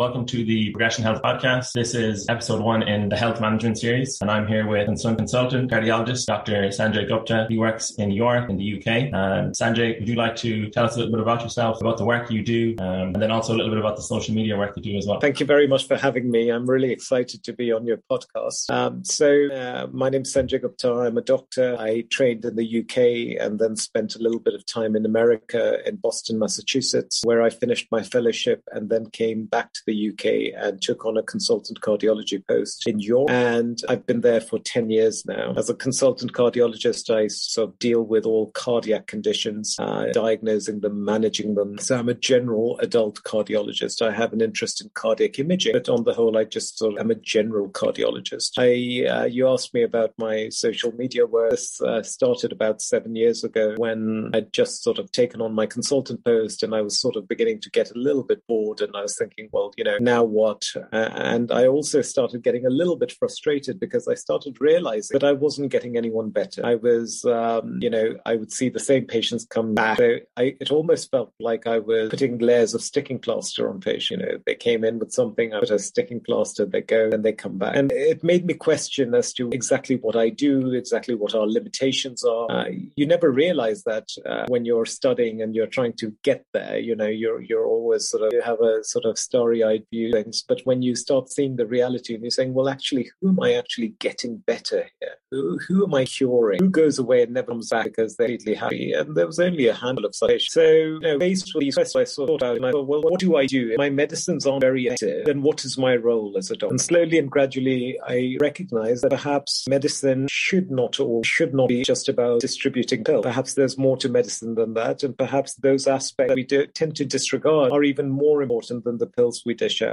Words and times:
Welcome 0.00 0.24
to 0.28 0.46
the 0.46 0.70
Progression 0.70 1.04
Health 1.04 1.20
Podcast. 1.20 1.72
This 1.72 1.94
is 1.94 2.24
episode 2.30 2.62
one 2.62 2.82
in 2.82 3.10
the 3.10 3.18
health 3.18 3.38
management 3.38 3.76
series, 3.76 4.18
and 4.22 4.30
I'm 4.30 4.46
here 4.46 4.66
with 4.66 4.86
consultant 4.86 5.70
cardiologist 5.70 6.24
Dr. 6.24 6.68
Sanjay 6.68 7.06
Gupta. 7.06 7.44
He 7.50 7.58
works 7.58 7.90
in 7.98 8.10
York, 8.10 8.48
in 8.48 8.56
the 8.56 8.78
UK. 8.78 9.12
And 9.12 9.54
Sanjay, 9.54 9.98
would 10.00 10.08
you 10.08 10.14
like 10.14 10.36
to 10.36 10.70
tell 10.70 10.86
us 10.86 10.94
a 10.94 11.00
little 11.00 11.12
bit 11.12 11.20
about 11.20 11.42
yourself, 11.42 11.82
about 11.82 11.98
the 11.98 12.06
work 12.06 12.30
you 12.30 12.42
do, 12.42 12.76
um, 12.78 13.12
and 13.12 13.16
then 13.16 13.30
also 13.30 13.52
a 13.52 13.56
little 13.56 13.70
bit 13.70 13.78
about 13.78 13.96
the 13.96 14.02
social 14.02 14.34
media 14.34 14.56
work 14.56 14.74
you 14.74 14.82
do 14.82 14.96
as 14.96 15.06
well? 15.06 15.20
Thank 15.20 15.38
you 15.38 15.44
very 15.44 15.66
much 15.66 15.86
for 15.86 15.98
having 15.98 16.30
me. 16.30 16.48
I'm 16.48 16.64
really 16.64 16.92
excited 16.92 17.44
to 17.44 17.52
be 17.52 17.70
on 17.70 17.86
your 17.86 17.98
podcast. 18.10 18.70
Um, 18.70 19.04
so, 19.04 19.48
uh, 19.52 19.86
my 19.92 20.08
name 20.08 20.22
is 20.22 20.34
Sanjay 20.34 20.62
Gupta. 20.62 20.94
I'm 20.94 21.18
a 21.18 21.22
doctor. 21.22 21.76
I 21.78 22.06
trained 22.08 22.46
in 22.46 22.56
the 22.56 22.80
UK 22.80 23.38
and 23.38 23.58
then 23.58 23.76
spent 23.76 24.16
a 24.16 24.18
little 24.18 24.40
bit 24.40 24.54
of 24.54 24.64
time 24.64 24.96
in 24.96 25.04
America, 25.04 25.86
in 25.86 25.96
Boston, 25.96 26.38
Massachusetts, 26.38 27.20
where 27.22 27.42
I 27.42 27.50
finished 27.50 27.88
my 27.92 28.02
fellowship 28.02 28.62
and 28.72 28.88
then 28.88 29.04
came 29.10 29.44
back 29.44 29.74
to 29.74 29.80
the 29.89 29.89
the 29.90 30.10
UK 30.10 30.54
and 30.56 30.80
took 30.80 31.04
on 31.04 31.16
a 31.16 31.22
consultant 31.22 31.80
cardiology 31.80 32.46
post 32.46 32.86
in 32.86 33.00
York. 33.00 33.30
And 33.30 33.78
I've 33.88 34.06
been 34.06 34.20
there 34.20 34.40
for 34.40 34.58
10 34.58 34.90
years 34.90 35.24
now. 35.26 35.54
As 35.56 35.68
a 35.68 35.74
consultant 35.74 36.32
cardiologist, 36.32 37.10
I 37.14 37.26
sort 37.26 37.70
of 37.70 37.78
deal 37.78 38.02
with 38.02 38.24
all 38.24 38.50
cardiac 38.52 39.06
conditions, 39.06 39.76
uh, 39.78 40.06
diagnosing 40.12 40.80
them, 40.80 41.04
managing 41.04 41.54
them. 41.54 41.78
So 41.78 41.98
I'm 41.98 42.08
a 42.08 42.14
general 42.14 42.78
adult 42.80 43.22
cardiologist. 43.24 44.00
I 44.02 44.12
have 44.12 44.32
an 44.32 44.40
interest 44.40 44.80
in 44.80 44.90
cardiac 44.94 45.38
imaging, 45.38 45.72
but 45.72 45.88
on 45.88 46.04
the 46.04 46.14
whole, 46.14 46.36
I 46.36 46.44
just 46.44 46.78
sort 46.78 46.94
of 46.94 47.00
am 47.00 47.10
a 47.10 47.16
general 47.16 47.68
cardiologist. 47.68 48.52
I, 48.58 49.08
uh, 49.08 49.24
you 49.24 49.48
asked 49.48 49.74
me 49.74 49.82
about 49.82 50.12
my 50.18 50.48
social 50.50 50.92
media 50.92 51.26
work. 51.26 51.50
This 51.50 51.80
uh, 51.80 52.02
started 52.02 52.52
about 52.52 52.80
seven 52.80 53.16
years 53.16 53.42
ago 53.42 53.74
when 53.76 54.30
I'd 54.34 54.52
just 54.52 54.84
sort 54.84 54.98
of 54.98 55.10
taken 55.10 55.40
on 55.40 55.54
my 55.54 55.66
consultant 55.66 56.24
post 56.24 56.62
and 56.62 56.74
I 56.74 56.82
was 56.82 57.00
sort 57.00 57.16
of 57.16 57.26
beginning 57.26 57.60
to 57.62 57.70
get 57.70 57.90
a 57.90 57.98
little 57.98 58.22
bit 58.22 58.46
bored 58.46 58.80
and 58.80 58.94
I 58.94 59.02
was 59.02 59.16
thinking, 59.16 59.48
well, 59.52 59.72
you 59.80 59.84
know, 59.84 59.96
now 59.98 60.22
what? 60.22 60.66
and 60.92 61.50
I 61.50 61.66
also 61.66 62.02
started 62.02 62.42
getting 62.42 62.66
a 62.66 62.70
little 62.70 62.96
bit 62.96 63.12
frustrated 63.12 63.80
because 63.80 64.06
I 64.06 64.14
started 64.14 64.60
realizing 64.60 65.14
that 65.14 65.26
I 65.26 65.32
wasn't 65.32 65.72
getting 65.72 65.96
anyone 65.96 66.28
better. 66.28 66.60
I 66.64 66.74
was, 66.74 67.24
um, 67.24 67.78
you 67.80 67.88
know, 67.88 68.14
I 68.26 68.36
would 68.36 68.52
see 68.52 68.68
the 68.68 68.78
same 68.78 69.06
patients 69.06 69.46
come 69.46 69.74
back. 69.74 69.96
So 69.96 70.18
I, 70.36 70.54
it 70.60 70.70
almost 70.70 71.10
felt 71.10 71.32
like 71.40 71.66
I 71.66 71.78
was 71.78 72.10
putting 72.10 72.36
layers 72.36 72.74
of 72.74 72.82
sticking 72.82 73.18
plaster 73.18 73.70
on 73.70 73.80
patients. 73.80 74.10
You 74.10 74.16
know, 74.18 74.38
they 74.44 74.54
came 74.54 74.84
in 74.84 74.98
with 74.98 75.12
something, 75.12 75.54
I 75.54 75.60
put 75.60 75.70
a 75.70 75.78
sticking 75.78 76.20
plaster, 76.20 76.66
they 76.66 76.82
go 76.82 77.08
and 77.10 77.24
they 77.24 77.32
come 77.32 77.56
back. 77.56 77.74
And 77.74 77.90
it 77.92 78.22
made 78.22 78.44
me 78.44 78.52
question 78.52 79.14
as 79.14 79.32
to 79.34 79.48
exactly 79.48 79.96
what 79.96 80.14
I 80.14 80.28
do, 80.28 80.72
exactly 80.74 81.14
what 81.14 81.34
our 81.34 81.46
limitations 81.46 82.22
are. 82.22 82.50
Uh, 82.50 82.66
you 82.96 83.06
never 83.06 83.30
realize 83.30 83.82
that 83.84 84.08
uh, 84.26 84.44
when 84.48 84.66
you're 84.66 84.84
studying 84.84 85.40
and 85.40 85.54
you're 85.54 85.66
trying 85.66 85.94
to 85.94 86.14
get 86.22 86.44
there. 86.52 86.78
You 86.78 86.96
know, 86.96 87.06
you're 87.06 87.40
you're 87.40 87.64
always 87.64 88.10
sort 88.10 88.24
of 88.24 88.32
you 88.34 88.42
have 88.42 88.60
a 88.60 88.84
sort 88.84 89.06
of 89.06 89.18
story 89.18 89.59
side 89.60 89.84
view 89.90 90.12
things. 90.12 90.44
But 90.46 90.60
when 90.64 90.82
you 90.82 90.94
start 90.94 91.30
seeing 91.30 91.56
the 91.56 91.66
reality 91.66 92.14
and 92.14 92.22
you're 92.22 92.30
saying, 92.30 92.54
well, 92.54 92.68
actually, 92.68 93.10
who 93.20 93.30
am 93.30 93.40
I 93.40 93.54
actually 93.54 93.94
getting 93.98 94.38
better 94.38 94.88
here? 95.00 95.14
Who, 95.30 95.58
who 95.68 95.84
am 95.84 95.94
I 95.94 96.04
curing? 96.04 96.60
Who 96.60 96.70
goes 96.70 96.98
away 96.98 97.22
and 97.22 97.32
never 97.32 97.48
comes 97.48 97.68
back 97.68 97.84
because 97.84 98.16
they're 98.16 98.28
completely 98.28 98.54
happy? 98.54 98.92
And 98.92 99.16
there 99.16 99.26
was 99.26 99.38
only 99.38 99.68
a 99.68 99.74
handful 99.74 100.04
of 100.04 100.14
such. 100.14 100.50
So, 100.50 100.62
you 100.62 101.00
know, 101.00 101.18
based 101.18 101.52
on 101.54 101.60
these 101.60 101.74
questions, 101.74 102.18
I 102.18 102.26
thought 102.26 102.42
out 102.42 102.56
and 102.56 102.66
I 102.66 102.72
thought, 102.72 102.88
well, 102.88 103.02
what 103.02 103.20
do 103.20 103.36
I 103.36 103.46
do? 103.46 103.70
If 103.72 103.78
my 103.78 103.90
medicines 103.90 104.46
aren't 104.46 104.62
very 104.62 104.86
effective, 104.86 105.26
then 105.26 105.42
what 105.42 105.64
is 105.64 105.78
my 105.78 105.96
role 105.96 106.34
as 106.36 106.50
a 106.50 106.56
doctor? 106.56 106.72
And 106.72 106.80
slowly 106.80 107.18
and 107.18 107.30
gradually, 107.30 107.98
I 108.06 108.36
recognized 108.40 109.04
that 109.04 109.10
perhaps 109.10 109.66
medicine 109.68 110.26
should 110.30 110.70
not 110.70 110.98
or 110.98 111.22
should 111.24 111.54
not 111.54 111.68
be 111.68 111.82
just 111.82 112.08
about 112.08 112.40
distributing 112.40 113.04
pills. 113.04 113.22
Perhaps 113.22 113.54
there's 113.54 113.78
more 113.78 113.96
to 113.98 114.08
medicine 114.08 114.54
than 114.54 114.74
that. 114.74 115.02
And 115.02 115.16
perhaps 115.16 115.54
those 115.54 115.86
aspects 115.86 116.30
that 116.30 116.36
we 116.36 116.44
do, 116.44 116.66
tend 116.66 116.96
to 116.96 117.04
disregard 117.04 117.72
are 117.72 117.84
even 117.84 118.10
more 118.10 118.42
important 118.42 118.84
than 118.84 118.98
the 118.98 119.06
pills 119.06 119.42
we 119.46 119.49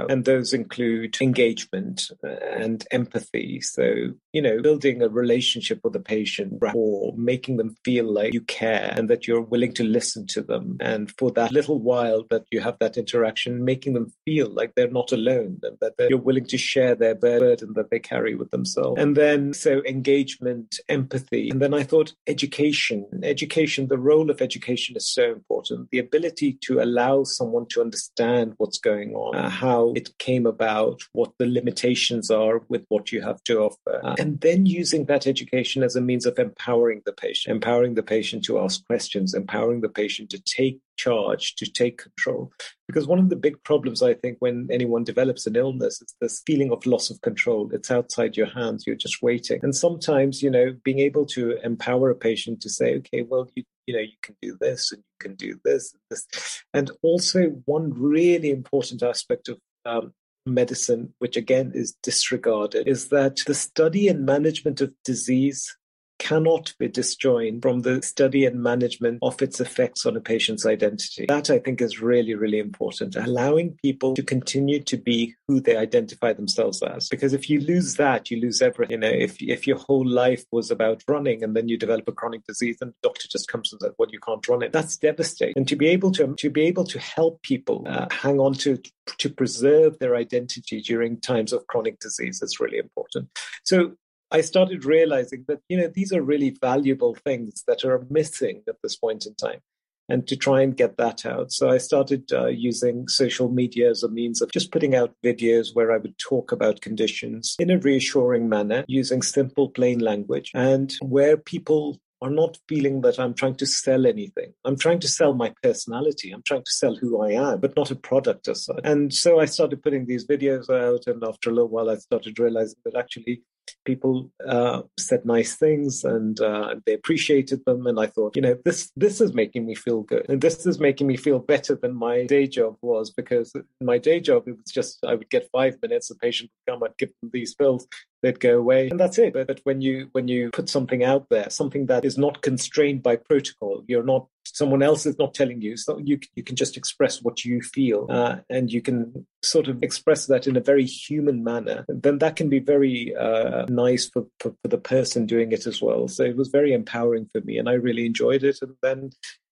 And 0.08 0.24
those 0.24 0.52
include 0.52 1.16
engagement 1.20 2.10
uh, 2.24 2.28
and 2.28 2.84
empathy. 2.90 3.60
So, 3.60 4.12
you 4.32 4.42
know, 4.42 4.60
building 4.62 5.02
a 5.02 5.08
relationship 5.08 5.80
with 5.82 5.92
the 5.92 6.00
patient 6.00 6.62
or 6.74 7.14
making 7.16 7.56
them 7.56 7.76
feel 7.84 8.12
like 8.12 8.34
you 8.34 8.40
care 8.42 8.92
and 8.96 9.08
that 9.10 9.26
you're 9.26 9.40
willing 9.40 9.72
to 9.74 9.84
listen 9.84 10.26
to 10.28 10.42
them. 10.42 10.76
And 10.80 11.12
for 11.18 11.30
that 11.32 11.52
little 11.52 11.78
while 11.78 12.24
that 12.30 12.44
you 12.50 12.60
have 12.60 12.78
that 12.80 12.96
interaction, 12.96 13.64
making 13.64 13.94
them 13.94 14.12
feel 14.24 14.48
like 14.50 14.74
they're 14.74 14.90
not 14.90 15.12
alone 15.12 15.60
and 15.62 15.76
that 15.80 15.94
you're 16.08 16.18
willing 16.18 16.46
to 16.46 16.58
share 16.58 16.94
their 16.94 17.14
burden 17.14 17.74
that 17.74 17.90
they 17.90 17.98
carry 17.98 18.34
with 18.34 18.50
themselves. 18.50 19.00
And 19.00 19.16
then, 19.16 19.52
so 19.52 19.82
engagement, 19.84 20.80
empathy. 20.88 21.50
And 21.50 21.60
then 21.60 21.74
I 21.74 21.82
thought 21.82 22.14
education, 22.26 23.06
education, 23.22 23.88
the 23.88 23.98
role 23.98 24.30
of 24.30 24.40
education 24.40 24.96
is 24.96 25.08
so 25.08 25.32
important. 25.32 25.88
The 25.90 25.98
ability 25.98 26.58
to 26.62 26.80
allow 26.80 27.24
someone 27.24 27.66
to 27.70 27.80
understand 27.80 28.54
what's 28.58 28.78
going 28.78 29.14
on, 29.14 29.47
uh, 29.48 29.50
how 29.50 29.92
it 29.96 30.16
came 30.18 30.46
about, 30.46 31.00
what 31.12 31.32
the 31.38 31.46
limitations 31.46 32.30
are 32.30 32.62
with 32.68 32.84
what 32.88 33.12
you 33.12 33.22
have 33.22 33.42
to 33.44 33.60
offer, 33.60 34.00
and 34.18 34.40
then 34.40 34.66
using 34.66 35.06
that 35.06 35.26
education 35.26 35.82
as 35.82 35.96
a 35.96 36.00
means 36.00 36.26
of 36.26 36.38
empowering 36.38 37.02
the 37.04 37.12
patient, 37.12 37.54
empowering 37.54 37.94
the 37.94 38.02
patient 38.02 38.44
to 38.44 38.58
ask 38.58 38.84
questions, 38.86 39.34
empowering 39.34 39.80
the 39.80 39.88
patient 39.88 40.30
to 40.30 40.40
take 40.40 40.78
charge, 40.98 41.54
to 41.56 41.70
take 41.70 42.02
control. 42.02 42.52
Because 42.86 43.06
one 43.06 43.18
of 43.18 43.30
the 43.30 43.36
big 43.36 43.62
problems, 43.64 44.02
I 44.02 44.14
think, 44.14 44.36
when 44.40 44.68
anyone 44.70 45.04
develops 45.04 45.46
an 45.46 45.56
illness, 45.56 46.02
is 46.02 46.14
this 46.20 46.42
feeling 46.46 46.70
of 46.70 46.84
loss 46.84 47.10
of 47.10 47.20
control. 47.22 47.70
It's 47.72 47.90
outside 47.90 48.36
your 48.36 48.46
hands. 48.46 48.84
You're 48.86 48.96
just 48.96 49.22
waiting. 49.22 49.60
And 49.62 49.74
sometimes, 49.74 50.42
you 50.42 50.50
know, 50.50 50.74
being 50.84 50.98
able 50.98 51.24
to 51.26 51.58
empower 51.64 52.10
a 52.10 52.14
patient 52.14 52.60
to 52.62 52.70
say, 52.70 52.96
okay, 52.96 53.22
well, 53.22 53.48
you, 53.54 53.64
you 53.86 53.94
know, 53.94 54.00
you 54.00 54.16
can 54.22 54.36
do 54.42 54.56
this 54.60 54.92
and 54.92 55.00
you 55.00 55.28
can 55.28 55.36
do 55.36 55.58
this 55.64 55.94
and 55.94 56.02
this. 56.10 56.62
And 56.74 56.90
also, 57.02 57.62
one 57.64 57.92
really 57.94 58.50
important 58.50 59.02
aspect 59.02 59.48
of 59.48 59.58
um, 59.86 60.12
medicine, 60.46 61.14
which 61.18 61.36
again 61.36 61.72
is 61.74 61.96
disregarded, 62.02 62.88
is 62.88 63.08
that 63.08 63.38
the 63.46 63.54
study 63.54 64.08
and 64.08 64.24
management 64.24 64.80
of 64.80 64.92
disease 65.04 65.76
cannot 66.18 66.74
be 66.78 66.88
disjoined 66.88 67.62
from 67.62 67.80
the 67.80 68.02
study 68.02 68.44
and 68.44 68.62
management 68.62 69.18
of 69.22 69.40
its 69.42 69.60
effects 69.60 70.04
on 70.06 70.16
a 70.16 70.20
patient's 70.20 70.66
identity. 70.66 71.26
That 71.26 71.50
I 71.50 71.58
think 71.58 71.80
is 71.80 72.00
really, 72.00 72.34
really 72.34 72.58
important. 72.58 73.16
Allowing 73.16 73.78
people 73.82 74.14
to 74.14 74.22
continue 74.22 74.82
to 74.84 74.96
be 74.96 75.34
who 75.46 75.60
they 75.60 75.76
identify 75.76 76.32
themselves 76.32 76.82
as. 76.82 77.08
Because 77.08 77.32
if 77.32 77.48
you 77.48 77.60
lose 77.60 77.94
that, 77.94 78.30
you 78.30 78.40
lose 78.40 78.60
everything. 78.60 78.92
You 78.92 78.98
know, 78.98 79.16
if 79.16 79.40
if 79.40 79.66
your 79.66 79.78
whole 79.78 80.06
life 80.06 80.44
was 80.52 80.70
about 80.70 81.02
running 81.08 81.42
and 81.42 81.54
then 81.54 81.68
you 81.68 81.76
develop 81.76 82.08
a 82.08 82.12
chronic 82.12 82.44
disease 82.46 82.78
and 82.80 82.90
the 82.90 83.08
doctor 83.08 83.28
just 83.28 83.48
comes 83.48 83.72
and 83.72 83.80
says, 83.80 83.92
Well, 83.98 84.10
you 84.10 84.20
can't 84.20 84.46
run 84.48 84.62
it, 84.62 84.72
that's 84.72 84.96
devastating. 84.96 85.54
And 85.56 85.68
to 85.68 85.76
be 85.76 85.88
able 85.88 86.10
to 86.12 86.34
to 86.34 86.50
be 86.50 86.62
able 86.62 86.84
to 86.84 86.98
help 86.98 87.42
people 87.42 87.84
uh, 87.88 88.06
hang 88.10 88.40
on 88.40 88.54
to 88.54 88.78
to 89.18 89.30
preserve 89.30 89.98
their 89.98 90.16
identity 90.16 90.80
during 90.80 91.20
times 91.20 91.52
of 91.52 91.66
chronic 91.66 91.98
disease 92.00 92.42
is 92.42 92.60
really 92.60 92.78
important. 92.78 93.28
So 93.64 93.92
I 94.30 94.42
started 94.42 94.84
realizing 94.84 95.44
that, 95.48 95.60
you 95.68 95.78
know, 95.78 95.88
these 95.88 96.12
are 96.12 96.22
really 96.22 96.56
valuable 96.60 97.14
things 97.14 97.64
that 97.66 97.84
are 97.84 98.06
missing 98.10 98.62
at 98.68 98.76
this 98.82 98.96
point 98.96 99.26
in 99.26 99.34
time 99.34 99.60
and 100.08 100.26
to 100.26 100.36
try 100.36 100.62
and 100.62 100.76
get 100.76 100.96
that 100.96 101.24
out. 101.26 101.52
So 101.52 101.68
I 101.70 101.78
started 101.78 102.32
uh, 102.32 102.46
using 102.46 103.08
social 103.08 103.50
media 103.50 103.90
as 103.90 104.02
a 104.02 104.08
means 104.08 104.40
of 104.40 104.50
just 104.52 104.72
putting 104.72 104.94
out 104.94 105.14
videos 105.24 105.74
where 105.74 105.92
I 105.92 105.98
would 105.98 106.18
talk 106.18 106.52
about 106.52 106.80
conditions 106.80 107.56
in 107.58 107.70
a 107.70 107.78
reassuring 107.78 108.48
manner 108.48 108.84
using 108.88 109.22
simple, 109.22 109.70
plain 109.70 109.98
language 109.98 110.50
and 110.54 110.94
where 111.00 111.36
people 111.36 111.98
are 112.20 112.30
not 112.30 112.58
feeling 112.68 113.02
that 113.02 113.20
I'm 113.20 113.32
trying 113.32 113.54
to 113.56 113.66
sell 113.66 114.04
anything. 114.04 114.52
I'm 114.64 114.76
trying 114.76 114.98
to 115.00 115.08
sell 115.08 115.34
my 115.34 115.54
personality. 115.62 116.32
I'm 116.32 116.42
trying 116.42 116.64
to 116.64 116.70
sell 116.70 116.96
who 116.96 117.22
I 117.22 117.30
am, 117.32 117.60
but 117.60 117.76
not 117.76 117.92
a 117.92 117.96
product 117.96 118.48
as 118.48 118.64
such. 118.64 118.80
And 118.82 119.14
so 119.14 119.38
I 119.38 119.44
started 119.44 119.82
putting 119.82 120.06
these 120.06 120.26
videos 120.26 120.68
out. 120.68 121.06
And 121.06 121.22
after 121.22 121.50
a 121.50 121.52
little 121.52 121.68
while, 121.68 121.90
I 121.90 121.96
started 121.96 122.38
realizing 122.38 122.78
that 122.84 122.96
actually 122.96 123.42
people 123.84 124.30
uh, 124.46 124.82
said 124.98 125.24
nice 125.24 125.56
things 125.56 126.04
and 126.04 126.40
uh, 126.40 126.76
they 126.86 126.94
appreciated 126.94 127.64
them. 127.64 127.86
And 127.86 127.98
i 127.98 128.06
thought 128.06 128.36
you 128.36 128.42
know 128.42 128.56
this 128.64 128.90
this 128.96 129.20
is 129.20 129.34
making 129.34 129.66
me 129.66 129.74
feel 129.74 130.02
good. 130.02 130.26
And 130.28 130.40
this 130.40 130.66
is 130.66 130.78
making 130.78 131.06
me 131.06 131.16
feel 131.16 131.38
better 131.38 131.74
than 131.74 131.94
my 131.94 132.24
day 132.26 132.46
job 132.46 132.76
was 132.82 133.10
because 133.10 133.52
my 133.80 133.98
day 133.98 134.20
job 134.20 134.48
it 134.48 134.56
was 134.56 134.70
just 134.72 135.04
i 135.04 135.14
would 135.14 135.30
get 135.30 135.48
five 135.52 135.76
minutes 135.82 136.10
a 136.10 136.16
patient 136.16 136.50
would 136.50 136.72
come 136.72 136.82
i'd 136.82 136.96
give 136.98 137.10
them 137.20 137.30
these 137.32 137.54
pills 137.54 137.86
they'd 138.22 138.40
go 138.40 138.58
away 138.58 138.88
and 138.88 138.98
that's 138.98 139.18
it. 139.18 139.32
But, 139.32 139.46
but 139.46 139.60
when 139.64 139.80
you 139.80 140.08
when 140.12 140.28
you 140.28 140.50
put 140.50 140.68
something 140.68 141.04
out 141.04 141.26
there 141.30 141.50
something 141.50 141.86
that 141.86 142.04
is 142.04 142.18
not 142.18 142.42
constrained 142.42 143.02
by 143.02 143.16
protocol 143.16 143.84
you're 143.86 144.02
not 144.02 144.26
someone 144.54 144.82
else 144.82 145.06
is 145.06 145.18
not 145.18 145.34
telling 145.34 145.60
you 145.60 145.76
so 145.76 145.98
you 145.98 146.18
you 146.34 146.42
can 146.42 146.56
just 146.56 146.76
express 146.76 147.22
what 147.22 147.44
you 147.44 147.60
feel 147.60 148.06
uh, 148.10 148.36
and 148.48 148.72
you 148.72 148.80
can 148.80 149.26
sort 149.42 149.68
of 149.68 149.82
express 149.82 150.26
that 150.26 150.46
in 150.46 150.56
a 150.56 150.60
very 150.60 150.84
human 150.84 151.44
manner 151.44 151.84
then 151.88 152.18
that 152.18 152.36
can 152.36 152.48
be 152.48 152.58
very 152.58 153.14
uh, 153.16 153.64
nice 153.68 154.08
for, 154.08 154.26
for, 154.40 154.54
for 154.62 154.68
the 154.68 154.78
person 154.78 155.26
doing 155.26 155.52
it 155.52 155.66
as 155.66 155.80
well. 155.80 156.08
So 156.08 156.22
it 156.24 156.36
was 156.36 156.48
very 156.48 156.72
empowering 156.72 157.26
for 157.30 157.40
me 157.40 157.58
and 157.58 157.68
i 157.68 157.72
really 157.72 158.06
enjoyed 158.06 158.42
it 158.44 158.58
and 158.62 158.74
then 158.82 159.10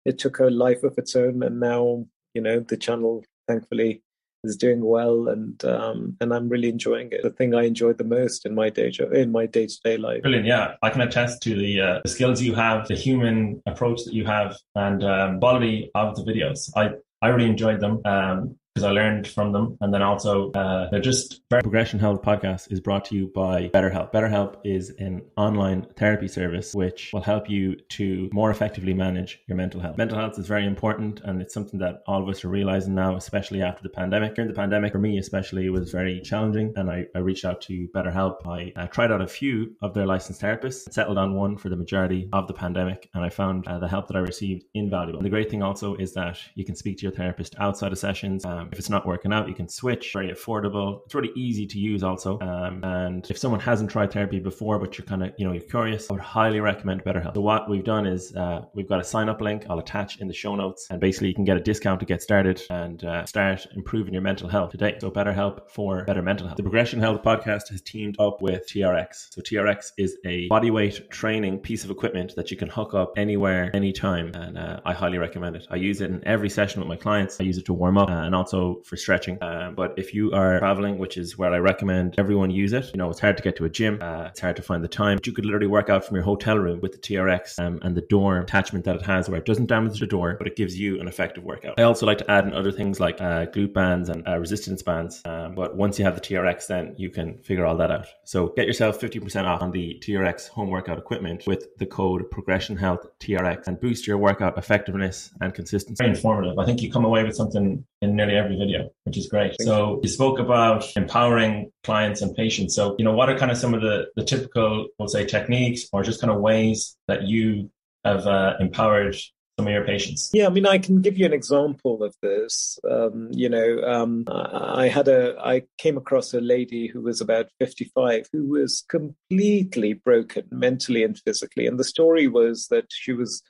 it 0.05 0.17
took 0.17 0.39
a 0.39 0.45
life 0.45 0.83
of 0.83 0.97
its 0.97 1.15
own 1.15 1.43
and 1.43 1.59
now 1.59 2.05
you 2.33 2.41
know 2.41 2.59
the 2.59 2.77
channel 2.77 3.23
thankfully 3.47 4.03
is 4.43 4.55
doing 4.55 4.83
well 4.83 5.27
and 5.27 5.63
um, 5.65 6.15
and 6.21 6.33
I'm 6.33 6.49
really 6.49 6.69
enjoying 6.69 7.09
it. 7.11 7.23
The 7.23 7.29
thing 7.29 7.53
I 7.53 7.63
enjoy 7.63 7.93
the 7.93 8.03
most 8.03 8.45
in 8.45 8.55
my 8.55 8.69
day 8.69 8.89
job, 8.89 9.13
in 9.13 9.31
my 9.31 9.45
day 9.45 9.67
to 9.67 9.79
day 9.83 9.97
life. 9.97 10.21
Brilliant, 10.21 10.45
yeah. 10.45 10.75
I 10.81 10.89
can 10.89 11.01
attest 11.01 11.41
to 11.43 11.55
the, 11.55 11.81
uh, 11.81 11.99
the 12.03 12.09
skills 12.09 12.41
you 12.41 12.55
have, 12.55 12.87
the 12.87 12.95
human 12.95 13.61
approach 13.65 14.03
that 14.05 14.13
you 14.13 14.25
have, 14.25 14.55
and 14.75 15.03
um, 15.03 15.39
quality 15.39 15.91
of 15.95 16.15
the 16.15 16.23
videos. 16.23 16.69
I 16.75 16.91
I 17.21 17.29
really 17.29 17.49
enjoyed 17.49 17.81
them. 17.81 17.99
Um, 18.05 18.55
because 18.73 18.87
I 18.87 18.91
learned 18.91 19.27
from 19.27 19.51
them. 19.51 19.77
And 19.81 19.93
then 19.93 20.01
also, 20.01 20.51
uh, 20.51 20.89
they're 20.89 21.01
just 21.01 21.41
Progression 21.49 21.99
Health 21.99 22.21
podcast 22.21 22.71
is 22.71 22.79
brought 22.79 23.05
to 23.05 23.15
you 23.15 23.31
by 23.33 23.69
BetterHelp. 23.69 24.11
BetterHelp 24.11 24.57
is 24.63 24.91
an 24.99 25.23
online 25.35 25.87
therapy 25.95 26.27
service 26.27 26.73
which 26.73 27.11
will 27.13 27.21
help 27.21 27.49
you 27.49 27.75
to 27.89 28.29
more 28.31 28.51
effectively 28.51 28.93
manage 28.93 29.39
your 29.47 29.57
mental 29.57 29.81
health. 29.81 29.97
Mental 29.97 30.17
health 30.17 30.37
is 30.37 30.47
very 30.47 30.65
important, 30.65 31.21
and 31.21 31.41
it's 31.41 31.53
something 31.53 31.79
that 31.79 32.03
all 32.07 32.21
of 32.21 32.29
us 32.29 32.45
are 32.45 32.49
realizing 32.49 32.95
now, 32.95 33.15
especially 33.15 33.61
after 33.61 33.81
the 33.83 33.89
pandemic. 33.89 34.35
During 34.35 34.49
the 34.49 34.55
pandemic, 34.55 34.91
for 34.91 34.99
me 34.99 35.17
especially, 35.17 35.65
it 35.65 35.71
was 35.71 35.91
very 35.91 36.21
challenging, 36.21 36.73
and 36.75 36.89
I, 36.89 37.05
I 37.15 37.19
reached 37.19 37.45
out 37.45 37.61
to 37.61 37.87
BetterHelp. 37.95 38.45
I 38.47 38.71
uh, 38.79 38.87
tried 38.87 39.11
out 39.11 39.21
a 39.21 39.27
few 39.27 39.75
of 39.81 39.93
their 39.93 40.05
licensed 40.05 40.41
therapists, 40.41 40.91
settled 40.93 41.17
on 41.17 41.33
one 41.33 41.57
for 41.57 41.69
the 41.69 41.75
majority 41.75 42.29
of 42.33 42.47
the 42.47 42.53
pandemic, 42.53 43.09
and 43.13 43.23
I 43.23 43.29
found 43.29 43.67
uh, 43.67 43.79
the 43.79 43.87
help 43.87 44.07
that 44.07 44.17
I 44.17 44.21
received 44.21 44.65
invaluable. 44.73 45.19
And 45.19 45.25
the 45.25 45.29
great 45.29 45.49
thing 45.49 45.63
also 45.63 45.95
is 45.95 46.13
that 46.13 46.37
you 46.55 46.65
can 46.65 46.75
speak 46.75 46.97
to 46.99 47.03
your 47.03 47.11
therapist 47.11 47.55
outside 47.59 47.91
of 47.91 47.97
sessions. 47.97 48.45
Um, 48.59 48.69
if 48.71 48.79
it's 48.79 48.89
not 48.89 49.05
working 49.05 49.31
out, 49.31 49.47
you 49.47 49.55
can 49.55 49.67
switch. 49.67 50.13
Very 50.13 50.29
affordable. 50.29 51.01
It's 51.05 51.15
really 51.15 51.31
easy 51.35 51.65
to 51.67 51.79
use 51.79 52.03
also. 52.03 52.39
Um, 52.39 52.83
and 52.83 53.29
if 53.29 53.37
someone 53.37 53.59
hasn't 53.59 53.89
tried 53.89 54.11
therapy 54.11 54.39
before, 54.39 54.79
but 54.79 54.97
you're 54.97 55.05
kind 55.05 55.23
of 55.23 55.33
you 55.37 55.45
know 55.45 55.53
you're 55.53 55.61
curious, 55.61 56.09
I 56.09 56.13
would 56.13 56.21
highly 56.21 56.59
recommend 56.59 57.03
BetterHelp. 57.03 57.35
So 57.35 57.41
what 57.41 57.69
we've 57.69 57.83
done 57.83 58.05
is 58.05 58.35
uh, 58.35 58.61
we've 58.73 58.87
got 58.87 58.99
a 58.99 59.03
sign 59.03 59.29
up 59.29 59.41
link. 59.41 59.65
I'll 59.69 59.79
attach 59.79 60.19
in 60.19 60.27
the 60.27 60.33
show 60.33 60.55
notes, 60.55 60.87
and 60.89 60.99
basically 60.99 61.29
you 61.29 61.35
can 61.35 61.45
get 61.45 61.57
a 61.57 61.61
discount 61.61 61.99
to 62.01 62.05
get 62.05 62.21
started 62.21 62.61
and 62.69 63.03
uh, 63.03 63.25
start 63.25 63.65
improving 63.75 64.13
your 64.13 64.21
mental 64.21 64.49
health 64.49 64.71
today. 64.71 64.97
So 64.99 65.09
BetterHelp 65.09 65.69
for 65.69 66.03
better 66.05 66.21
mental 66.21 66.47
health. 66.47 66.57
The 66.57 66.63
Progression 66.63 66.99
Health 66.99 67.21
podcast 67.23 67.69
has 67.69 67.81
teamed 67.81 68.15
up 68.19 68.41
with 68.41 68.67
TRX. 68.67 69.33
So 69.33 69.41
TRX 69.41 69.91
is 69.97 70.17
a 70.25 70.49
bodyweight 70.49 71.09
training 71.09 71.59
piece 71.59 71.83
of 71.83 71.91
equipment 71.91 72.35
that 72.35 72.51
you 72.51 72.57
can 72.57 72.69
hook 72.69 72.93
up 72.93 73.13
anywhere, 73.17 73.71
anytime, 73.73 74.31
and 74.33 74.57
uh, 74.57 74.79
I 74.85 74.93
highly 74.93 75.17
recommend 75.17 75.55
it. 75.55 75.67
I 75.69 75.75
use 75.75 76.01
it 76.01 76.11
in 76.11 76.25
every 76.27 76.49
session 76.49 76.81
with 76.81 76.87
my 76.87 76.95
clients. 76.95 77.39
I 77.39 77.43
use 77.43 77.57
it 77.57 77.65
to 77.65 77.73
warm 77.73 77.97
up 77.97 78.09
uh, 78.09 78.13
and 78.13 78.35
also 78.35 78.48
for 78.49 78.95
stretching. 78.95 79.37
Uh, 79.41 79.71
but 79.75 79.93
if 79.97 80.13
you 80.13 80.31
are 80.33 80.59
traveling, 80.59 80.97
which 80.97 81.17
is 81.17 81.37
where 81.37 81.53
I 81.53 81.57
recommend 81.57 82.15
everyone 82.17 82.49
use 82.51 82.73
it, 82.73 82.89
you 82.93 82.97
know, 82.97 83.09
it's 83.09 83.19
hard 83.19 83.37
to 83.37 83.43
get 83.43 83.55
to 83.57 83.65
a 83.65 83.69
gym, 83.69 83.99
uh, 84.01 84.23
it's 84.23 84.39
hard 84.39 84.55
to 84.55 84.61
find 84.61 84.83
the 84.83 84.87
time. 84.87 85.17
But 85.17 85.27
you 85.27 85.33
could 85.33 85.45
literally 85.45 85.67
work 85.67 85.89
out 85.89 86.05
from 86.05 86.15
your 86.15 86.23
hotel 86.23 86.57
room 86.57 86.79
with 86.81 86.91
the 86.91 86.97
TRX 86.97 87.59
um, 87.59 87.79
and 87.81 87.95
the 87.95 88.01
door 88.01 88.39
attachment 88.39 88.85
that 88.85 88.95
it 88.95 89.01
has, 89.03 89.29
where 89.29 89.39
it 89.39 89.45
doesn't 89.45 89.67
damage 89.67 89.99
the 89.99 90.07
door, 90.07 90.35
but 90.37 90.47
it 90.47 90.55
gives 90.55 90.77
you 90.77 90.99
an 90.99 91.07
effective 91.07 91.43
workout. 91.43 91.79
I 91.79 91.83
also 91.83 92.05
like 92.05 92.17
to 92.19 92.31
add 92.31 92.45
in 92.45 92.53
other 92.53 92.71
things 92.71 92.99
like 92.99 93.19
uh, 93.21 93.45
glute 93.47 93.73
bands 93.73 94.09
and 94.09 94.27
uh, 94.27 94.37
resistance 94.37 94.81
bands. 94.81 95.21
Um, 95.25 95.55
but 95.55 95.75
once 95.75 95.99
you 95.99 96.05
have 96.05 96.15
the 96.15 96.21
TRX, 96.21 96.67
then 96.67 96.95
you 96.97 97.09
can 97.09 97.37
figure 97.39 97.65
all 97.65 97.77
that 97.77 97.91
out. 97.91 98.07
So 98.25 98.47
get 98.49 98.67
yourself 98.67 98.99
50% 98.99 99.45
off 99.45 99.61
on 99.61 99.71
the 99.71 100.01
TRX 100.01 100.49
home 100.49 100.69
workout 100.69 100.97
equipment 100.97 101.43
with 101.47 101.75
the 101.77 101.85
code 101.85 102.29
Progression 102.31 102.77
Health 102.77 103.05
TRX 103.19 103.67
and 103.67 103.79
boost 103.79 104.07
your 104.07 104.17
workout 104.17 104.57
effectiveness 104.57 105.31
and 105.41 105.53
consistency. 105.53 106.03
Very 106.03 106.15
informative. 106.15 106.57
I 106.57 106.65
think 106.65 106.81
you 106.81 106.91
come 106.91 107.05
away 107.05 107.23
with 107.23 107.35
something 107.35 107.83
in 108.01 108.15
nearly 108.15 108.35
every 108.35 108.57
video, 108.57 108.89
which 109.03 109.17
is 109.17 109.27
great. 109.27 109.55
So 109.61 109.99
you 110.01 110.09
spoke 110.09 110.39
about 110.39 110.85
empowering 110.95 111.71
clients 111.83 112.21
and 112.21 112.35
patients. 112.35 112.75
So, 112.75 112.95
you 112.97 113.05
know, 113.05 113.13
what 113.13 113.29
are 113.29 113.37
kind 113.37 113.51
of 113.51 113.57
some 113.57 113.73
of 113.73 113.81
the, 113.81 114.07
the 114.15 114.23
typical, 114.23 114.87
we'll 114.97 115.09
say, 115.09 115.25
techniques 115.25 115.87
or 115.91 116.03
just 116.03 116.21
kind 116.21 116.31
of 116.31 116.39
ways 116.39 116.95
that 117.07 117.23
you 117.23 117.69
have 118.05 118.25
uh, 118.25 118.53
empowered 118.59 119.15
some 119.57 119.67
of 119.67 119.73
your 119.73 119.83
patients? 119.83 120.29
Yeah, 120.33 120.45
I 120.45 120.49
mean, 120.49 120.65
I 120.65 120.77
can 120.77 121.01
give 121.01 121.17
you 121.17 121.25
an 121.25 121.33
example 121.33 122.01
of 122.01 122.15
this. 122.21 122.79
Um, 122.89 123.29
you 123.33 123.49
know, 123.49 123.81
um, 123.83 124.23
I 124.29 124.87
had 124.87 125.09
a, 125.09 125.35
I 125.37 125.63
came 125.77 125.97
across 125.97 126.33
a 126.33 126.39
lady 126.39 126.87
who 126.87 127.01
was 127.01 127.19
about 127.19 127.47
55 127.59 128.27
who 128.31 128.47
was 128.47 128.85
completely 128.87 129.93
broken 129.93 130.45
mentally 130.51 131.03
and 131.03 131.19
physically. 131.19 131.67
And 131.67 131.77
the 131.77 131.83
story 131.83 132.29
was 132.29 132.67
that 132.67 132.85
she 132.89 133.11
was 133.11 133.43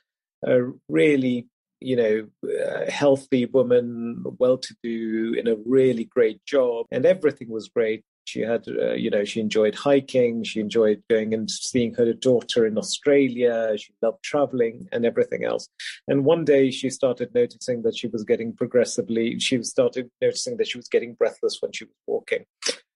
a 0.44 0.62
really 0.88 1.46
you 1.80 1.96
know, 1.96 2.28
a 2.48 2.90
healthy 2.90 3.46
woman, 3.46 4.22
well 4.38 4.58
to 4.58 4.74
do, 4.82 5.34
in 5.38 5.48
a 5.48 5.56
really 5.64 6.04
great 6.04 6.44
job, 6.44 6.86
and 6.90 7.06
everything 7.06 7.48
was 7.48 7.68
great. 7.68 8.04
She 8.24 8.40
had, 8.40 8.68
uh, 8.68 8.92
you 8.92 9.10
know, 9.10 9.24
she 9.24 9.40
enjoyed 9.40 9.74
hiking. 9.74 10.44
She 10.44 10.60
enjoyed 10.60 11.02
going 11.10 11.34
and 11.34 11.50
seeing 11.50 11.94
her 11.94 12.12
daughter 12.12 12.64
in 12.64 12.78
Australia. 12.78 13.76
She 13.76 13.92
loved 14.02 14.22
traveling 14.22 14.88
and 14.92 15.04
everything 15.04 15.42
else. 15.44 15.68
And 16.06 16.24
one 16.24 16.44
day 16.44 16.70
she 16.70 16.90
started 16.90 17.34
noticing 17.34 17.82
that 17.82 17.96
she 17.96 18.06
was 18.06 18.22
getting 18.22 18.52
progressively, 18.52 19.40
she 19.40 19.60
started 19.64 20.10
noticing 20.20 20.58
that 20.58 20.68
she 20.68 20.78
was 20.78 20.88
getting 20.88 21.14
breathless 21.14 21.58
when 21.60 21.72
she 21.72 21.84
was 21.84 21.94
walking. 22.06 22.44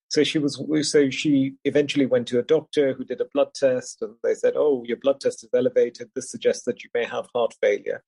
So 0.07 0.23
she 0.23 0.39
was, 0.39 0.61
so 0.89 1.09
she 1.09 1.55
eventually 1.65 2.05
went 2.05 2.27
to 2.27 2.39
a 2.39 2.43
doctor 2.43 2.93
who 2.93 3.03
did 3.03 3.19
a 3.19 3.25
blood 3.33 3.53
test 3.53 4.01
and 4.01 4.15
they 4.23 4.35
said, 4.35 4.53
oh, 4.55 4.83
your 4.85 4.97
blood 4.97 5.19
test 5.19 5.43
is 5.43 5.49
elevated. 5.53 6.09
This 6.15 6.31
suggests 6.31 6.63
that 6.65 6.83
you 6.83 6.89
may 6.93 7.03
have 7.03 7.27
heart 7.35 7.53
failure. 7.61 8.01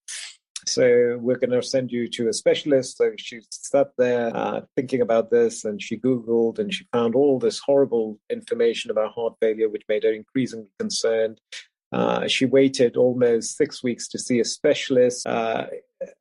So 0.68 1.18
we're 1.20 1.38
going 1.38 1.52
to 1.52 1.62
send 1.64 1.92
you 1.92 2.08
to 2.10 2.28
a 2.28 2.34
specialist. 2.34 2.98
So 2.98 3.12
she 3.18 3.42
sat 3.50 3.88
there 3.98 4.36
uh, 4.36 4.62
thinking 4.76 5.02
about 5.02 5.32
this 5.32 5.66
and 5.66 5.82
she 5.82 5.98
Googled 5.98 6.60
and 6.60 6.74
she 6.74 6.86
found 6.92 7.16
all 7.16 7.40
this 7.40 7.60
horrible 7.60 8.20
information 8.30 8.92
about 8.92 9.14
heart 9.14 9.36
failure, 9.42 9.70
which 9.70 9.84
made 9.88 10.04
her 10.04 10.14
increasingly 10.14 10.72
concerned. 10.80 11.40
Uh, 11.92 12.28
she 12.28 12.46
waited 12.46 12.98
almost 12.98 13.56
six 13.56 13.82
weeks 13.82 14.08
to 14.10 14.20
see 14.20 14.40
a 14.40 14.46
specialist. 14.46 15.26
Uh, 15.26 15.68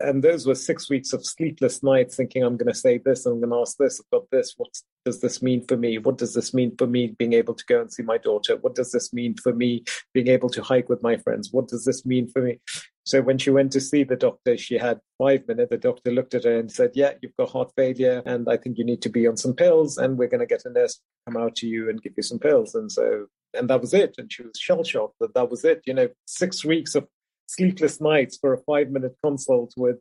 and 0.00 0.22
those 0.22 0.46
were 0.46 0.54
six 0.54 0.88
weeks 0.88 1.12
of 1.12 1.26
sleepless 1.26 1.82
nights 1.82 2.16
thinking, 2.16 2.42
I'm 2.42 2.56
going 2.56 2.72
to 2.72 2.78
say 2.78 2.98
this, 2.98 3.26
I'm 3.26 3.40
going 3.40 3.50
to 3.50 3.60
ask 3.60 3.76
this, 3.76 4.00
I've 4.00 4.10
got 4.10 4.30
this. 4.30 4.54
What 4.56 4.70
does 5.04 5.20
this 5.20 5.42
mean 5.42 5.66
for 5.66 5.76
me? 5.76 5.98
What 5.98 6.18
does 6.18 6.34
this 6.34 6.54
mean 6.54 6.76
for 6.76 6.86
me 6.86 7.08
being 7.18 7.32
able 7.32 7.54
to 7.54 7.64
go 7.66 7.80
and 7.80 7.92
see 7.92 8.02
my 8.02 8.18
daughter? 8.18 8.56
What 8.56 8.74
does 8.74 8.92
this 8.92 9.12
mean 9.12 9.34
for 9.34 9.52
me 9.52 9.84
being 10.14 10.28
able 10.28 10.48
to 10.50 10.62
hike 10.62 10.88
with 10.88 11.02
my 11.02 11.16
friends? 11.16 11.52
What 11.52 11.68
does 11.68 11.84
this 11.84 12.06
mean 12.06 12.28
for 12.28 12.42
me? 12.42 12.60
So 13.06 13.22
when 13.22 13.38
she 13.38 13.50
went 13.50 13.70
to 13.72 13.80
see 13.80 14.02
the 14.02 14.16
doctor, 14.16 14.58
she 14.58 14.76
had 14.76 14.98
five 15.16 15.46
minutes. 15.46 15.70
The 15.70 15.78
doctor 15.78 16.10
looked 16.10 16.34
at 16.34 16.42
her 16.42 16.58
and 16.58 16.70
said, 16.70 16.90
Yeah, 16.94 17.12
you've 17.22 17.36
got 17.36 17.50
heart 17.50 17.72
failure, 17.76 18.20
and 18.26 18.48
I 18.48 18.56
think 18.56 18.78
you 18.78 18.84
need 18.84 19.00
to 19.02 19.08
be 19.08 19.28
on 19.28 19.36
some 19.36 19.54
pills, 19.54 19.96
and 19.96 20.18
we're 20.18 20.28
going 20.28 20.40
to 20.40 20.46
get 20.46 20.64
a 20.64 20.70
nurse 20.70 21.00
come 21.24 21.40
out 21.40 21.54
to 21.56 21.68
you 21.68 21.88
and 21.88 22.02
give 22.02 22.14
you 22.16 22.24
some 22.24 22.40
pills. 22.40 22.74
And 22.74 22.90
so, 22.90 23.26
and 23.54 23.70
that 23.70 23.80
was 23.80 23.94
it. 23.94 24.16
And 24.18 24.30
she 24.30 24.42
was 24.42 24.58
shell 24.58 24.82
shocked 24.82 25.14
that 25.20 25.34
that 25.34 25.50
was 25.50 25.64
it. 25.64 25.82
You 25.86 25.94
know, 25.94 26.08
six 26.26 26.64
weeks 26.64 26.96
of 26.96 27.06
sleepless 27.46 28.00
nights 28.00 28.38
for 28.40 28.52
a 28.52 28.62
five 28.62 28.90
minute 28.90 29.14
consult 29.22 29.72
with 29.76 29.98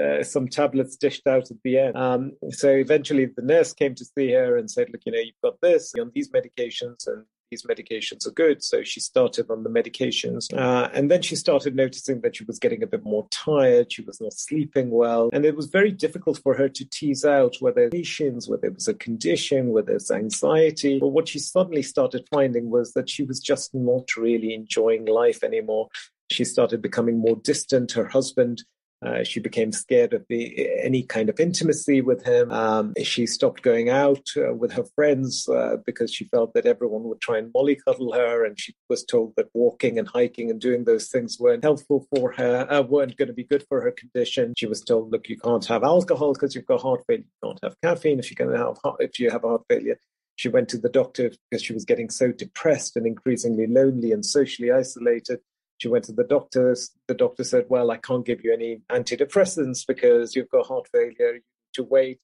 uh, 0.00 0.24
some 0.24 0.48
tablets 0.48 0.96
dished 0.96 1.26
out 1.28 1.48
at 1.50 1.56
the 1.62 1.78
end. 1.78 1.96
Um, 1.96 2.32
so 2.50 2.70
eventually 2.70 3.26
the 3.26 3.42
nurse 3.42 3.72
came 3.72 3.94
to 3.94 4.04
see 4.04 4.32
her 4.32 4.56
and 4.56 4.68
said, 4.68 4.88
Look, 4.90 5.02
you 5.06 5.12
know, 5.12 5.18
you've 5.18 5.34
got 5.44 5.60
this, 5.60 5.92
on 5.98 6.10
these 6.12 6.30
medications, 6.32 7.06
and 7.06 7.24
these 7.52 7.64
medications 7.64 8.26
are 8.26 8.30
good. 8.30 8.64
So 8.64 8.82
she 8.82 8.98
started 8.98 9.50
on 9.50 9.62
the 9.62 9.68
medications. 9.68 10.52
Uh, 10.56 10.88
and 10.94 11.10
then 11.10 11.20
she 11.20 11.36
started 11.36 11.76
noticing 11.76 12.22
that 12.22 12.34
she 12.36 12.44
was 12.44 12.58
getting 12.58 12.82
a 12.82 12.86
bit 12.86 13.04
more 13.04 13.28
tired. 13.30 13.92
She 13.92 14.00
was 14.02 14.22
not 14.22 14.32
sleeping 14.32 14.90
well. 14.90 15.28
And 15.34 15.44
it 15.44 15.54
was 15.54 15.66
very 15.66 15.92
difficult 15.92 16.40
for 16.42 16.54
her 16.54 16.70
to 16.70 16.84
tease 16.88 17.26
out 17.26 17.56
whether 17.60 17.90
patients, 17.90 18.48
whether 18.48 18.68
it 18.68 18.74
was 18.74 18.88
a 18.88 18.94
condition, 18.94 19.68
whether 19.68 19.92
it's 19.92 20.10
anxiety. 20.10 20.98
But 20.98 21.08
what 21.08 21.28
she 21.28 21.38
suddenly 21.38 21.82
started 21.82 22.26
finding 22.32 22.70
was 22.70 22.94
that 22.94 23.10
she 23.10 23.22
was 23.22 23.38
just 23.38 23.74
not 23.74 24.16
really 24.16 24.54
enjoying 24.54 25.04
life 25.04 25.44
anymore. 25.44 25.88
She 26.30 26.44
started 26.44 26.80
becoming 26.80 27.18
more 27.18 27.36
distant. 27.36 27.92
Her 27.92 28.08
husband 28.08 28.64
uh, 29.04 29.24
she 29.24 29.40
became 29.40 29.72
scared 29.72 30.12
of 30.12 30.24
the, 30.28 30.68
any 30.80 31.02
kind 31.02 31.28
of 31.28 31.40
intimacy 31.40 32.00
with 32.00 32.24
him. 32.24 32.52
Um, 32.52 32.94
she 33.02 33.26
stopped 33.26 33.62
going 33.62 33.90
out 33.90 34.28
uh, 34.36 34.54
with 34.54 34.72
her 34.72 34.84
friends 34.94 35.48
uh, 35.48 35.78
because 35.84 36.12
she 36.12 36.24
felt 36.24 36.54
that 36.54 36.66
everyone 36.66 37.02
would 37.04 37.20
try 37.20 37.38
and 37.38 37.52
mollycoddle 37.52 38.14
her, 38.14 38.44
and 38.44 38.58
she 38.58 38.74
was 38.88 39.04
told 39.04 39.34
that 39.36 39.48
walking 39.54 39.98
and 39.98 40.06
hiking 40.06 40.50
and 40.50 40.60
doing 40.60 40.84
those 40.84 41.08
things 41.08 41.38
weren't 41.40 41.64
helpful 41.64 42.06
for 42.14 42.32
her, 42.32 42.66
uh, 42.70 42.82
weren't 42.82 43.16
going 43.16 43.28
to 43.28 43.34
be 43.34 43.44
good 43.44 43.64
for 43.68 43.80
her 43.80 43.92
condition. 43.92 44.54
She 44.56 44.66
was 44.66 44.80
told, 44.80 45.10
"Look, 45.10 45.28
you 45.28 45.38
can't 45.38 45.64
have 45.66 45.82
alcohol 45.82 46.32
because 46.34 46.54
you've 46.54 46.66
got 46.66 46.82
heart 46.82 47.02
failure. 47.06 47.24
You 47.24 47.48
can't 47.48 47.60
have 47.62 47.76
caffeine 47.82 48.18
if 48.20 48.32
going 48.36 48.50
to 48.52 48.58
have 48.58 48.78
heart, 48.82 48.96
if 49.00 49.18
you 49.18 49.30
have 49.30 49.42
heart 49.42 49.62
failure." 49.68 49.98
She 50.36 50.48
went 50.48 50.68
to 50.70 50.78
the 50.78 50.88
doctor 50.88 51.30
because 51.50 51.62
she 51.62 51.74
was 51.74 51.84
getting 51.84 52.08
so 52.08 52.32
depressed 52.32 52.96
and 52.96 53.06
increasingly 53.06 53.66
lonely 53.66 54.12
and 54.12 54.24
socially 54.24 54.70
isolated. 54.70 55.40
She 55.82 55.88
went 55.88 56.04
to 56.04 56.12
the 56.12 56.22
doctors. 56.22 56.92
The 57.08 57.14
doctor 57.14 57.42
said, 57.42 57.64
Well, 57.68 57.90
I 57.90 57.96
can't 57.96 58.24
give 58.24 58.44
you 58.44 58.52
any 58.52 58.82
antidepressants 58.88 59.84
because 59.84 60.36
you've 60.36 60.48
got 60.48 60.66
heart 60.66 60.86
failure. 60.92 61.10
You 61.18 61.32
need 61.32 61.42
to 61.74 61.82
wait. 61.82 62.20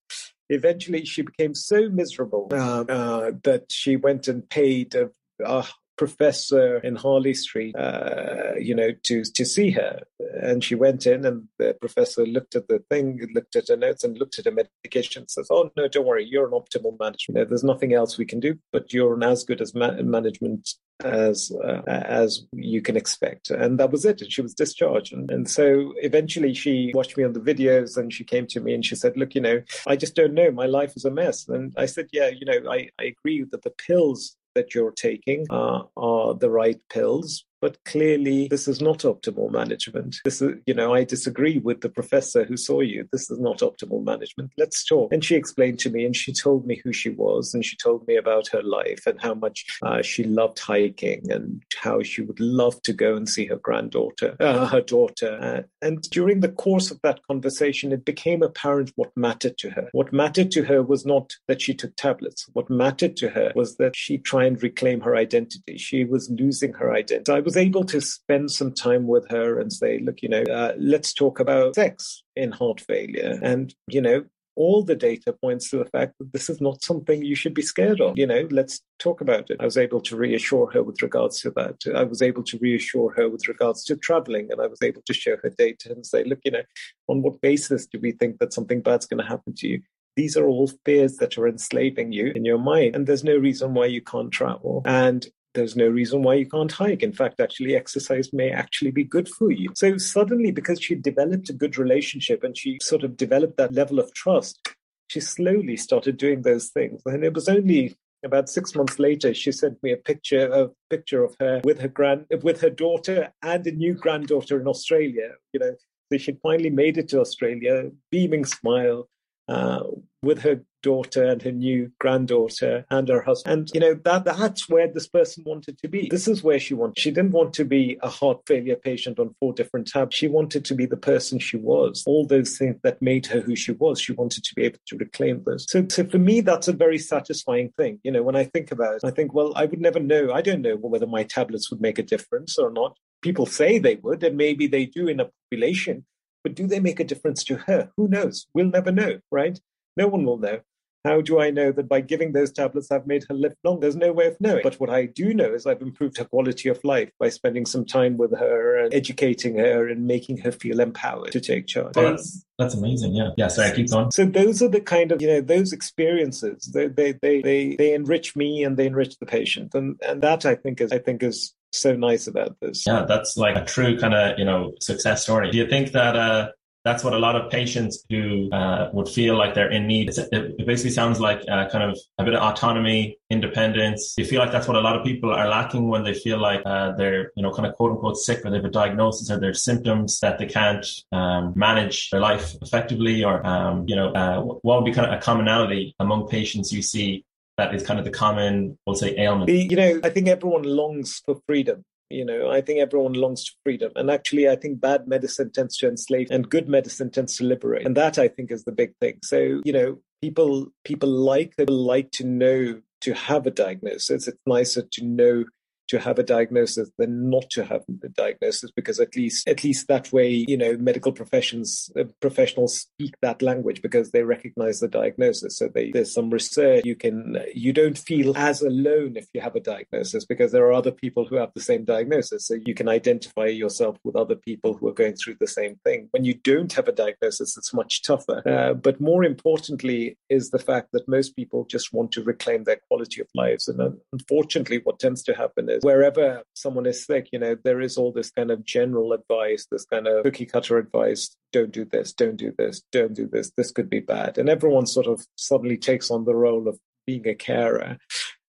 Eventually, 0.48 1.04
she 1.04 1.22
became 1.22 1.56
so 1.56 1.88
miserable 1.88 2.46
uh, 2.52 2.84
uh, 2.88 3.32
that 3.42 3.72
she 3.72 3.96
went 3.96 4.28
and 4.28 4.48
paid 4.48 4.94
a, 4.94 5.10
a 5.44 5.66
professor 5.98 6.78
in 6.78 6.96
Harley 6.96 7.34
Street, 7.34 7.76
uh, 7.76 8.54
you 8.58 8.74
know, 8.74 8.92
to 9.02 9.24
to 9.24 9.44
see 9.44 9.70
her. 9.72 10.00
And 10.40 10.64
she 10.64 10.74
went 10.74 11.06
in, 11.06 11.26
and 11.26 11.48
the 11.58 11.76
professor 11.78 12.24
looked 12.24 12.54
at 12.54 12.68
the 12.68 12.78
thing, 12.88 13.28
looked 13.34 13.56
at 13.56 13.68
her 13.68 13.76
notes, 13.76 14.04
and 14.04 14.16
looked 14.16 14.38
at 14.38 14.46
her 14.46 14.52
medication. 14.52 15.22
And 15.22 15.30
says, 15.30 15.48
"Oh 15.50 15.70
no, 15.76 15.88
don't 15.88 16.06
worry, 16.06 16.24
you're 16.24 16.46
an 16.46 16.52
optimal 16.52 16.98
management. 16.98 17.48
There's 17.48 17.64
nothing 17.64 17.92
else 17.92 18.16
we 18.16 18.24
can 18.24 18.40
do, 18.40 18.58
but 18.72 18.92
you're 18.92 19.14
an 19.14 19.22
as 19.22 19.44
good 19.44 19.60
as 19.60 19.74
ma- 19.74 20.00
management 20.00 20.74
as 21.04 21.52
uh, 21.62 21.82
as 21.86 22.46
you 22.52 22.80
can 22.80 22.96
expect." 22.96 23.50
And 23.50 23.78
that 23.78 23.90
was 23.90 24.04
it. 24.04 24.22
And 24.22 24.32
she 24.32 24.42
was 24.42 24.54
discharged. 24.54 25.12
And, 25.12 25.30
and 25.30 25.50
so 25.50 25.92
eventually, 25.98 26.54
she 26.54 26.92
watched 26.94 27.16
me 27.16 27.24
on 27.24 27.32
the 27.32 27.40
videos, 27.40 27.96
and 27.96 28.12
she 28.12 28.24
came 28.24 28.46
to 28.48 28.60
me 28.60 28.72
and 28.72 28.84
she 28.84 28.94
said, 28.94 29.16
"Look, 29.16 29.34
you 29.34 29.40
know, 29.40 29.62
I 29.86 29.96
just 29.96 30.14
don't 30.14 30.34
know. 30.34 30.50
My 30.52 30.66
life 30.66 30.94
is 30.96 31.04
a 31.04 31.10
mess." 31.10 31.48
And 31.48 31.74
I 31.76 31.86
said, 31.86 32.06
"Yeah, 32.12 32.28
you 32.28 32.46
know, 32.46 32.70
I 32.70 32.88
I 33.00 33.04
agree 33.04 33.44
that 33.50 33.62
the 33.62 33.70
pills 33.70 34.37
that 34.54 34.74
you're 34.74 34.92
taking 34.92 35.46
uh, 35.50 35.82
are 35.96 36.34
the 36.34 36.50
right 36.50 36.80
pills, 36.90 37.44
but 37.60 37.82
clearly 37.84 38.48
this 38.48 38.68
is 38.68 38.80
not 38.80 39.00
optimal 39.00 39.50
management. 39.50 40.16
This 40.24 40.40
is, 40.42 40.56
you 40.66 40.74
know, 40.74 40.94
I 40.94 41.04
disagree 41.04 41.58
with 41.58 41.80
the 41.80 41.88
professor 41.88 42.44
who 42.44 42.56
saw 42.56 42.80
you. 42.80 43.08
This 43.12 43.30
is 43.30 43.38
not 43.38 43.58
optimal 43.58 44.04
management. 44.04 44.52
Let's 44.56 44.84
talk. 44.84 45.12
And 45.12 45.24
she 45.24 45.34
explained 45.34 45.78
to 45.80 45.90
me 45.90 46.04
and 46.04 46.16
she 46.16 46.32
told 46.32 46.66
me 46.66 46.80
who 46.84 46.92
she 46.92 47.10
was 47.10 47.54
and 47.54 47.64
she 47.64 47.76
told 47.76 48.06
me 48.06 48.16
about 48.16 48.48
her 48.48 48.62
life 48.62 49.06
and 49.06 49.20
how 49.20 49.34
much 49.34 49.66
uh, 49.82 50.02
she 50.02 50.24
loved 50.24 50.58
hiking 50.58 51.30
and 51.30 51.62
how 51.80 52.02
she 52.02 52.22
would 52.22 52.40
love 52.40 52.80
to 52.82 52.92
go 52.92 53.16
and 53.16 53.28
see 53.28 53.46
her 53.46 53.56
granddaughter, 53.56 54.36
uh, 54.40 54.66
her 54.66 54.80
daughter. 54.80 55.38
Uh, 55.40 55.86
and 55.86 56.02
during 56.10 56.40
the 56.40 56.48
course 56.48 56.90
of 56.90 57.00
that 57.02 57.20
conversation, 57.26 57.92
it 57.92 58.04
became 58.04 58.42
apparent 58.42 58.92
what 58.96 59.16
mattered 59.16 59.58
to 59.58 59.70
her. 59.70 59.88
What 59.92 60.12
mattered 60.12 60.50
to 60.52 60.64
her 60.64 60.82
was 60.82 61.04
not 61.04 61.36
that 61.46 61.60
she 61.62 61.74
took 61.74 61.96
tablets. 61.96 62.46
What 62.52 62.70
mattered 62.70 63.16
to 63.18 63.28
her 63.30 63.52
was 63.54 63.76
that 63.76 63.96
she 63.96 64.18
try 64.18 64.44
and 64.44 64.62
reclaim 64.62 65.00
her 65.00 65.16
identity. 65.16 65.78
She 65.78 66.04
was 66.04 66.30
losing 66.30 66.72
her 66.74 66.92
identity. 66.92 67.32
I 67.32 67.40
was 67.48 67.56
able 67.56 67.84
to 67.84 67.98
spend 68.02 68.50
some 68.50 68.74
time 68.74 69.06
with 69.06 69.26
her 69.30 69.58
and 69.58 69.72
say, 69.72 70.00
look, 70.00 70.20
you 70.20 70.28
know, 70.28 70.42
uh, 70.42 70.74
let's 70.76 71.14
talk 71.14 71.40
about 71.40 71.74
sex 71.74 72.22
in 72.36 72.52
heart 72.52 72.78
failure. 72.78 73.38
And, 73.42 73.74
you 73.86 74.02
know, 74.02 74.26
all 74.54 74.82
the 74.82 74.94
data 74.94 75.32
points 75.32 75.70
to 75.70 75.78
the 75.78 75.86
fact 75.86 76.12
that 76.18 76.30
this 76.34 76.50
is 76.50 76.60
not 76.60 76.82
something 76.82 77.24
you 77.24 77.34
should 77.34 77.54
be 77.54 77.62
scared 77.62 78.02
of. 78.02 78.18
You 78.18 78.26
know, 78.26 78.46
let's 78.50 78.82
talk 78.98 79.22
about 79.22 79.48
it. 79.48 79.56
I 79.60 79.64
was 79.64 79.78
able 79.78 80.02
to 80.02 80.14
reassure 80.14 80.70
her 80.72 80.82
with 80.82 81.00
regards 81.00 81.40
to 81.40 81.50
that. 81.52 81.76
I 81.96 82.02
was 82.02 82.20
able 82.20 82.42
to 82.42 82.58
reassure 82.58 83.14
her 83.14 83.30
with 83.30 83.48
regards 83.48 83.82
to 83.84 83.96
traveling, 83.96 84.48
and 84.52 84.60
I 84.60 84.66
was 84.66 84.82
able 84.82 85.00
to 85.06 85.14
show 85.14 85.38
her 85.42 85.48
data 85.48 85.92
and 85.92 86.04
say, 86.04 86.24
look, 86.24 86.40
you 86.44 86.50
know, 86.50 86.64
on 87.08 87.22
what 87.22 87.40
basis 87.40 87.86
do 87.86 87.98
we 87.98 88.12
think 88.12 88.40
that 88.40 88.52
something 88.52 88.82
bad's 88.82 89.06
going 89.06 89.22
to 89.22 89.26
happen 89.26 89.54
to 89.54 89.68
you? 89.68 89.80
These 90.16 90.36
are 90.36 90.46
all 90.46 90.70
fears 90.84 91.16
that 91.16 91.38
are 91.38 91.48
enslaving 91.48 92.12
you 92.12 92.32
in 92.34 92.44
your 92.44 92.58
mind, 92.58 92.94
and 92.94 93.06
there's 93.06 93.24
no 93.24 93.36
reason 93.38 93.72
why 93.72 93.86
you 93.86 94.02
can't 94.02 94.32
travel. 94.32 94.82
And 94.84 95.26
there's 95.54 95.76
no 95.76 95.88
reason 95.88 96.22
why 96.22 96.34
you 96.34 96.46
can't 96.46 96.70
hike. 96.70 97.02
In 97.02 97.12
fact, 97.12 97.40
actually, 97.40 97.74
exercise 97.74 98.32
may 98.32 98.50
actually 98.50 98.90
be 98.90 99.04
good 99.04 99.28
for 99.28 99.50
you. 99.50 99.70
So 99.74 99.96
suddenly, 99.96 100.50
because 100.50 100.80
she 100.80 100.94
developed 100.94 101.50
a 101.50 101.54
good 101.54 101.78
relationship 101.78 102.44
and 102.44 102.56
she 102.56 102.78
sort 102.82 103.02
of 103.02 103.16
developed 103.16 103.56
that 103.56 103.72
level 103.72 103.98
of 103.98 104.12
trust, 104.14 104.74
she 105.08 105.20
slowly 105.20 105.76
started 105.76 106.16
doing 106.16 106.42
those 106.42 106.68
things. 106.68 107.02
And 107.06 107.24
it 107.24 107.34
was 107.34 107.48
only 107.48 107.96
about 108.24 108.48
six 108.48 108.74
months 108.74 108.98
later, 108.98 109.32
she 109.32 109.52
sent 109.52 109.82
me 109.82 109.92
a 109.92 109.96
picture 109.96 110.46
a 110.52 110.70
picture 110.90 111.22
of 111.22 111.36
her 111.40 111.60
with 111.64 111.80
her 111.80 111.88
grand 111.88 112.26
with 112.42 112.60
her 112.60 112.70
daughter 112.70 113.32
and 113.42 113.66
a 113.66 113.70
new 113.70 113.94
granddaughter 113.94 114.60
in 114.60 114.66
Australia. 114.66 115.34
You 115.52 115.60
know, 115.60 115.74
so 116.10 116.18
she'd 116.18 116.40
finally 116.42 116.70
made 116.70 116.98
it 116.98 117.08
to 117.08 117.20
Australia, 117.20 117.90
beaming 118.10 118.44
smile, 118.44 119.08
uh, 119.48 119.84
with 120.22 120.40
her 120.40 120.62
daughter 120.82 121.24
and 121.24 121.42
her 121.42 121.52
new 121.52 121.90
granddaughter 122.00 122.84
and 122.90 123.08
her 123.08 123.22
husband. 123.22 123.52
And 123.52 123.70
you 123.74 123.80
know 123.80 123.94
that 124.04 124.24
that's 124.24 124.68
where 124.68 124.88
this 124.88 125.08
person 125.08 125.44
wanted 125.46 125.78
to 125.78 125.88
be. 125.88 126.08
This 126.10 126.28
is 126.28 126.42
where 126.42 126.60
she 126.60 126.74
wanted. 126.74 126.98
She 126.98 127.10
didn't 127.10 127.32
want 127.32 127.52
to 127.54 127.64
be 127.64 127.98
a 128.02 128.08
heart 128.08 128.40
failure 128.46 128.76
patient 128.76 129.18
on 129.18 129.34
four 129.40 129.52
different 129.52 129.88
tabs. 129.88 130.16
She 130.16 130.28
wanted 130.28 130.64
to 130.66 130.74
be 130.74 130.86
the 130.86 130.96
person 130.96 131.38
she 131.38 131.56
was. 131.56 132.04
All 132.06 132.26
those 132.26 132.56
things 132.56 132.76
that 132.82 133.02
made 133.02 133.26
her 133.26 133.40
who 133.40 133.56
she 133.56 133.72
was. 133.72 134.00
She 134.00 134.12
wanted 134.12 134.44
to 134.44 134.54
be 134.54 134.64
able 134.64 134.78
to 134.86 134.96
reclaim 134.96 135.42
those. 135.44 135.66
So, 135.68 135.86
so 135.88 136.04
for 136.04 136.18
me, 136.18 136.40
that's 136.40 136.68
a 136.68 136.72
very 136.72 136.98
satisfying 136.98 137.70
thing. 137.76 138.00
You 138.02 138.12
know, 138.12 138.22
when 138.22 138.36
I 138.36 138.44
think 138.44 138.72
about 138.72 138.96
it, 138.96 139.04
I 139.04 139.10
think, 139.10 139.34
well, 139.34 139.52
I 139.56 139.66
would 139.66 139.80
never 139.80 140.00
know. 140.00 140.32
I 140.32 140.42
don't 140.42 140.62
know 140.62 140.76
whether 140.76 141.06
my 141.06 141.24
tablets 141.24 141.70
would 141.70 141.80
make 141.80 141.98
a 141.98 142.02
difference 142.02 142.58
or 142.58 142.70
not. 142.70 142.96
People 143.20 143.46
say 143.46 143.78
they 143.78 143.96
would, 143.96 144.22
and 144.22 144.36
maybe 144.36 144.66
they 144.68 144.86
do 144.86 145.08
in 145.08 145.20
a 145.20 145.28
population. 145.50 146.04
But 146.44 146.54
do 146.54 146.66
they 146.66 146.80
make 146.80 147.00
a 147.00 147.04
difference 147.04 147.42
to 147.44 147.56
her? 147.56 147.90
Who 147.96 148.08
knows? 148.08 148.46
We'll 148.54 148.70
never 148.70 148.92
know, 148.92 149.18
right? 149.30 149.58
No 149.98 150.06
one 150.06 150.24
will 150.24 150.38
know. 150.38 150.60
How 151.04 151.20
do 151.20 151.40
I 151.40 151.50
know 151.50 151.70
that 151.72 151.88
by 151.88 152.00
giving 152.00 152.32
those 152.32 152.52
tablets 152.52 152.90
I've 152.90 153.06
made 153.06 153.24
her 153.28 153.34
live 153.34 153.54
long? 153.62 153.80
There's 153.80 153.96
no 153.96 154.12
way 154.12 154.26
of 154.26 154.36
knowing. 154.40 154.62
But 154.62 154.80
what 154.80 154.90
I 154.90 155.06
do 155.06 155.32
know 155.32 155.54
is 155.54 155.64
I've 155.64 155.80
improved 155.80 156.18
her 156.18 156.24
quality 156.24 156.68
of 156.68 156.80
life 156.82 157.10
by 157.20 157.28
spending 157.28 157.66
some 157.66 157.84
time 157.84 158.16
with 158.16 158.36
her 158.36 158.76
and 158.76 158.92
educating 158.92 159.58
her 159.58 159.88
and 159.88 160.06
making 160.06 160.38
her 160.38 160.50
feel 160.50 160.80
empowered 160.80 161.32
to 161.32 161.40
take 161.40 161.66
charge. 161.66 161.96
Oh, 161.96 162.10
that's, 162.10 162.44
that's 162.58 162.74
amazing. 162.74 163.14
Yeah. 163.14 163.30
Yeah. 163.36 163.48
Sorry, 163.48 163.74
keep 163.74 163.90
going. 163.90 164.10
So 164.10 164.24
those 164.24 164.60
are 164.60 164.68
the 164.68 164.80
kind 164.80 165.12
of, 165.12 165.22
you 165.22 165.28
know, 165.28 165.40
those 165.40 165.72
experiences, 165.72 166.70
they, 166.74 166.88
they, 166.88 167.12
they, 167.12 167.42
they, 167.42 167.76
they 167.76 167.94
enrich 167.94 168.34
me 168.36 168.64
and 168.64 168.76
they 168.76 168.86
enrich 168.86 169.18
the 169.18 169.26
patient. 169.26 169.74
And, 169.74 170.00
and 170.06 170.20
that 170.22 170.44
I 170.44 170.56
think 170.56 170.80
is, 170.80 170.92
I 170.92 170.98
think 170.98 171.22
is 171.22 171.54
so 171.72 171.94
nice 171.94 172.26
about 172.26 172.56
this. 172.60 172.84
Yeah. 172.86 173.04
That's 173.08 173.36
like 173.36 173.56
a 173.56 173.64
true 173.64 173.98
kind 173.98 174.14
of, 174.14 174.38
you 174.38 174.44
know, 174.44 174.72
success 174.80 175.22
story. 175.22 175.50
Do 175.52 175.58
you 175.58 175.68
think 175.68 175.92
that, 175.92 176.16
uh, 176.16 176.48
that's 176.88 177.04
what 177.04 177.12
a 177.12 177.18
lot 177.18 177.36
of 177.36 177.50
patients 177.50 178.04
who 178.08 178.50
uh, 178.50 178.88
would 178.94 179.08
feel 179.08 179.36
like 179.36 179.54
they're 179.54 179.70
in 179.70 179.86
need. 179.86 180.08
It's, 180.08 180.18
it 180.18 180.66
basically 180.66 180.90
sounds 180.90 181.20
like 181.20 181.40
uh, 181.46 181.68
kind 181.68 181.84
of 181.84 181.98
a 182.18 182.24
bit 182.24 182.34
of 182.34 182.42
autonomy, 182.42 183.18
independence. 183.28 184.14
You 184.16 184.24
feel 184.24 184.40
like 184.40 184.52
that's 184.52 184.66
what 184.66 184.76
a 184.76 184.80
lot 184.80 184.96
of 184.96 185.04
people 185.04 185.30
are 185.30 185.48
lacking 185.48 185.88
when 185.88 186.02
they 186.02 186.14
feel 186.14 186.38
like 186.38 186.62
uh, 186.64 186.92
they're, 186.92 187.30
you 187.36 187.42
know, 187.42 187.52
kind 187.52 187.66
of 187.66 187.74
quote 187.74 187.92
unquote 187.92 188.16
sick 188.16 188.44
or 188.44 188.50
they 188.50 188.56
have 188.56 188.64
a 188.64 188.70
diagnosis 188.70 189.30
or 189.30 189.38
there's 189.38 189.62
symptoms 189.62 190.18
that 190.20 190.38
they 190.38 190.46
can't 190.46 190.86
um, 191.12 191.52
manage 191.54 192.08
their 192.10 192.20
life 192.20 192.54
effectively 192.62 193.22
or, 193.22 193.46
um, 193.46 193.84
you 193.86 193.94
know, 193.94 194.08
uh, 194.12 194.40
what 194.40 194.82
would 194.82 194.86
be 194.86 194.94
kind 194.94 195.06
of 195.06 195.12
a 195.12 195.20
commonality 195.20 195.94
among 196.00 196.26
patients 196.28 196.72
you 196.72 196.80
see 196.80 197.22
that 197.58 197.74
is 197.74 197.82
kind 197.82 197.98
of 197.98 198.06
the 198.06 198.10
common, 198.10 198.78
we'll 198.86 198.96
say, 198.96 199.14
ailment? 199.18 199.50
You 199.50 199.76
know, 199.76 200.00
I 200.02 200.08
think 200.08 200.28
everyone 200.28 200.62
longs 200.62 201.20
for 201.26 201.38
freedom. 201.46 201.84
You 202.10 202.24
know, 202.24 202.50
I 202.50 202.60
think 202.62 202.80
everyone 202.80 203.12
longs 203.12 203.44
to 203.44 203.52
freedom. 203.64 203.92
And 203.94 204.10
actually, 204.10 204.48
I 204.48 204.56
think 204.56 204.80
bad 204.80 205.06
medicine 205.06 205.50
tends 205.52 205.76
to 205.78 205.88
enslave 205.88 206.28
and 206.30 206.48
good 206.48 206.68
medicine 206.68 207.10
tends 207.10 207.36
to 207.36 207.44
liberate. 207.44 207.84
And 207.86 207.96
that 207.96 208.18
I 208.18 208.28
think 208.28 208.50
is 208.50 208.64
the 208.64 208.72
big 208.72 208.96
thing. 208.98 209.18
So, 209.22 209.60
you 209.64 209.72
know, 209.72 209.98
people 210.22 210.68
people 210.84 211.08
like 211.08 211.56
they 211.56 211.66
like 211.66 212.10
to 212.12 212.24
know 212.24 212.80
to 213.02 213.14
have 213.14 213.46
a 213.46 213.50
diagnosis. 213.50 214.26
It's 214.26 214.38
nicer 214.46 214.82
to 214.82 215.04
know 215.04 215.44
to 215.88 215.98
have 215.98 216.18
a 216.18 216.22
diagnosis 216.22 216.90
than 216.98 217.30
not 217.30 217.48
to 217.50 217.64
have 217.64 217.82
the 217.88 218.08
diagnosis 218.08 218.70
because 218.70 219.00
at 219.00 219.16
least 219.16 219.48
at 219.48 219.64
least 219.64 219.88
that 219.88 220.12
way 220.12 220.44
you 220.48 220.56
know 220.56 220.76
medical 220.76 221.12
professions 221.12 221.90
uh, 221.98 222.04
professionals 222.20 222.78
speak 222.80 223.14
that 223.22 223.42
language 223.42 223.82
because 223.82 224.10
they 224.10 224.22
recognize 224.22 224.80
the 224.80 224.88
diagnosis. 224.88 225.56
So 225.56 225.68
they, 225.68 225.90
there's 225.90 226.12
some 226.12 226.30
research 226.30 226.84
you 226.84 226.96
can 226.96 227.38
you 227.54 227.72
don't 227.72 227.98
feel 227.98 228.36
as 228.36 228.62
alone 228.62 229.16
if 229.16 229.28
you 229.34 229.40
have 229.40 229.56
a 229.56 229.60
diagnosis 229.60 230.24
because 230.24 230.52
there 230.52 230.66
are 230.66 230.72
other 230.72 230.92
people 230.92 231.24
who 231.26 231.36
have 231.36 231.52
the 231.54 231.60
same 231.60 231.84
diagnosis. 231.84 232.46
So 232.46 232.54
you 232.64 232.74
can 232.74 232.88
identify 232.88 233.46
yourself 233.46 233.96
with 234.04 234.16
other 234.16 234.36
people 234.36 234.74
who 234.74 234.88
are 234.88 234.92
going 234.92 235.14
through 235.14 235.36
the 235.40 235.46
same 235.46 235.76
thing. 235.84 236.08
When 236.10 236.24
you 236.24 236.34
don't 236.34 236.72
have 236.74 236.88
a 236.88 236.92
diagnosis 236.92 237.56
it's 237.56 237.74
much 237.74 238.02
tougher. 238.02 238.42
Uh, 238.46 238.74
but 238.74 239.00
more 239.00 239.24
importantly 239.24 240.18
is 240.28 240.50
the 240.50 240.58
fact 240.58 240.88
that 240.92 241.08
most 241.08 241.36
people 241.36 241.64
just 241.64 241.92
want 241.92 242.12
to 242.12 242.22
reclaim 242.22 242.64
their 242.64 242.80
quality 242.88 243.20
of 243.20 243.28
lives. 243.34 243.68
And 243.68 243.80
uh, 243.80 243.90
unfortunately 244.12 244.80
what 244.84 244.98
tends 244.98 245.22
to 245.24 245.34
happen 245.34 245.68
is 245.68 245.77
wherever 245.82 246.42
someone 246.54 246.86
is 246.86 247.04
sick, 247.04 247.28
you 247.32 247.38
know, 247.38 247.56
there 247.64 247.80
is 247.80 247.96
all 247.96 248.12
this 248.12 248.30
kind 248.30 248.50
of 248.50 248.64
general 248.64 249.12
advice, 249.12 249.66
this 249.70 249.84
kind 249.84 250.06
of 250.06 250.24
cookie 250.24 250.46
cutter 250.46 250.78
advice 250.78 251.36
don't 251.52 251.72
do 251.72 251.84
this, 251.84 252.12
don't 252.12 252.36
do 252.36 252.52
this, 252.56 252.82
don't 252.92 253.14
do 253.14 253.26
this, 253.26 253.50
this 253.56 253.70
could 253.70 253.88
be 253.88 254.00
bad. 254.00 254.38
And 254.38 254.48
everyone 254.48 254.86
sort 254.86 255.06
of 255.06 255.26
suddenly 255.36 255.76
takes 255.76 256.10
on 256.10 256.24
the 256.24 256.34
role 256.34 256.68
of 256.68 256.78
being 257.06 257.26
a 257.26 257.34
carer. 257.34 257.96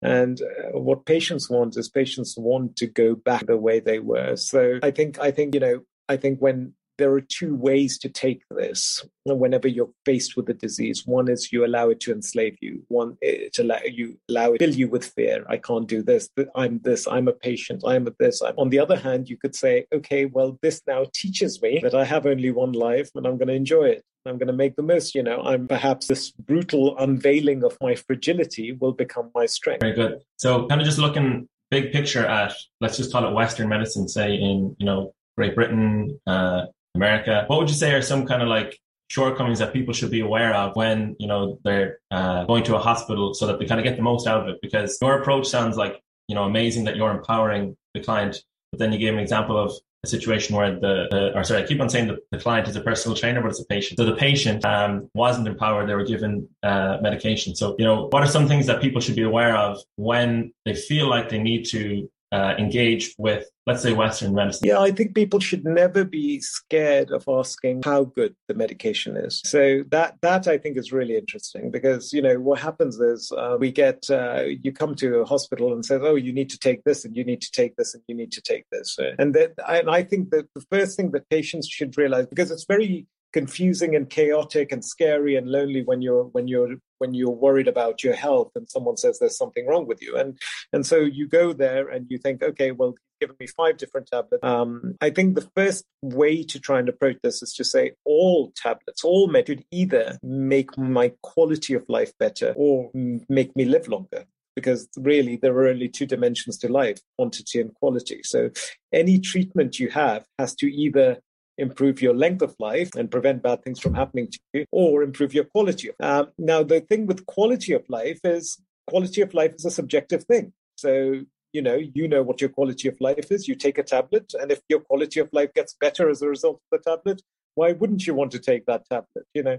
And 0.02 0.40
uh, 0.40 0.78
what 0.78 1.06
patients 1.06 1.50
want 1.50 1.76
is 1.76 1.88
patients 1.88 2.36
want 2.36 2.76
to 2.76 2.86
go 2.86 3.14
back 3.14 3.46
the 3.46 3.56
way 3.56 3.80
they 3.80 3.98
were. 3.98 4.36
So 4.36 4.78
I 4.82 4.90
think, 4.90 5.18
I 5.18 5.30
think, 5.30 5.54
you 5.54 5.60
know, 5.60 5.80
I 6.08 6.16
think 6.16 6.38
when 6.38 6.74
there 6.98 7.12
are 7.12 7.20
two 7.20 7.54
ways 7.54 7.98
to 7.98 8.08
take 8.08 8.42
this 8.50 9.04
whenever 9.24 9.68
you're 9.68 9.90
faced 10.04 10.36
with 10.36 10.48
a 10.48 10.54
disease. 10.54 11.04
One 11.06 11.28
is 11.28 11.52
you 11.52 11.64
allow 11.64 11.90
it 11.90 12.00
to 12.00 12.12
enslave 12.12 12.56
you. 12.60 12.82
One 12.88 13.16
it 13.20 13.58
allow 13.58 13.80
you 13.84 14.18
allow 14.28 14.52
it 14.52 14.58
fill 14.58 14.74
you 14.74 14.88
with 14.88 15.04
fear. 15.04 15.44
I 15.48 15.58
can't 15.58 15.86
do 15.86 16.02
this. 16.02 16.28
I'm 16.54 16.80
this. 16.80 17.06
I'm 17.06 17.28
a 17.28 17.32
patient. 17.32 17.82
I'm 17.86 18.06
a 18.06 18.12
this. 18.18 18.42
I'm. 18.42 18.54
On 18.58 18.70
the 18.70 18.78
other 18.78 18.96
hand, 18.96 19.28
you 19.28 19.36
could 19.36 19.54
say, 19.54 19.86
okay, 19.92 20.26
well, 20.26 20.58
this 20.62 20.82
now 20.86 21.06
teaches 21.14 21.60
me 21.60 21.80
that 21.82 21.94
I 21.94 22.04
have 22.04 22.26
only 22.26 22.50
one 22.50 22.72
life 22.72 23.10
and 23.14 23.26
I'm 23.26 23.36
going 23.36 23.48
to 23.48 23.54
enjoy 23.54 23.84
it. 23.84 24.02
I'm 24.24 24.38
going 24.38 24.48
to 24.48 24.52
make 24.52 24.76
the 24.76 24.82
most. 24.82 25.14
You 25.14 25.22
know, 25.22 25.42
I'm 25.42 25.68
perhaps 25.68 26.06
this 26.06 26.30
brutal 26.32 26.96
unveiling 26.98 27.62
of 27.64 27.76
my 27.80 27.94
fragility 27.94 28.72
will 28.72 28.92
become 28.92 29.30
my 29.34 29.46
strength. 29.46 29.82
Very 29.82 29.94
good. 29.94 30.22
So, 30.36 30.66
kind 30.66 30.80
of 30.80 30.86
just 30.86 30.98
looking 30.98 31.48
big 31.70 31.92
picture 31.92 32.24
at 32.24 32.54
let's 32.80 32.96
just 32.96 33.12
call 33.12 33.26
it 33.26 33.32
Western 33.32 33.68
medicine, 33.68 34.08
say 34.08 34.34
in 34.34 34.74
you 34.78 34.86
know 34.86 35.14
Great 35.36 35.54
Britain, 35.54 36.18
uh, 36.26 36.66
America. 36.96 37.44
What 37.46 37.58
would 37.60 37.68
you 37.68 37.76
say 37.76 37.92
are 37.94 38.02
some 38.02 38.26
kind 38.26 38.42
of 38.42 38.48
like 38.48 38.78
shortcomings 39.08 39.60
that 39.60 39.72
people 39.72 39.94
should 39.94 40.10
be 40.10 40.20
aware 40.20 40.52
of 40.54 40.74
when 40.74 41.14
you 41.18 41.28
know 41.28 41.58
they're 41.64 41.98
uh, 42.10 42.44
going 42.44 42.64
to 42.64 42.76
a 42.76 42.78
hospital 42.78 43.34
so 43.34 43.46
that 43.46 43.58
they 43.58 43.66
kind 43.66 43.80
of 43.80 43.84
get 43.84 43.96
the 43.96 44.02
most 44.02 44.26
out 44.26 44.42
of 44.42 44.48
it? 44.48 44.58
Because 44.62 44.98
your 45.00 45.20
approach 45.20 45.46
sounds 45.46 45.76
like 45.76 46.02
you 46.28 46.34
know 46.34 46.44
amazing 46.44 46.84
that 46.84 46.96
you're 46.96 47.10
empowering 47.10 47.76
the 47.94 48.00
client, 48.00 48.42
but 48.72 48.78
then 48.80 48.92
you 48.92 48.98
gave 48.98 49.14
an 49.14 49.20
example 49.20 49.56
of 49.56 49.72
a 50.04 50.08
situation 50.08 50.56
where 50.56 50.72
the, 50.74 51.06
the 51.10 51.36
or 51.36 51.44
sorry, 51.44 51.62
I 51.62 51.66
keep 51.66 51.80
on 51.80 51.88
saying 51.88 52.08
that 52.08 52.18
the 52.30 52.38
client 52.38 52.68
is 52.68 52.76
a 52.76 52.80
personal 52.80 53.16
trainer, 53.16 53.40
but 53.42 53.50
it's 53.50 53.60
a 53.60 53.66
patient. 53.66 53.98
So 53.98 54.04
the 54.04 54.16
patient 54.16 54.64
um, 54.64 55.10
wasn't 55.14 55.46
empowered; 55.48 55.88
they 55.88 55.94
were 55.94 56.04
given 56.04 56.48
uh, 56.62 56.98
medication. 57.00 57.54
So 57.54 57.76
you 57.78 57.84
know, 57.84 58.08
what 58.10 58.22
are 58.22 58.28
some 58.28 58.48
things 58.48 58.66
that 58.66 58.80
people 58.80 59.00
should 59.00 59.16
be 59.16 59.22
aware 59.22 59.56
of 59.56 59.78
when 59.96 60.52
they 60.64 60.74
feel 60.74 61.08
like 61.08 61.28
they 61.28 61.38
need 61.38 61.64
to 61.66 62.08
uh, 62.36 62.54
engage 62.58 63.14
with, 63.16 63.48
let's 63.66 63.82
say, 63.82 63.94
Western 63.94 64.34
medicine? 64.34 64.68
Yeah, 64.68 64.80
I 64.80 64.90
think 64.90 65.14
people 65.14 65.40
should 65.40 65.64
never 65.64 66.04
be 66.04 66.40
scared 66.40 67.10
of 67.10 67.24
asking 67.26 67.82
how 67.82 68.04
good 68.04 68.34
the 68.46 68.54
medication 68.54 69.16
is. 69.16 69.40
So 69.46 69.84
that 69.90 70.16
that 70.20 70.46
I 70.46 70.58
think 70.58 70.76
is 70.76 70.92
really 70.92 71.16
interesting 71.16 71.70
because 71.70 72.12
you 72.12 72.20
know 72.20 72.38
what 72.38 72.58
happens 72.60 73.00
is 73.00 73.32
uh, 73.32 73.56
we 73.58 73.72
get 73.72 74.10
uh, 74.10 74.42
you 74.64 74.70
come 74.70 74.94
to 74.96 75.20
a 75.20 75.24
hospital 75.24 75.72
and 75.72 75.84
says, 75.84 76.02
oh, 76.04 76.16
you 76.16 76.32
need 76.32 76.50
to 76.50 76.58
take 76.58 76.84
this 76.84 77.04
and 77.06 77.16
you 77.16 77.24
need 77.24 77.40
to 77.40 77.50
take 77.50 77.76
this 77.76 77.94
and 77.94 78.02
you 78.06 78.14
need 78.14 78.32
to 78.32 78.42
take 78.42 78.64
this, 78.70 78.98
and 79.18 79.34
that 79.34 79.52
and 79.66 79.88
I 79.90 80.02
think 80.02 80.30
that 80.30 80.46
the 80.54 80.64
first 80.70 80.96
thing 80.96 81.12
that 81.12 81.30
patients 81.30 81.68
should 81.68 81.96
realize 81.96 82.26
because 82.26 82.50
it's 82.50 82.66
very 82.68 83.06
confusing 83.32 83.94
and 83.94 84.08
chaotic 84.08 84.72
and 84.72 84.84
scary 84.84 85.36
and 85.36 85.48
lonely 85.48 85.82
when 85.84 86.02
you're 86.02 86.24
when 86.24 86.48
you're 86.48 86.76
when 86.98 87.12
you're 87.14 87.30
worried 87.30 87.68
about 87.68 88.02
your 88.02 88.14
health 88.14 88.52
and 88.54 88.70
someone 88.70 88.96
says 88.96 89.18
there's 89.18 89.36
something 89.36 89.66
wrong 89.66 89.86
with 89.86 90.00
you. 90.00 90.16
And 90.16 90.38
and 90.72 90.86
so 90.86 90.96
you 90.98 91.28
go 91.28 91.52
there 91.52 91.88
and 91.88 92.06
you 92.08 92.18
think 92.18 92.42
okay 92.42 92.70
well 92.70 92.94
given 93.20 93.36
me 93.40 93.46
five 93.46 93.78
different 93.78 94.08
tablets. 94.08 94.44
Um, 94.44 94.94
i 95.00 95.10
think 95.10 95.34
the 95.34 95.48
first 95.56 95.84
way 96.02 96.42
to 96.42 96.60
try 96.60 96.78
and 96.78 96.88
approach 96.88 97.16
this 97.22 97.42
is 97.42 97.54
to 97.54 97.64
say 97.64 97.92
all 98.04 98.52
tablets 98.54 99.02
all 99.04 99.26
med 99.26 99.46
should 99.46 99.64
either 99.70 100.18
make 100.22 100.76
my 100.76 101.12
quality 101.22 101.72
of 101.74 101.84
life 101.88 102.12
better 102.18 102.52
or 102.56 102.90
make 103.28 103.56
me 103.56 103.64
live 103.64 103.88
longer 103.88 104.26
because 104.56 104.88
really 104.96 105.36
there 105.36 105.54
are 105.54 105.68
only 105.68 105.88
two 105.88 106.06
dimensions 106.06 106.58
to 106.58 106.72
life 106.72 106.98
quantity 107.16 107.60
and 107.60 107.74
quality. 107.74 108.22
So 108.24 108.50
any 108.92 109.20
treatment 109.20 109.78
you 109.78 109.90
have 109.90 110.24
has 110.38 110.54
to 110.56 110.66
either 110.66 111.18
improve 111.58 112.02
your 112.02 112.14
length 112.14 112.42
of 112.42 112.54
life 112.58 112.90
and 112.96 113.10
prevent 113.10 113.42
bad 113.42 113.62
things 113.62 113.80
from 113.80 113.94
happening 113.94 114.28
to 114.30 114.38
you, 114.52 114.64
or 114.72 115.02
improve 115.02 115.32
your 115.32 115.44
quality 115.44 115.90
um, 116.00 116.28
now, 116.38 116.62
the 116.62 116.80
thing 116.80 117.06
with 117.06 117.26
quality 117.26 117.72
of 117.72 117.84
life 117.88 118.20
is 118.24 118.60
quality 118.86 119.20
of 119.20 119.34
life 119.34 119.54
is 119.54 119.64
a 119.64 119.70
subjective 119.70 120.24
thing. 120.24 120.52
So, 120.76 121.20
you 121.52 121.62
know, 121.62 121.76
you 121.76 122.06
know 122.06 122.22
what 122.22 122.40
your 122.40 122.50
quality 122.50 122.88
of 122.88 123.00
life 123.00 123.30
is. 123.30 123.48
You 123.48 123.54
take 123.54 123.78
a 123.78 123.82
tablet, 123.82 124.32
and 124.40 124.52
if 124.52 124.60
your 124.68 124.80
quality 124.80 125.20
of 125.20 125.28
life 125.32 125.52
gets 125.54 125.74
better 125.74 126.08
as 126.08 126.22
a 126.22 126.28
result 126.28 126.60
of 126.72 126.78
the 126.78 126.90
tablet, 126.90 127.22
why 127.54 127.72
wouldn't 127.72 128.06
you 128.06 128.14
want 128.14 128.32
to 128.32 128.38
take 128.38 128.66
that 128.66 128.84
tablet? 128.88 129.24
You 129.34 129.42
know, 129.42 129.58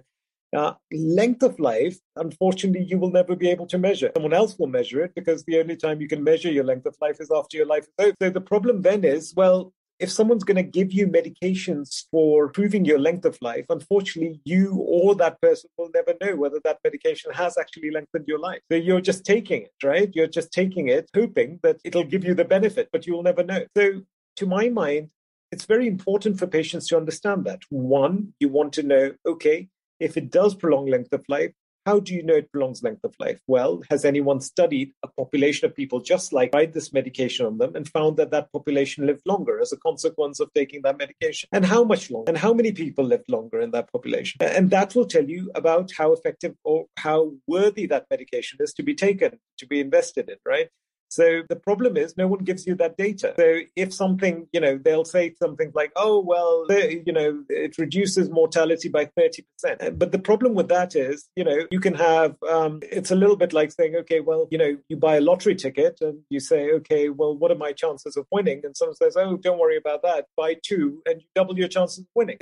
uh, 0.56 0.74
length 0.92 1.44
of 1.44 1.60
life, 1.60 1.98
unfortunately, 2.16 2.86
you 2.88 3.00
will 3.00 3.12
never 3.12 3.36
be 3.36 3.50
able 3.50 3.68
to 3.68 3.78
measure. 3.78 4.12
Someone 4.16 4.34
else 4.34 4.58
will 4.58 4.68
measure 4.68 5.04
it 5.04 5.14
because 5.16 5.44
the 5.44 5.60
only 5.60 5.76
time 5.76 6.00
you 6.00 6.08
can 6.08 6.24
measure 6.24 6.52
your 6.52 6.64
length 6.64 6.86
of 6.86 6.96
life 7.02 7.18
is 7.20 7.32
after 7.36 7.58
your 7.58 7.66
life 7.66 7.84
is 7.84 8.06
over. 8.06 8.16
So 8.22 8.30
the 8.30 8.42
problem 8.42 8.82
then 8.82 9.04
is, 9.04 9.34
well, 9.36 9.74
if 10.00 10.12
someone's 10.12 10.44
going 10.44 10.58
to 10.58 10.64
give 10.64 10.92
you 10.92 11.08
medications 11.08 12.06
for 12.12 12.46
improving 12.46 12.86
your 12.86 13.00
length 13.00 13.26
of 13.26 13.38
life, 13.42 13.66
unfortunately, 13.70 14.40
you 14.44 14.76
or 14.76 15.16
that 15.16 15.42
person 15.42 15.70
will 15.78 15.90
never 15.94 16.14
know 16.22 16.36
whether 16.36 16.60
that 16.64 16.80
medication 16.84 17.32
has 17.34 17.58
actually 17.58 17.92
lengthened 17.92 18.26
your 18.28 18.40
life. 18.40 18.62
So 18.72 18.78
you're 18.78 19.02
just 19.02 19.26
taking 19.26 19.64
it, 19.64 19.74
right? 19.84 20.10
You're 20.14 20.28
just 20.28 20.52
taking 20.52 20.90
it, 20.90 21.10
hoping 21.16 21.60
that 21.64 21.78
it'll 21.84 22.04
give 22.04 22.24
you 22.24 22.36
the 22.36 22.46
benefit, 22.46 22.90
but 22.92 23.08
you'll 23.08 23.24
never 23.24 23.44
know. 23.44 23.66
So, 23.76 24.02
to 24.38 24.46
my 24.46 24.70
mind, 24.70 25.10
it's 25.52 25.66
very 25.66 25.88
important 25.88 26.38
for 26.38 26.46
patients 26.46 26.88
to 26.90 26.98
understand 26.98 27.46
that. 27.46 27.62
One, 27.70 28.34
you 28.40 28.50
want 28.50 28.74
to 28.74 28.84
know, 28.84 29.14
okay, 29.26 29.70
if 30.00 30.16
it 30.16 30.30
does 30.30 30.54
prolong 30.54 30.86
length 30.86 31.12
of 31.14 31.24
life, 31.28 31.54
how 31.88 32.02
do 32.02 32.14
you 32.14 32.22
know 32.22 32.36
it 32.36 32.52
prolongs 32.52 32.84
length 32.84 33.06
of 33.06 33.16
life? 33.18 33.40
Well, 33.48 33.82
has 33.90 34.04
anyone 34.04 34.42
studied 34.42 34.92
a 35.04 35.08
population 35.08 35.66
of 35.66 35.74
people 35.74 36.02
just 36.02 36.34
like 36.34 36.52
tried 36.52 36.74
this 36.74 36.92
medication 36.92 37.46
on 37.46 37.60
them 37.60 37.78
and 37.78 37.88
found 37.88 38.18
that 38.18 38.30
that 38.32 38.52
population 38.52 39.08
lived 39.08 39.22
longer 39.26 39.62
as 39.62 39.72
a 39.72 39.78
consequence 39.78 40.42
of 40.42 40.54
taking 40.54 40.82
that 40.82 40.98
medication? 40.98 41.48
And 41.54 41.66
how 41.66 41.86
much 41.86 42.12
longer? 42.12 42.30
And 42.30 42.38
how 42.38 42.54
many 42.54 42.74
people 42.74 43.06
lived 43.06 43.30
longer 43.30 43.62
in 43.62 43.72
that 43.72 43.90
population? 43.90 44.38
And 44.42 44.70
that 44.72 44.96
will 44.96 45.06
tell 45.06 45.24
you 45.24 45.50
about 45.56 45.92
how 45.98 46.12
effective 46.12 46.56
or 46.66 46.88
how 46.98 47.32
worthy 47.48 47.86
that 47.86 48.08
medication 48.12 48.58
is 48.60 48.74
to 48.74 48.84
be 48.84 48.94
taken, 48.94 49.40
to 49.60 49.66
be 49.66 49.80
invested 49.80 50.28
in, 50.30 50.36
right? 50.46 50.68
So 51.10 51.44
the 51.48 51.56
problem 51.56 51.98
is 51.98 52.18
no 52.18 52.28
one 52.28 52.44
gives 52.44 52.68
you 52.68 52.76
that 52.76 52.98
data. 52.98 53.34
So 53.38 53.60
if 53.76 53.94
something, 53.94 54.48
you 54.52 54.60
know, 54.60 54.78
they'll 54.78 55.06
say 55.06 55.34
something 55.42 55.72
like, 55.74 55.92
oh, 55.96 56.20
well, 56.20 56.66
you 56.70 57.14
know, 57.14 57.44
it 57.50 57.78
reduces 57.78 58.30
mortality 58.30 58.90
by 58.90 59.10
30%. 59.18 59.98
But 59.98 60.12
the 60.12 60.20
problem 60.20 60.54
with 60.54 60.68
that 60.70 60.96
is, 60.96 61.30
you 61.36 61.44
know, 61.44 61.66
you 61.72 61.80
can 61.80 61.94
have, 61.96 62.36
um, 62.50 62.80
it's 62.84 63.12
a 63.12 63.16
little 63.16 63.36
bit 63.36 63.54
like 63.54 63.72
saying, 63.72 63.96
okay, 63.96 64.20
well, 64.20 64.48
you 64.52 64.58
know, 64.58 64.78
you 64.90 64.98
buy 64.98 65.18
a 65.18 65.22
lottery 65.22 65.56
ticket 65.56 65.98
and 66.02 66.20
you 66.30 66.40
say, 66.40 66.72
okay, 66.72 67.10
well, 67.10 67.36
what 67.36 67.52
are 67.52 67.56
my 67.56 67.72
chances 67.72 68.18
of 68.18 68.26
winning? 68.32 68.62
And 68.64 68.76
someone 68.76 68.96
says, 68.96 69.16
oh, 69.18 69.38
don't 69.38 69.60
worry 69.60 69.78
about 69.78 70.02
that. 70.04 70.26
Buy 70.36 70.56
two 70.64 71.02
and 71.06 71.22
you 71.22 71.28
double 71.36 71.58
your 71.58 71.68
chances 71.68 72.00
of 72.00 72.06
winning. 72.16 72.38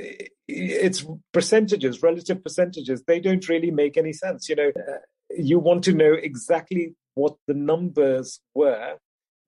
It's 0.48 1.04
percentages, 1.32 2.02
relative 2.02 2.42
percentages. 2.42 3.02
They 3.06 3.20
don't 3.20 3.48
really 3.48 3.70
make 3.70 3.96
any 3.96 4.12
sense. 4.12 4.48
You 4.48 4.56
know, 4.56 4.72
you 5.36 5.58
want 5.58 5.84
to 5.84 5.92
know 5.92 6.12
exactly 6.12 6.94
what 7.16 7.36
the 7.48 7.54
numbers 7.54 8.40
were 8.54 8.98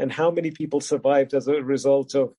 and 0.01 0.11
how 0.11 0.31
many 0.31 0.51
people 0.51 0.81
survived 0.81 1.35
as 1.35 1.47
a 1.47 1.63
result 1.63 2.15
of 2.15 2.33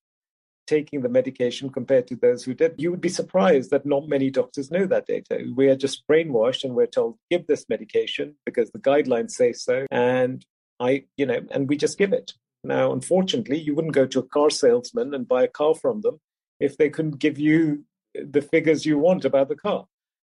taking 0.68 1.02
the 1.02 1.10
medication 1.10 1.70
compared 1.70 2.08
to 2.08 2.16
those 2.16 2.44
who 2.44 2.54
did. 2.54 2.76
You 2.78 2.92
would 2.92 3.02
be 3.02 3.10
surprised 3.10 3.72
that 3.72 3.86
not 3.86 4.08
many 4.08 4.30
doctors 4.30 4.70
know 4.70 4.86
that 4.86 5.08
data. 5.08 5.46
We 5.56 5.68
are 5.70 5.76
just 5.76 6.08
brainwashed 6.08 6.64
and 6.64 6.76
we're 6.76 6.86
told, 6.86 7.18
give 7.32 7.48
this 7.48 7.66
medication 7.70 8.36
because 8.46 8.70
the 8.72 8.80
guidelines 8.80 9.32
say 9.32 9.54
so. 9.54 9.86
And 9.90 10.46
I, 10.80 11.06
you 11.16 11.26
know, 11.26 11.40
and 11.52 11.68
we 11.70 11.78
just 11.78 11.98
give 11.98 12.14
it. 12.14 12.34
Now, 12.64 12.92
unfortunately, 12.92 13.58
you 13.58 13.74
wouldn't 13.74 13.96
go 13.96 14.06
to 14.06 14.20
a 14.20 14.28
car 14.28 14.50
salesman 14.50 15.14
and 15.14 15.28
buy 15.28 15.44
a 15.44 15.48
car 15.48 15.74
from 15.76 16.02
them 16.02 16.20
if 16.60 16.78
they 16.78 16.90
couldn't 16.90 17.20
give 17.20 17.40
you 17.40 17.86
the 18.14 18.42
figures 18.42 18.86
you 18.86 18.98
want 18.98 19.26
about 19.26 19.50
the 19.50 19.56
car. 19.56 19.86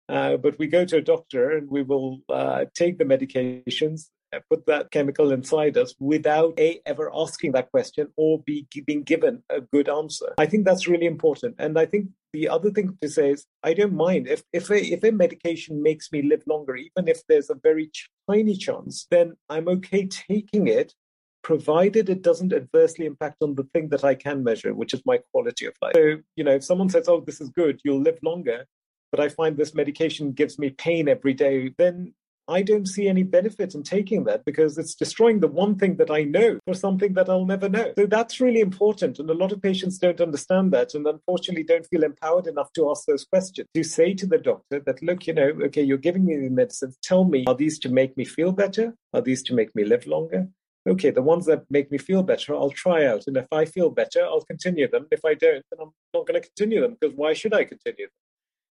Uh, 0.08 0.36
but 0.36 0.58
we 0.58 0.66
go 0.66 0.84
to 0.84 0.96
a 0.96 1.02
doctor 1.02 1.50
and 1.50 1.70
we 1.70 1.82
will 1.82 2.20
uh, 2.28 2.64
take 2.74 2.98
the 2.98 3.04
medications 3.04 4.08
Uh, 4.32 4.40
put 4.48 4.64
that 4.66 4.90
chemical 4.90 5.30
inside 5.30 5.76
us 5.76 5.94
without 6.00 6.58
a 6.58 6.80
ever 6.86 7.10
asking 7.14 7.52
that 7.52 7.70
question 7.70 8.08
or 8.16 8.40
be 8.46 8.66
being 8.86 9.02
given 9.02 9.42
a 9.50 9.60
good 9.60 9.88
answer. 9.88 10.32
I 10.38 10.46
think 10.46 10.64
that's 10.64 10.88
really 10.88 11.04
important. 11.06 11.56
And 11.58 11.78
I 11.78 11.84
think 11.84 12.08
the 12.32 12.48
other 12.48 12.70
thing 12.70 12.96
to 13.02 13.08
say 13.10 13.30
is 13.30 13.44
I 13.62 13.74
don't 13.74 13.92
mind 13.92 14.28
if 14.28 14.42
if 14.52 14.70
a, 14.70 14.82
if 14.82 15.04
a 15.04 15.10
medication 15.10 15.82
makes 15.82 16.10
me 16.12 16.22
live 16.22 16.42
longer, 16.46 16.76
even 16.76 17.08
if 17.08 17.20
there's 17.28 17.50
a 17.50 17.60
very 17.62 17.90
tiny 18.30 18.56
chance, 18.56 19.06
then 19.10 19.34
I'm 19.50 19.68
okay 19.68 20.06
taking 20.06 20.66
it 20.66 20.94
provided 21.42 22.08
it 22.08 22.22
doesn't 22.22 22.52
adversely 22.52 23.04
impact 23.04 23.36
on 23.42 23.54
the 23.56 23.64
thing 23.74 23.88
that 23.88 24.04
I 24.04 24.14
can 24.14 24.44
measure, 24.44 24.74
which 24.74 24.94
is 24.94 25.02
my 25.04 25.18
quality 25.32 25.66
of 25.66 25.74
life. 25.82 25.92
So, 25.94 26.18
you 26.36 26.44
know, 26.44 26.52
if 26.52 26.64
someone 26.64 26.88
says, 26.88 27.08
oh, 27.08 27.20
this 27.20 27.40
is 27.40 27.50
good, 27.50 27.80
you'll 27.84 28.00
live 28.00 28.18
longer, 28.22 28.64
but 29.10 29.20
I 29.20 29.28
find 29.28 29.56
this 29.56 29.74
medication 29.74 30.32
gives 30.32 30.58
me 30.58 30.70
pain 30.70 31.08
every 31.08 31.34
day, 31.34 31.74
then 31.76 32.14
I 32.48 32.62
don't 32.62 32.86
see 32.86 33.08
any 33.08 33.22
benefit 33.22 33.74
in 33.74 33.82
taking 33.82 34.24
that 34.24 34.44
because 34.44 34.76
it's 34.78 34.94
destroying 34.94 35.40
the 35.40 35.48
one 35.48 35.76
thing 35.76 35.96
that 35.96 36.10
I 36.10 36.24
know 36.24 36.58
for 36.66 36.74
something 36.74 37.14
that 37.14 37.28
I'll 37.28 37.44
never 37.44 37.68
know. 37.68 37.92
So 37.96 38.06
that's 38.06 38.40
really 38.40 38.60
important. 38.60 39.18
And 39.18 39.30
a 39.30 39.34
lot 39.34 39.52
of 39.52 39.62
patients 39.62 39.98
don't 39.98 40.20
understand 40.20 40.72
that 40.72 40.94
and 40.94 41.06
unfortunately 41.06 41.64
don't 41.64 41.86
feel 41.86 42.02
empowered 42.02 42.46
enough 42.46 42.72
to 42.74 42.90
ask 42.90 43.06
those 43.06 43.24
questions. 43.24 43.68
To 43.74 43.84
say 43.84 44.14
to 44.14 44.26
the 44.26 44.38
doctor 44.38 44.80
that, 44.80 45.02
look, 45.02 45.26
you 45.26 45.34
know, 45.34 45.52
okay, 45.64 45.82
you're 45.82 45.98
giving 45.98 46.24
me 46.24 46.36
the 46.36 46.50
medicines. 46.50 46.98
Tell 47.02 47.24
me, 47.24 47.44
are 47.46 47.54
these 47.54 47.78
to 47.80 47.88
make 47.88 48.16
me 48.16 48.24
feel 48.24 48.52
better? 48.52 48.94
Are 49.14 49.22
these 49.22 49.42
to 49.44 49.54
make 49.54 49.74
me 49.74 49.84
live 49.84 50.06
longer? 50.06 50.48
Okay, 50.88 51.10
the 51.10 51.22
ones 51.22 51.46
that 51.46 51.64
make 51.70 51.92
me 51.92 51.98
feel 51.98 52.24
better, 52.24 52.54
I'll 52.54 52.70
try 52.70 53.06
out. 53.06 53.24
And 53.28 53.36
if 53.36 53.46
I 53.52 53.64
feel 53.66 53.88
better, 53.90 54.24
I'll 54.24 54.42
continue 54.42 54.88
them. 54.88 55.06
If 55.12 55.24
I 55.24 55.34
don't, 55.34 55.64
then 55.70 55.78
I'm 55.80 55.92
not 56.12 56.26
going 56.26 56.40
to 56.40 56.48
continue 56.48 56.80
them 56.80 56.96
because 57.00 57.16
why 57.16 57.34
should 57.34 57.54
I 57.54 57.64
continue 57.64 58.06
them? 58.06 58.10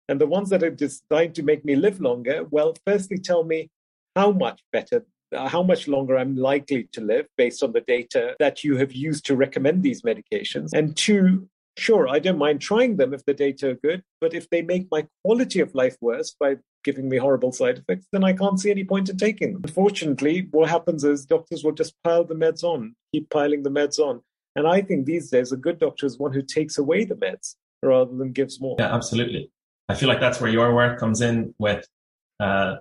And 0.08 0.20
the 0.20 0.28
ones 0.28 0.50
that 0.50 0.64
are 0.64 0.70
designed 0.70 1.36
to 1.36 1.44
make 1.44 1.64
me 1.64 1.76
live 1.76 2.02
longer, 2.02 2.46
well, 2.50 2.76
firstly, 2.86 3.18
tell 3.18 3.44
me 3.44 3.70
how 4.16 4.32
much 4.32 4.62
better, 4.72 5.06
uh, 5.36 5.48
how 5.48 5.64
much 5.64 5.88
longer 5.88 6.18
I'm 6.18 6.36
likely 6.36 6.90
to 6.92 7.02
live 7.02 7.28
based 7.38 7.64
on 7.64 7.72
the 7.72 7.82
data 7.82 8.36
that 8.40 8.64
you 8.64 8.78
have 8.78 8.94
used 8.94 9.26
to 9.28 9.36
recommend 9.36 9.84
these 9.84 10.02
medications. 10.02 10.70
And 10.74 10.96
two, 10.98 11.48
sure, 11.78 12.10
I 12.10 12.20
don't 12.20 12.38
mind 12.38 12.62
trying 12.62 12.98
them 12.98 13.14
if 13.14 13.24
the 13.26 13.34
data 13.34 13.70
are 13.70 13.76
good, 13.76 14.04
but 14.20 14.34
if 14.34 14.50
they 14.50 14.62
make 14.62 14.88
my 14.92 15.08
quality 15.24 15.62
of 15.62 15.74
life 15.74 15.96
worse 16.02 16.36
by 16.38 16.58
giving 16.84 17.08
me 17.08 17.18
horrible 17.18 17.52
side 17.52 17.78
effects, 17.78 18.08
then 18.12 18.24
I 18.24 18.34
can't 18.34 18.60
see 18.60 18.72
any 18.72 18.84
point 18.84 19.10
in 19.10 19.18
taking 19.18 19.54
them. 19.54 19.62
Unfortunately, 19.64 20.48
what 20.52 20.70
happens 20.70 21.04
is 21.04 21.26
doctors 21.26 21.64
will 21.64 21.72
just 21.74 21.94
pile 22.04 22.24
the 22.24 22.36
meds 22.36 22.64
on, 22.64 22.96
keep 23.14 23.30
piling 23.30 23.64
the 23.64 23.70
meds 23.70 24.00
on. 24.00 24.22
And 24.56 24.68
I 24.68 24.82
think 24.82 25.06
these 25.06 25.30
days 25.30 25.52
a 25.52 25.58
good 25.58 25.80
doctor 25.80 26.06
is 26.06 26.20
one 26.20 26.34
who 26.34 26.42
takes 26.42 26.78
away 26.78 27.06
the 27.06 27.16
meds 27.16 27.56
rather 27.82 28.14
than 28.14 28.32
gives 28.32 28.60
more. 28.60 28.76
Yeah, 28.80 28.94
absolutely. 28.94 29.52
I 29.92 29.94
feel 29.94 30.08
like 30.08 30.22
that's 30.22 30.40
where 30.40 30.50
your 30.50 30.74
work 30.74 31.00
comes 31.00 31.20
in 31.20 31.54
with 31.60 31.86
uh, 32.40 32.76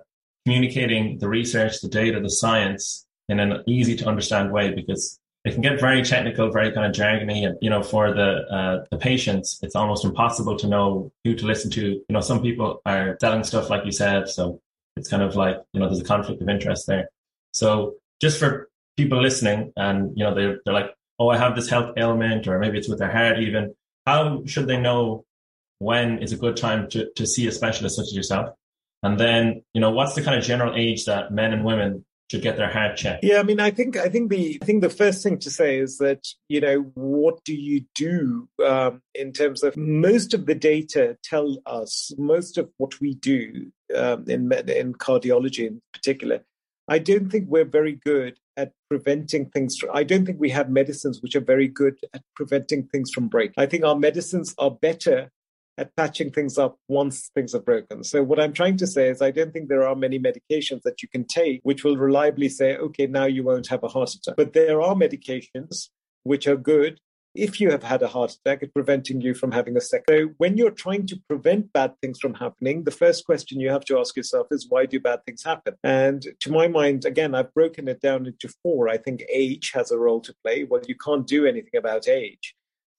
communicating 0.45 1.19
the 1.19 1.27
research, 1.27 1.81
the 1.81 1.89
data, 1.89 2.21
the 2.21 2.29
science 2.29 3.05
in 3.27 3.41
an 3.41 3.63
easy 3.67 3.97
to 3.97 4.07
understand 4.07 4.53
way 4.53 4.73
because 4.73 5.19
it 5.43 5.51
can 5.51 5.61
get 5.61 5.77
very 5.79 6.03
technical, 6.03 6.51
very 6.51 6.71
kind 6.71 6.85
of 6.85 6.93
jargony, 6.93 7.45
and 7.45 7.57
you 7.61 7.69
know, 7.69 7.83
for 7.83 8.13
the 8.13 8.29
uh, 8.49 8.85
the 8.91 8.97
patients, 8.97 9.59
it's 9.61 9.75
almost 9.75 10.05
impossible 10.05 10.55
to 10.57 10.67
know 10.67 11.11
who 11.25 11.35
to 11.35 11.45
listen 11.45 11.69
to. 11.71 11.81
You 11.81 12.13
know, 12.15 12.21
some 12.21 12.41
people 12.41 12.81
are 12.85 13.17
selling 13.19 13.43
stuff, 13.43 13.69
like 13.69 13.83
you 13.83 13.91
said, 13.91 14.29
so 14.29 14.61
it's 14.95 15.09
kind 15.09 15.23
of 15.23 15.35
like 15.35 15.57
you 15.73 15.81
know, 15.81 15.87
there's 15.87 15.99
a 15.99 16.05
conflict 16.05 16.41
of 16.41 16.47
interest 16.47 16.87
there. 16.87 17.09
So 17.51 17.95
just 18.21 18.39
for 18.39 18.69
people 18.95 19.21
listening, 19.21 19.73
and 19.75 20.15
you 20.15 20.23
know, 20.23 20.33
they're 20.33 20.59
they're 20.63 20.73
like, 20.73 20.93
oh, 21.19 21.27
I 21.27 21.37
have 21.37 21.57
this 21.57 21.69
health 21.69 21.91
ailment, 21.97 22.47
or 22.47 22.57
maybe 22.57 22.77
it's 22.77 22.87
with 22.87 22.99
their 22.99 23.11
heart, 23.11 23.39
even. 23.39 23.75
How 24.05 24.43
should 24.45 24.67
they 24.67 24.77
know 24.77 25.25
when 25.81 26.19
is 26.19 26.31
a 26.31 26.37
good 26.37 26.55
time 26.55 26.87
to, 26.91 27.09
to 27.15 27.25
see 27.25 27.47
a 27.47 27.51
specialist 27.51 27.95
such 27.95 28.03
as 28.03 28.15
yourself? 28.15 28.49
And 29.01 29.19
then, 29.19 29.63
you 29.73 29.81
know, 29.81 29.89
what's 29.89 30.13
the 30.13 30.21
kind 30.21 30.37
of 30.37 30.43
general 30.43 30.75
age 30.75 31.05
that 31.05 31.31
men 31.31 31.53
and 31.53 31.65
women 31.65 32.05
should 32.29 32.43
get 32.43 32.55
their 32.55 32.71
heart 32.71 32.97
checked? 32.97 33.23
Yeah, 33.23 33.39
I 33.39 33.43
mean, 33.43 33.59
I 33.59 33.71
think 33.71 33.97
I 33.97 34.07
think 34.07 34.29
the 34.29 34.59
I 34.61 34.65
think 34.65 34.83
the 34.83 34.91
first 34.91 35.23
thing 35.23 35.39
to 35.39 35.49
say 35.49 35.79
is 35.79 35.97
that 35.97 36.27
you 36.47 36.61
know 36.61 36.91
what 36.93 37.43
do 37.43 37.55
you 37.55 37.85
do 37.95 38.47
um, 38.63 39.01
in 39.15 39.33
terms 39.33 39.63
of 39.63 39.75
most 39.75 40.35
of 40.35 40.45
the 40.45 40.53
data 40.53 41.17
tell 41.23 41.57
us 41.65 42.11
most 42.17 42.59
of 42.59 42.69
what 42.77 43.01
we 43.01 43.15
do 43.15 43.71
um, 43.95 44.25
in 44.29 44.51
in 44.69 44.93
cardiology 44.93 45.67
in 45.67 45.81
particular. 45.93 46.41
I 46.87 46.99
don't 46.99 47.31
think 47.31 47.47
we're 47.47 47.65
very 47.65 47.99
good 48.05 48.37
at 48.55 48.73
preventing 48.87 49.49
things. 49.49 49.79
I 49.91 50.03
don't 50.03 50.25
think 50.25 50.39
we 50.39 50.51
have 50.51 50.69
medicines 50.69 51.21
which 51.21 51.35
are 51.35 51.47
very 51.53 51.67
good 51.67 51.97
at 52.13 52.21
preventing 52.35 52.83
things 52.83 53.11
from 53.11 53.29
breaking. 53.29 53.55
I 53.57 53.65
think 53.65 53.83
our 53.83 53.95
medicines 53.95 54.53
are 54.59 54.71
better 54.71 55.31
at 55.81 55.95
patching 55.95 56.31
things 56.31 56.59
up 56.59 56.77
once 56.87 57.31
things 57.33 57.55
are 57.55 57.59
broken. 57.59 58.03
So 58.03 58.21
what 58.21 58.39
I'm 58.39 58.53
trying 58.53 58.77
to 58.77 58.87
say 58.87 59.09
is 59.09 59.21
I 59.21 59.31
don't 59.31 59.51
think 59.51 59.67
there 59.67 59.87
are 59.87 59.95
many 59.95 60.19
medications 60.19 60.83
that 60.83 61.01
you 61.01 61.09
can 61.09 61.25
take 61.25 61.59
which 61.63 61.83
will 61.83 61.97
reliably 61.97 62.49
say, 62.49 62.77
okay, 62.77 63.07
now 63.07 63.25
you 63.25 63.43
won't 63.43 63.67
have 63.67 63.83
a 63.83 63.87
heart 63.87 64.13
attack. 64.13 64.35
But 64.37 64.53
there 64.53 64.79
are 64.79 64.93
medications 64.93 65.89
which 66.23 66.45
are 66.47 66.55
good 66.55 66.99
if 67.33 67.59
you 67.59 67.71
have 67.71 67.81
had 67.81 68.03
a 68.03 68.07
heart 68.07 68.31
attack 68.33 68.61
at 68.61 68.73
preventing 68.73 69.21
you 69.21 69.33
from 69.33 69.51
having 69.51 69.75
a 69.75 69.81
second. 69.81 70.05
So 70.09 70.33
when 70.37 70.55
you're 70.55 70.77
trying 70.85 71.07
to 71.07 71.19
prevent 71.27 71.73
bad 71.73 71.93
things 71.99 72.19
from 72.19 72.35
happening, 72.35 72.83
the 72.83 72.91
first 72.91 73.25
question 73.25 73.59
you 73.59 73.71
have 73.71 73.85
to 73.85 73.97
ask 73.97 74.15
yourself 74.15 74.47
is 74.51 74.67
why 74.69 74.85
do 74.85 74.99
bad 74.99 75.25
things 75.25 75.43
happen? 75.43 75.75
And 75.83 76.21
to 76.41 76.51
my 76.51 76.67
mind, 76.67 77.05
again, 77.05 77.33
I've 77.33 77.53
broken 77.55 77.87
it 77.87 78.01
down 78.01 78.27
into 78.27 78.53
four. 78.61 78.87
I 78.87 78.97
think 78.97 79.23
age 79.33 79.71
has 79.73 79.89
a 79.89 79.97
role 79.97 80.21
to 80.21 80.35
play. 80.43 80.65
Well, 80.65 80.81
you 80.87 80.95
can't 80.95 81.25
do 81.25 81.47
anything 81.47 81.77
about 81.77 82.07
age. 82.07 82.53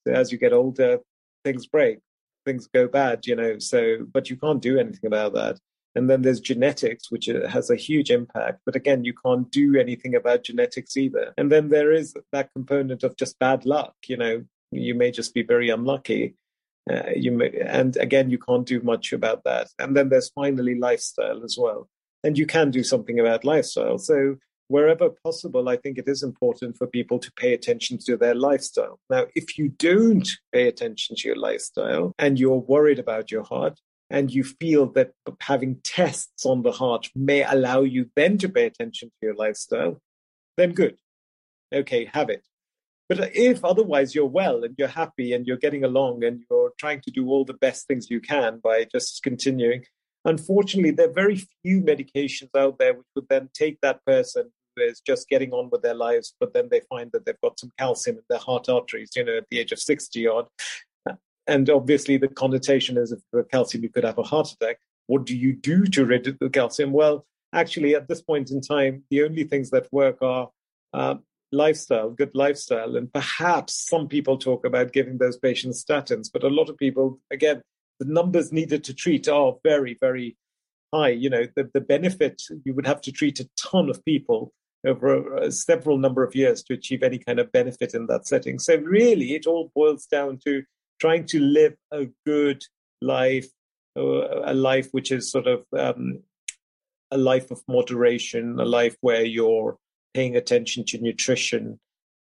So 0.04 0.14
as 0.14 0.32
you 0.32 0.38
get 0.38 0.52
older, 0.52 0.98
things 1.44 1.66
break 1.66 1.98
things 2.44 2.66
go 2.66 2.88
bad, 2.88 3.26
you 3.26 3.36
know. 3.36 3.58
So, 3.58 3.98
but 4.12 4.30
you 4.30 4.36
can't 4.36 4.62
do 4.62 4.78
anything 4.78 5.06
about 5.06 5.34
that. 5.34 5.58
And 5.94 6.08
then 6.08 6.22
there's 6.22 6.40
genetics, 6.40 7.10
which 7.10 7.28
uh, 7.28 7.46
has 7.48 7.70
a 7.70 7.76
huge 7.76 8.10
impact. 8.10 8.60
But 8.64 8.76
again, 8.76 9.04
you 9.04 9.12
can't 9.14 9.50
do 9.50 9.76
anything 9.78 10.14
about 10.14 10.44
genetics 10.44 10.96
either. 10.96 11.34
And 11.36 11.52
then 11.52 11.68
there 11.68 11.92
is 11.92 12.14
that 12.32 12.50
component 12.54 13.02
of 13.02 13.16
just 13.16 13.38
bad 13.38 13.66
luck. 13.66 13.94
You 14.06 14.16
know, 14.16 14.44
you 14.70 14.94
may 14.94 15.10
just 15.10 15.34
be 15.34 15.42
very 15.42 15.68
unlucky. 15.68 16.34
Uh, 16.90 17.10
you 17.14 17.30
may, 17.30 17.50
and 17.60 17.96
again, 17.98 18.30
you 18.30 18.38
can't 18.38 18.66
do 18.66 18.80
much 18.80 19.12
about 19.12 19.44
that. 19.44 19.68
And 19.78 19.96
then 19.96 20.08
there's 20.08 20.30
finally 20.30 20.78
lifestyle 20.78 21.44
as 21.44 21.56
well. 21.58 21.88
And 22.24 22.38
you 22.38 22.46
can 22.46 22.70
do 22.70 22.82
something 22.82 23.20
about 23.20 23.44
lifestyle. 23.44 23.98
So 23.98 24.36
wherever 24.72 25.10
possible, 25.24 25.68
I 25.68 25.76
think 25.76 25.98
it 25.98 26.08
is 26.08 26.22
important 26.22 26.76
for 26.76 26.86
people 26.86 27.18
to 27.18 27.32
pay 27.32 27.52
attention 27.52 27.98
to 28.06 28.16
their 28.16 28.34
lifestyle. 28.34 28.98
Now, 29.10 29.26
if 29.34 29.58
you 29.58 29.68
don't 29.68 30.28
pay 30.52 30.66
attention 30.66 31.14
to 31.16 31.28
your 31.28 31.36
lifestyle 31.36 32.12
and 32.18 32.38
you're 32.38 32.66
worried 32.74 32.98
about 32.98 33.30
your 33.30 33.44
heart, 33.44 33.78
and 34.12 34.30
you 34.30 34.44
feel 34.44 34.84
that 34.92 35.12
having 35.40 35.80
tests 35.82 36.44
on 36.44 36.62
the 36.62 36.70
heart 36.70 37.08
may 37.16 37.42
allow 37.44 37.80
you 37.80 38.10
then 38.14 38.36
to 38.36 38.48
pay 38.48 38.66
attention 38.66 39.08
to 39.08 39.26
your 39.26 39.34
lifestyle, 39.34 40.02
then 40.58 40.72
good. 40.72 40.96
Okay, 41.74 42.04
have 42.12 42.28
it. 42.28 42.46
But 43.08 43.30
if 43.34 43.64
otherwise 43.64 44.14
you're 44.14 44.26
well 44.40 44.64
and 44.64 44.74
you're 44.76 44.88
happy 44.88 45.32
and 45.32 45.46
you're 45.46 45.56
getting 45.56 45.82
along 45.82 46.24
and 46.24 46.42
you're 46.50 46.72
trying 46.78 47.00
to 47.02 47.10
do 47.10 47.26
all 47.28 47.46
the 47.46 47.54
best 47.66 47.86
things 47.86 48.10
you 48.10 48.20
can 48.20 48.60
by 48.62 48.86
just 48.92 49.22
continuing, 49.22 49.84
unfortunately, 50.26 50.90
there 50.90 51.08
are 51.08 51.20
very 51.24 51.36
few 51.62 51.80
medications 51.80 52.50
out 52.54 52.78
there 52.78 52.92
which 52.92 53.06
would 53.14 53.28
then 53.30 53.48
take 53.54 53.80
that 53.80 54.04
person 54.04 54.52
is 54.76 55.00
just 55.06 55.28
getting 55.28 55.52
on 55.52 55.70
with 55.70 55.82
their 55.82 55.94
lives, 55.94 56.34
but 56.40 56.54
then 56.54 56.68
they 56.70 56.80
find 56.88 57.10
that 57.12 57.26
they've 57.26 57.40
got 57.42 57.58
some 57.58 57.70
calcium 57.78 58.16
in 58.16 58.22
their 58.28 58.38
heart 58.38 58.68
arteries, 58.68 59.10
you 59.14 59.24
know, 59.24 59.36
at 59.38 59.46
the 59.50 59.58
age 59.58 59.72
of 59.72 59.78
60 59.78 60.26
odd, 60.26 60.48
and 61.46 61.68
obviously, 61.70 62.16
the 62.16 62.28
connotation 62.28 62.96
is 62.96 63.12
if 63.12 63.20
the 63.32 63.44
calcium, 63.44 63.82
you 63.82 63.90
could 63.90 64.04
have 64.04 64.18
a 64.18 64.22
heart 64.22 64.52
attack. 64.52 64.78
What 65.06 65.26
do 65.26 65.36
you 65.36 65.52
do 65.52 65.84
to 65.86 66.04
reduce 66.04 66.36
the 66.40 66.48
calcium? 66.48 66.92
Well, 66.92 67.26
actually, 67.52 67.94
at 67.94 68.08
this 68.08 68.22
point 68.22 68.50
in 68.50 68.60
time, 68.60 69.02
the 69.10 69.24
only 69.24 69.44
things 69.44 69.70
that 69.70 69.92
work 69.92 70.18
are 70.22 70.50
uh, 70.94 71.16
lifestyle, 71.50 72.10
good 72.10 72.30
lifestyle. 72.34 72.96
And 72.96 73.12
perhaps 73.12 73.88
some 73.88 74.06
people 74.06 74.38
talk 74.38 74.64
about 74.64 74.92
giving 74.92 75.18
those 75.18 75.36
patients 75.36 75.84
statins, 75.84 76.30
but 76.32 76.44
a 76.44 76.48
lot 76.48 76.68
of 76.68 76.76
people, 76.76 77.18
again, 77.32 77.60
the 77.98 78.06
numbers 78.06 78.52
needed 78.52 78.84
to 78.84 78.94
treat 78.94 79.28
are 79.28 79.54
very, 79.64 79.96
very 80.00 80.36
high. 80.94 81.10
You 81.10 81.30
know, 81.30 81.46
the, 81.56 81.68
the 81.74 81.80
benefit, 81.80 82.40
you 82.64 82.72
would 82.74 82.86
have 82.86 83.00
to 83.02 83.12
treat 83.12 83.40
a 83.40 83.48
ton 83.56 83.90
of 83.90 84.04
people 84.04 84.52
a 84.84 85.50
several 85.52 85.98
number 85.98 86.24
of 86.24 86.34
years 86.34 86.62
to 86.64 86.74
achieve 86.74 87.02
any 87.02 87.18
kind 87.18 87.38
of 87.38 87.52
benefit 87.52 87.94
in 87.94 88.06
that 88.06 88.26
setting. 88.26 88.58
So 88.58 88.76
really, 88.76 89.34
it 89.34 89.46
all 89.46 89.70
boils 89.74 90.06
down 90.06 90.38
to 90.44 90.62
trying 91.00 91.26
to 91.26 91.40
live 91.40 91.74
a 91.92 92.08
good 92.26 92.62
life, 93.00 93.48
uh, 93.96 94.42
a 94.44 94.54
life 94.54 94.88
which 94.92 95.12
is 95.12 95.30
sort 95.30 95.46
of 95.46 95.64
um, 95.76 96.20
a 97.10 97.18
life 97.18 97.50
of 97.50 97.62
moderation, 97.68 98.58
a 98.58 98.64
life 98.64 98.96
where 99.00 99.24
you're 99.24 99.76
paying 100.14 100.36
attention 100.36 100.84
to 100.86 100.98
nutrition, 100.98 101.78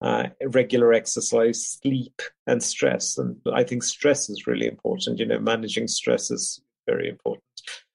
uh, 0.03 0.29
regular 0.45 0.93
exercise, 0.93 1.67
sleep, 1.67 2.21
and 2.47 2.63
stress. 2.63 3.19
And 3.19 3.37
I 3.53 3.65
think 3.65 3.83
stress 3.83 4.29
is 4.29 4.47
really 4.47 4.67
important. 4.67 5.19
You 5.19 5.27
know, 5.27 5.39
managing 5.41 5.89
stress 5.89 6.31
is 6.31 6.61
very 6.87 7.09
important. 7.09 7.43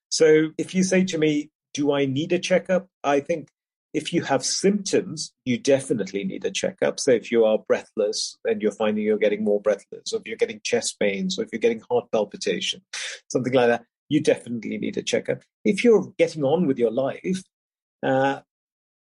So 0.09 0.49
if 0.57 0.75
you 0.75 0.83
say 0.83 1.03
to 1.05 1.17
me, 1.17 1.49
do 1.73 1.93
I 1.93 2.05
need 2.05 2.33
a 2.33 2.39
checkup? 2.39 2.87
I 3.03 3.21
think 3.21 3.47
if 3.93 4.13
you 4.13 4.23
have 4.23 4.43
symptoms, 4.45 5.33
you 5.45 5.57
definitely 5.57 6.23
need 6.23 6.45
a 6.45 6.51
checkup. 6.51 6.99
So 6.99 7.11
if 7.11 7.31
you 7.31 7.43
are 7.45 7.57
breathless 7.57 8.37
and 8.45 8.61
you're 8.61 8.71
finding 8.71 9.03
you're 9.03 9.17
getting 9.17 9.43
more 9.43 9.61
breathless, 9.61 10.13
or 10.13 10.19
if 10.19 10.25
you're 10.25 10.37
getting 10.37 10.61
chest 10.63 10.99
pains, 10.99 11.37
or 11.37 11.43
if 11.43 11.49
you're 11.51 11.59
getting 11.59 11.81
heart 11.89 12.05
palpitation, 12.11 12.81
something 13.29 13.53
like 13.53 13.67
that, 13.67 13.83
you 14.07 14.21
definitely 14.21 14.77
need 14.77 14.97
a 14.97 15.01
checkup. 15.01 15.41
If 15.65 15.83
you're 15.83 16.13
getting 16.17 16.43
on 16.43 16.67
with 16.67 16.77
your 16.77 16.91
life, 16.91 17.43
uh, 18.03 18.41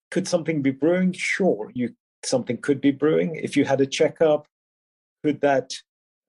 could 0.09 0.27
something 0.27 0.61
be 0.61 0.71
brewing? 0.71 1.13
Sure, 1.13 1.71
you 1.73 1.95
something 2.23 2.57
could 2.57 2.81
be 2.81 2.91
brewing. 2.91 3.35
If 3.35 3.55
you 3.55 3.65
had 3.65 3.81
a 3.81 3.85
checkup, 3.85 4.47
could 5.23 5.41
that 5.41 5.73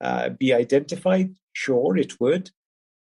uh, 0.00 0.30
be 0.30 0.52
identified? 0.54 1.34
Sure, 1.52 1.96
it 1.96 2.20
would 2.20 2.50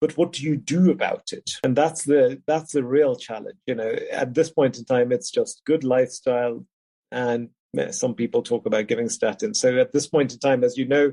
but 0.00 0.16
what 0.16 0.32
do 0.32 0.42
you 0.42 0.56
do 0.56 0.90
about 0.90 1.32
it? 1.32 1.52
And 1.64 1.76
that's 1.76 2.04
the 2.04 2.42
that's 2.46 2.72
the 2.72 2.84
real 2.84 3.16
challenge 3.16 3.58
you 3.66 3.74
know. 3.74 3.94
At 4.10 4.34
this 4.34 4.50
point 4.50 4.78
in 4.78 4.84
time 4.84 5.12
it's 5.12 5.30
just 5.30 5.62
good 5.64 5.84
lifestyle 5.84 6.64
and 7.10 7.50
some 7.90 8.14
people 8.14 8.42
talk 8.42 8.66
about 8.66 8.86
giving 8.86 9.06
statins. 9.06 9.56
So 9.56 9.78
at 9.78 9.92
this 9.92 10.06
point 10.06 10.32
in 10.32 10.38
time 10.38 10.64
as 10.64 10.76
you 10.76 10.86
know 10.86 11.12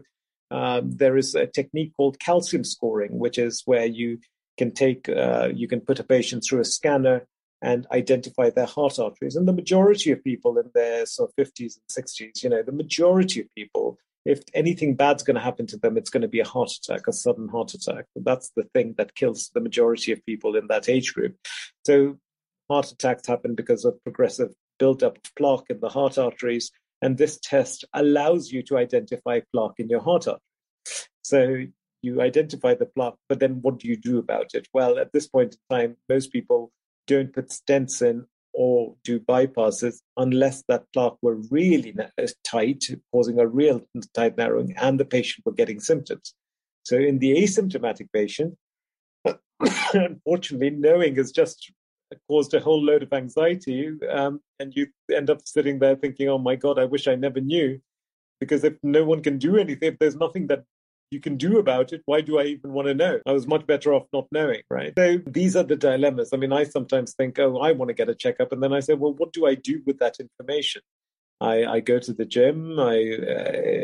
um, 0.52 0.92
there 0.92 1.18
is 1.18 1.36
a 1.36 1.48
technique 1.48 1.94
called 1.96 2.20
calcium 2.20 2.64
scoring 2.64 3.18
which 3.18 3.38
is 3.38 3.64
where 3.66 3.86
you 3.86 4.20
can 4.58 4.72
take 4.72 5.10
uh, 5.10 5.50
you 5.54 5.68
can 5.68 5.82
put 5.82 6.00
a 6.00 6.04
patient 6.04 6.44
through 6.44 6.62
a 6.62 6.66
scanner 6.66 7.28
and 7.62 7.88
identify 7.94 8.50
their 8.50 8.66
heart 8.66 9.00
arteries. 9.00 9.38
And 9.38 9.48
the 9.48 9.54
majority 9.54 10.12
of 10.12 10.22
people 10.22 10.58
in 10.58 10.70
their 10.76 11.06
sort 11.06 11.32
of 11.32 11.46
50s 11.46 11.78
and 11.78 12.06
60s 12.06 12.44
you 12.44 12.50
know 12.50 12.62
the 12.62 12.72
majority 12.72 13.40
of 13.42 13.48
people 13.56 13.98
if 14.26 14.42
anything 14.54 14.96
bad's 14.96 15.24
going 15.24 15.36
to 15.36 15.42
happen 15.42 15.68
to 15.68 15.78
them, 15.78 15.98
it's 15.98 16.10
going 16.10 16.22
to 16.22 16.28
be 16.28 16.40
a 16.40 16.48
heart 16.48 16.72
attack, 16.72 17.08
a 17.08 17.14
sudden 17.14 17.48
heart 17.50 17.74
attack. 17.74 18.06
That's 18.16 18.52
the 18.56 18.64
thing 18.74 18.96
that 18.98 19.16
kills 19.16 19.52
the 19.54 19.62
majority 19.62 20.12
of 20.12 20.26
people 20.26 20.56
in 20.56 20.68
that 20.68 20.88
age 20.88 21.14
group. 21.14 21.36
So 21.86 22.18
heart 22.70 22.92
attacks 22.92 23.28
happen 23.28 23.56
because 23.56 23.86
of 23.86 24.02
progressive 24.04 24.54
buildup 24.80 25.18
of 25.18 25.36
plaque 25.36 25.70
in 25.70 25.80
the 25.80 25.90
heart 25.90 26.18
arteries. 26.18 26.72
And 27.02 27.18
this 27.18 27.38
test 27.44 27.84
allows 27.94 28.52
you 28.52 28.64
to 28.64 28.78
identify 28.78 29.42
plaque 29.54 29.80
in 29.80 29.90
your 29.90 30.02
heart 30.02 30.28
artery. 30.28 30.42
So 31.24 31.66
you 32.02 32.22
identify 32.22 32.76
the 32.76 32.86
plaque, 32.86 33.16
but 33.28 33.40
then 33.40 33.60
what 33.62 33.80
do 33.80 33.88
you 33.88 33.98
do 33.98 34.20
about 34.20 34.54
it? 34.54 34.68
Well, 34.74 34.98
at 35.00 35.12
this 35.12 35.28
point 35.28 35.56
in 35.56 35.76
time, 35.76 35.98
most 36.10 36.32
people 36.32 36.72
don't 37.08 37.34
put 37.34 37.50
stents 37.50 38.02
in 38.02 38.26
or 38.54 38.96
do 39.04 39.20
bypasses 39.20 40.02
unless 40.18 40.64
that 40.68 40.86
plaque 40.94 41.18
were 41.22 41.40
really 41.50 41.96
tight, 42.44 42.84
causing 43.12 43.40
a 43.40 43.48
real 43.48 43.82
tight 44.14 44.38
narrowing, 44.38 44.76
and 44.78 45.00
the 45.00 45.06
patient 45.06 45.46
were 45.46 45.54
getting 45.54 45.80
symptoms. 45.80 46.34
So 46.84 46.98
in 46.98 47.20
the 47.20 47.36
asymptomatic 47.36 48.08
patient, 48.14 48.56
unfortunately, 49.94 50.72
knowing 50.72 51.16
has 51.16 51.32
just 51.32 51.72
caused 52.28 52.54
a 52.54 52.60
whole 52.60 52.84
load 52.84 53.04
of 53.04 53.14
anxiety, 53.14 53.92
um, 54.10 54.40
and 54.60 54.74
you 54.76 54.88
end 55.12 55.30
up 55.30 55.42
sitting 55.46 55.80
there 55.80 55.96
thinking, 55.96 56.30
"Oh 56.30 56.38
my 56.38 56.56
God, 56.56 56.78
I 56.78 56.86
wish 56.86 57.08
I 57.08 57.16
never 57.16 57.40
knew." 57.40 57.80
Because 58.40 58.64
if 58.64 58.74
no 58.84 59.06
one 59.06 59.24
can 59.24 59.38
do 59.38 59.58
anything, 59.58 59.94
if 59.94 60.00
there's 60.00 60.18
nothing 60.18 60.48
that 60.48 60.64
you 61.14 61.20
can 61.20 61.38
do 61.38 61.60
about 61.60 61.94
it, 61.94 62.02
why 62.06 62.22
do 62.22 62.40
I 62.40 62.44
even 62.46 62.74
want 62.74 62.88
to 62.88 62.94
know? 62.94 63.20
I 63.26 63.32
was 63.32 63.48
much 63.48 63.66
better 63.66 63.94
off 63.94 64.08
not 64.12 64.28
knowing, 64.32 64.64
right? 64.70 64.94
So 64.98 65.20
these 65.26 65.56
are 65.56 65.64
the 65.64 65.76
dilemmas. 65.76 66.32
I 66.34 66.38
mean, 66.38 66.52
I 66.52 66.64
sometimes 66.64 67.14
think, 67.14 67.40
oh, 67.40 67.60
I 67.60 67.72
want 67.72 67.90
to 67.90 67.94
get 67.94 68.10
a 68.10 68.16
checkup. 68.16 68.52
And 68.52 68.62
then 68.62 68.74
I 68.74 68.80
say, 68.82 68.96
well, 68.96 69.14
what 69.14 69.32
do 69.32 69.46
I 69.46 69.56
do 69.56 69.82
with 69.86 70.00
that 70.00 70.18
information? 70.20 70.82
I, 71.40 71.66
I 71.66 71.80
go 71.80 72.00
to 72.00 72.14
the 72.14 72.26
gym. 72.26 72.80
I, 72.80 73.18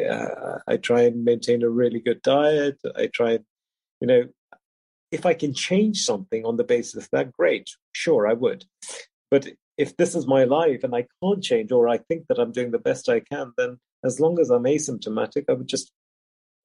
uh, 0.09 0.59
I 0.67 0.77
try 0.77 1.01
and 1.03 1.23
maintain 1.23 1.63
a 1.63 1.69
really 1.69 1.99
good 1.99 2.21
diet. 2.21 2.79
I 2.95 3.07
try 3.07 3.39
you 4.01 4.07
know, 4.07 4.25
if 5.11 5.25
I 5.25 5.33
can 5.33 5.53
change 5.53 6.01
something 6.01 6.45
on 6.45 6.57
the 6.57 6.63
basis 6.63 7.03
of 7.03 7.09
that, 7.11 7.31
great. 7.31 7.69
Sure, 7.91 8.27
I 8.27 8.33
would. 8.33 8.65
But 9.31 9.47
if 9.77 9.97
this 9.97 10.15
is 10.15 10.27
my 10.27 10.43
life 10.43 10.83
and 10.83 10.95
I 10.95 11.07
can't 11.21 11.43
change, 11.43 11.71
or 11.71 11.87
I 11.87 11.97
think 11.97 12.27
that 12.27 12.39
I'm 12.39 12.51
doing 12.51 12.71
the 12.71 12.79
best 12.79 13.09
I 13.09 13.19
can, 13.19 13.53
then 13.57 13.77
as 14.03 14.19
long 14.19 14.39
as 14.39 14.49
I'm 14.49 14.63
asymptomatic, 14.63 15.45
I 15.49 15.53
would 15.53 15.67
just 15.67 15.91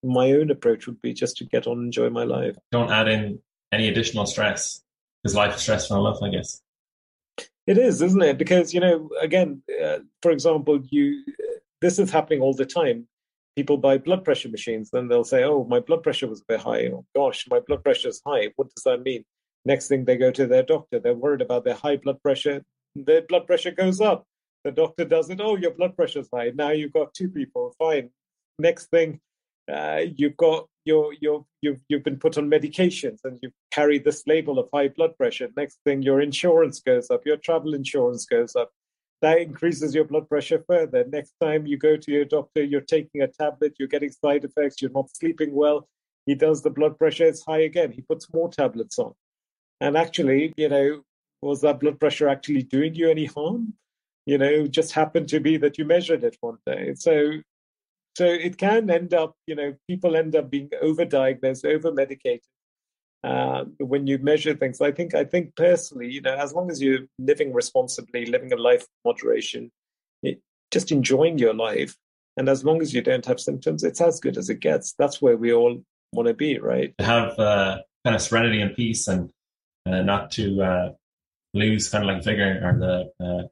my 0.05 0.33
own 0.33 0.51
approach 0.51 0.87
would 0.87 1.01
be 1.01 1.13
just 1.13 1.37
to 1.39 1.45
get 1.45 1.67
on 1.67 1.79
and 1.79 1.87
enjoy 1.87 2.11
my 2.11 2.25
life. 2.25 2.57
Don't 2.71 2.91
add 2.91 3.09
in 3.09 3.41
any 3.73 3.89
additional 3.89 4.27
stress 4.27 4.83
because 5.23 5.35
life 5.35 5.57
is 5.57 5.63
stressful 5.63 6.07
enough, 6.07 6.23
I 6.23 6.29
guess. 6.29 6.61
It 7.67 7.79
is, 7.79 8.03
isn't 8.03 8.23
it? 8.23 8.39
Because 8.39 8.75
you 8.75 8.81
know, 8.81 9.09
again, 9.21 9.63
uh, 9.83 10.01
for 10.23 10.31
example, 10.31 10.81
you 10.91 11.25
this 11.81 11.99
is 11.99 12.11
happening 12.11 12.41
all 12.41 12.55
the 12.55 12.67
time. 12.67 13.09
People 13.57 13.79
buy 13.79 13.99
blood 13.99 14.25
pressure 14.25 14.49
machines, 14.49 14.91
then 14.91 15.09
they'll 15.09 15.25
say, 15.25 15.45
"Oh, 15.45 15.65
my 15.65 15.81
blood 15.81 16.03
pressure 16.03 16.29
was 16.29 16.41
a 16.41 16.45
bit 16.47 16.61
high. 16.61 16.89
Oh 16.89 17.07
gosh, 17.15 17.47
my 17.49 17.61
blood 17.61 17.83
pressure 17.83 18.09
is 18.09 18.21
high. 18.27 18.51
What 18.57 18.69
does 18.75 18.85
that 18.85 19.03
mean?" 19.03 19.25
Next 19.65 19.89
thing 19.89 20.05
they 20.05 20.17
go 20.17 20.31
to 20.31 20.47
their 20.47 20.63
doctor. 20.63 20.99
They're 20.99 21.15
worried 21.15 21.41
about 21.41 21.65
their 21.65 21.75
high 21.75 21.97
blood 21.97 22.23
pressure. 22.23 22.63
Their 22.95 23.23
blood 23.23 23.47
pressure 23.47 23.71
goes 23.71 24.01
up. 24.01 24.27
The 24.65 24.73
doctor 24.73 25.05
does 25.05 25.31
it. 25.31 25.41
Oh, 25.41 25.57
your 25.57 25.73
blood 25.73 25.97
pressure's 25.97 26.29
high. 26.33 26.53
Now 26.55 26.71
you've 26.71 26.93
got 26.93 27.15
two 27.15 27.29
people. 27.29 27.75
Fine. 27.79 28.11
Next 28.59 28.87
thing, 28.87 29.21
uh, 29.73 30.03
you've 30.17 30.37
got 30.37 30.67
your 30.85 31.15
your 31.21 31.45
you've 31.63 31.81
you've 31.89 32.05
been 32.05 32.19
put 32.19 32.37
on 32.37 32.51
medications 32.51 33.19
and 33.25 33.39
you 33.43 33.51
carry 33.71 33.99
this 33.99 34.23
label 34.27 34.59
of 34.59 34.69
high 34.73 34.89
blood 34.89 35.17
pressure. 35.17 35.49
Next 35.57 35.79
thing, 35.85 36.03
your 36.03 36.21
insurance 36.21 36.81
goes 36.81 37.11
up. 37.11 37.23
Your 37.25 37.39
travel 37.39 37.75
insurance 37.75 38.27
goes 38.27 38.55
up. 38.55 38.71
That 39.23 39.41
increases 39.41 39.95
your 39.95 40.05
blood 40.05 40.29
pressure 40.29 40.63
further. 40.69 41.05
Next 41.05 41.33
time 41.41 41.67
you 41.67 41.79
go 41.79 41.97
to 41.97 42.13
your 42.13 42.27
doctor, 42.27 42.63
you're 42.63 42.83
taking 42.83 43.23
a 43.23 43.29
tablet. 43.29 43.75
You're 43.79 43.89
getting 43.89 44.11
side 44.11 44.45
effects. 44.45 44.83
You're 44.83 44.91
not 44.91 45.09
sleeping 45.17 45.55
well. 45.55 45.89
He 46.27 46.35
does 46.35 46.63
the 46.63 46.71
blood 46.71 46.99
pressure. 46.99 47.27
It's 47.27 47.45
high 47.45 47.61
again. 47.61 47.93
He 47.93 48.03
puts 48.03 48.33
more 48.33 48.51
tablets 48.51 48.99
on. 48.99 49.15
And 49.81 49.97
actually, 49.97 50.53
you 50.57 50.69
know, 50.69 51.03
was 51.41 51.63
that 51.63 51.81
blood 51.81 52.01
pressure 52.01 52.29
actually 52.29 52.63
doing 52.63 52.95
you 52.95 53.11
any 53.11 53.27
harm? 53.27 53.75
You 54.27 54.39
know, 54.39 54.67
just 54.67 54.93
happened 54.93 55.29
to 55.29 55.41
be 55.41 55.57
that 55.59 55.79
you 55.79 55.85
measured 55.85 56.25
it 56.25 56.37
one 56.41 56.59
day. 56.67 56.95
So, 56.95 57.33
so 58.17 58.27
it 58.27 58.59
can 58.59 58.91
end 58.91 59.15
up, 59.15 59.35
you 59.47 59.55
know, 59.55 59.75
people 59.89 60.17
end 60.17 60.37
up 60.37 60.51
being 60.51 60.71
overdiagnosed, 60.83 61.65
over 61.65 61.93
medicated 61.93 62.43
uh, 63.25 63.65
when 63.79 64.07
you 64.07 64.19
measure 64.19 64.55
things. 64.55 64.81
I 64.81 64.93
think, 64.93 65.15
I 65.15 65.25
think 65.25 65.57
personally, 65.57 66.11
you 66.11 66.21
know, 66.21 66.35
as 66.35 66.53
long 66.53 66.71
as 66.71 66.83
you're 66.83 67.07
living 67.19 67.53
responsibly, 67.53 68.27
living 68.27 68.53
a 68.53 68.57
life 68.57 68.83
of 68.83 68.89
moderation, 69.05 69.71
it, 70.23 70.41
just 70.71 70.93
enjoying 70.93 71.39
your 71.39 71.55
life, 71.55 71.97
and 72.37 72.49
as 72.49 72.65
long 72.65 72.83
as 72.83 72.93
you 72.93 73.01
don't 73.01 73.27
have 73.27 73.41
symptoms, 73.41 73.85
it's 73.85 74.01
as 74.01 74.21
good 74.21 74.37
as 74.37 74.51
it 74.51 74.61
gets. 74.61 74.95
That's 74.99 75.23
where 75.23 75.37
we 75.37 75.53
all 75.53 75.83
want 76.13 76.29
to 76.29 76.35
be, 76.35 76.59
right? 76.59 76.93
To 76.99 77.05
have 77.05 77.39
uh, 77.39 77.79
kind 78.05 78.17
of 78.17 78.23
serenity 78.23 78.61
and 78.61 78.75
peace 78.75 79.09
and 79.09 79.31
uh, 79.87 80.03
not 80.03 80.31
to 80.33 80.63
uh, 80.63 80.93
lose 81.53 81.89
kind 81.89 82.05
of 82.05 82.15
like 82.15 82.25
vigor 82.25 82.61
or 82.63 82.79
the 82.79 83.25
uh, 83.25 83.49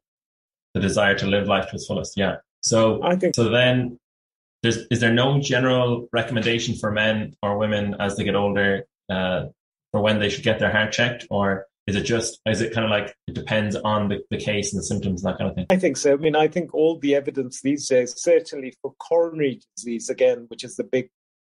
the 0.75 0.81
desire 0.81 1.17
to 1.19 1.27
live 1.27 1.47
life 1.47 1.69
to 1.69 1.77
its 1.77 1.87
fullest. 1.87 2.17
Yeah. 2.17 2.37
So 2.63 3.03
I 3.03 3.17
think 3.17 3.35
so. 3.35 3.49
Then, 3.49 3.99
there's 4.63 4.79
is 4.91 5.01
there 5.01 5.13
no 5.13 5.41
general 5.41 6.09
recommendation 6.13 6.75
for 6.77 6.91
men 6.91 7.35
or 7.43 7.59
women 7.59 7.97
as 7.99 8.17
they 8.17 8.25
get 8.25 8.37
older 8.37 8.87
uh, 9.11 9.47
for 9.91 10.01
when 10.01 10.21
they 10.21 10.29
should 10.29 10.45
get 10.45 10.59
their 10.59 10.71
heart 10.71 10.93
checked, 10.93 11.27
or 11.31 11.67
is 11.87 11.97
it 11.97 12.03
just 12.03 12.41
is 12.47 12.61
it 12.61 12.73
kind 12.73 12.85
of 12.85 12.91
like 12.91 13.15
it 13.27 13.35
depends 13.35 13.75
on 13.77 14.09
the, 14.09 14.21
the 14.31 14.39
case 14.39 14.73
and 14.73 14.79
the 14.79 14.85
symptoms 14.85 15.25
and 15.25 15.33
that 15.33 15.39
kind 15.39 15.51
of 15.51 15.57
thing? 15.57 15.67
I 15.71 15.77
think 15.77 15.97
so. 15.97 16.13
I 16.13 16.17
mean, 16.17 16.37
I 16.37 16.49
think 16.49 16.75
all 16.75 16.99
the 16.99 17.15
evidence 17.15 17.61
these 17.61 17.89
days, 17.89 18.15
certainly 18.17 18.75
for 18.81 18.95
coronary 18.95 19.61
disease, 19.77 20.09
again, 20.09 20.47
which 20.49 20.65
is 20.65 20.77
the 20.77 20.85
big 20.85 21.11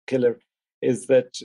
killer, 0.06 0.39
is 0.82 1.08
that 1.08 1.39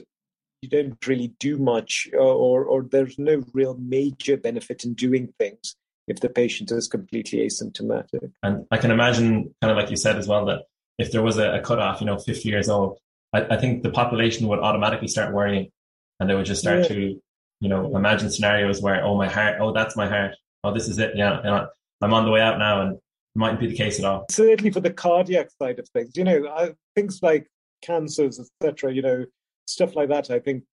you 0.61 0.69
don't 0.69 1.05
really 1.07 1.33
do 1.39 1.57
much 1.57 2.07
or, 2.13 2.19
or, 2.19 2.63
or 2.65 2.83
there's 2.83 3.19
no 3.19 3.43
real 3.53 3.75
major 3.75 4.37
benefit 4.37 4.85
in 4.85 4.93
doing 4.93 5.33
things 5.37 5.75
if 6.07 6.19
the 6.19 6.29
patient 6.29 6.71
is 6.71 6.87
completely 6.87 7.39
asymptomatic. 7.39 8.31
And 8.41 8.65
I 8.71 8.77
can 8.77 8.91
imagine, 8.91 9.53
kind 9.61 9.71
of 9.71 9.77
like 9.77 9.89
you 9.89 9.97
said 9.97 10.17
as 10.17 10.27
well, 10.27 10.45
that 10.45 10.63
if 10.97 11.11
there 11.11 11.21
was 11.21 11.37
a, 11.37 11.55
a 11.55 11.61
cutoff, 11.61 12.01
you 12.01 12.07
know, 12.07 12.17
50 12.17 12.47
years 12.47 12.69
old, 12.69 12.97
I, 13.33 13.41
I, 13.55 13.57
think 13.57 13.83
the 13.83 13.89
population 13.89 14.47
would 14.47 14.59
automatically 14.59 15.07
start 15.07 15.33
worrying 15.33 15.71
and 16.19 16.29
they 16.29 16.35
would 16.35 16.45
just 16.45 16.61
start 16.61 16.81
yeah. 16.81 16.87
to, 16.87 17.21
you 17.61 17.69
know, 17.69 17.95
imagine 17.95 18.29
scenarios 18.29 18.81
where, 18.81 19.03
oh, 19.03 19.17
my 19.17 19.27
heart, 19.27 19.57
oh, 19.59 19.73
that's 19.73 19.95
my 19.95 20.07
heart. 20.07 20.35
Oh, 20.63 20.73
this 20.73 20.87
is 20.87 20.99
it. 20.99 21.13
Yeah. 21.15 21.37
You 21.37 21.43
know, 21.43 21.67
I'm 22.01 22.13
on 22.13 22.25
the 22.25 22.31
way 22.31 22.41
out 22.41 22.59
now 22.59 22.81
and 22.81 22.93
it 22.93 23.01
mightn't 23.35 23.59
be 23.59 23.67
the 23.67 23.75
case 23.75 23.99
at 23.99 24.05
all. 24.05 24.25
Certainly 24.29 24.71
for 24.71 24.81
the 24.81 24.93
cardiac 24.93 25.49
side 25.61 25.79
of 25.79 25.89
things, 25.89 26.15
you 26.15 26.23
know, 26.23 26.47
I, 26.47 26.73
things 26.95 27.19
like 27.21 27.47
cancers, 27.81 28.39
etc. 28.39 28.93
You 28.93 29.01
know, 29.01 29.25
stuff 29.67 29.95
like 29.95 30.09
that. 30.09 30.31
I 30.31 30.39
think 30.39 30.63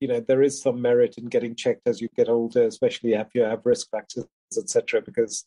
you 0.00 0.08
know 0.08 0.20
there 0.20 0.42
is 0.42 0.60
some 0.60 0.80
merit 0.80 1.16
in 1.18 1.26
getting 1.26 1.54
checked 1.54 1.82
as 1.86 2.00
you 2.00 2.08
get 2.16 2.28
older, 2.28 2.64
especially 2.64 3.14
if 3.14 3.28
you 3.34 3.42
have 3.42 3.64
risk 3.64 3.88
factors, 3.90 4.26
etc. 4.56 5.02
Because 5.02 5.44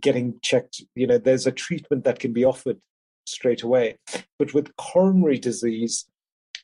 getting 0.00 0.38
checked, 0.42 0.82
you 0.94 1.06
know, 1.06 1.18
there's 1.18 1.46
a 1.46 1.52
treatment 1.52 2.04
that 2.04 2.18
can 2.18 2.32
be 2.32 2.44
offered 2.44 2.78
straight 3.26 3.62
away. 3.62 3.96
But 4.38 4.54
with 4.54 4.74
coronary 4.76 5.38
disease, 5.38 6.06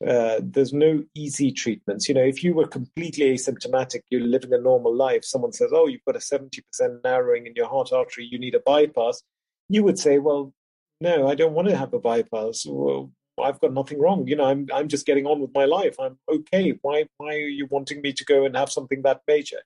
uh, 0.06 0.40
there's 0.42 0.72
no 0.72 1.02
easy 1.14 1.50
treatments. 1.50 2.08
You 2.08 2.14
know, 2.14 2.24
if 2.24 2.44
you 2.44 2.54
were 2.54 2.68
completely 2.68 3.34
asymptomatic, 3.34 4.02
you're 4.10 4.20
living 4.20 4.52
a 4.52 4.58
normal 4.58 4.94
life, 4.94 5.24
someone 5.24 5.52
says, 5.52 5.70
Oh, 5.72 5.88
you've 5.88 6.04
got 6.04 6.16
a 6.16 6.20
70% 6.20 6.60
narrowing 7.02 7.46
in 7.46 7.54
your 7.56 7.68
heart 7.68 7.92
artery, 7.92 8.28
you 8.30 8.38
need 8.38 8.54
a 8.54 8.60
bypass. 8.60 9.22
You 9.68 9.82
would 9.84 9.98
say, 9.98 10.18
Well, 10.18 10.52
no, 11.00 11.28
I 11.28 11.34
don't 11.34 11.52
want 11.52 11.68
to 11.68 11.76
have 11.76 11.94
a 11.94 11.98
bypass. 11.98 12.64
Well, 12.66 13.12
I've 13.42 13.60
got 13.60 13.72
nothing 13.72 14.00
wrong. 14.00 14.26
You 14.26 14.36
know, 14.36 14.46
I'm 14.46 14.66
I'm 14.72 14.88
just 14.88 15.06
getting 15.06 15.26
on 15.26 15.40
with 15.40 15.54
my 15.54 15.64
life. 15.64 15.96
I'm 16.00 16.18
okay. 16.28 16.76
Why 16.82 17.06
why 17.18 17.34
are 17.34 17.48
you 17.48 17.66
wanting 17.70 18.00
me 18.02 18.12
to 18.12 18.24
go 18.24 18.44
and 18.44 18.56
have 18.56 18.70
something 18.70 19.02
that 19.02 19.22
major? 19.28 19.58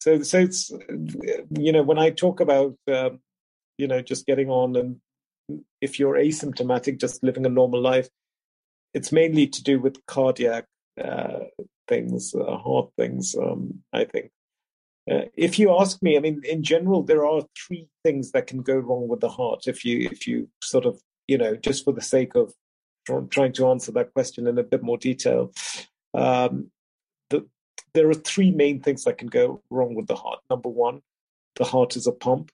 So 0.00 0.22
so 0.22 0.38
it's 0.38 0.70
you 1.58 1.72
know 1.72 1.82
when 1.82 1.98
I 1.98 2.10
talk 2.10 2.40
about 2.40 2.76
um, 2.92 3.20
you 3.78 3.86
know 3.86 4.02
just 4.02 4.26
getting 4.26 4.50
on 4.50 4.76
and 4.76 5.00
if 5.80 5.98
you're 5.98 6.14
asymptomatic, 6.14 7.00
just 7.00 7.22
living 7.22 7.46
a 7.46 7.50
normal 7.50 7.80
life, 7.80 8.08
it's 8.94 9.12
mainly 9.12 9.46
to 9.46 9.62
do 9.62 9.78
with 9.78 10.04
cardiac 10.06 10.66
uh, 11.02 11.40
things, 11.86 12.34
uh, 12.34 12.56
heart 12.56 12.90
things. 12.96 13.34
Um, 13.36 13.82
I 13.92 14.04
think. 14.04 14.30
Uh, 15.10 15.24
if 15.34 15.58
you 15.58 15.74
ask 15.74 16.02
me, 16.02 16.18
I 16.18 16.20
mean, 16.20 16.42
in 16.44 16.62
general, 16.62 17.02
there 17.02 17.24
are 17.24 17.42
three 17.56 17.88
things 18.04 18.32
that 18.32 18.46
can 18.46 18.60
go 18.60 18.76
wrong 18.76 19.08
with 19.08 19.20
the 19.20 19.30
heart 19.30 19.66
if 19.66 19.82
you 19.82 20.06
if 20.10 20.26
you 20.26 20.50
sort 20.60 20.84
of 20.84 21.00
you 21.28 21.36
know, 21.38 21.54
just 21.54 21.84
for 21.84 21.92
the 21.92 22.00
sake 22.00 22.34
of 22.34 22.52
trying 23.30 23.52
to 23.52 23.68
answer 23.68 23.92
that 23.92 24.12
question 24.12 24.46
in 24.46 24.58
a 24.58 24.62
bit 24.62 24.82
more 24.82 24.98
detail, 24.98 25.52
um, 26.14 26.70
the, 27.30 27.46
there 27.94 28.08
are 28.08 28.14
three 28.14 28.50
main 28.50 28.80
things 28.80 29.04
that 29.04 29.18
can 29.18 29.28
go 29.28 29.62
wrong 29.70 29.94
with 29.94 30.08
the 30.08 30.16
heart. 30.16 30.40
Number 30.50 30.68
one, 30.68 31.02
the 31.56 31.64
heart 31.64 31.96
is 31.96 32.06
a 32.06 32.12
pump, 32.12 32.50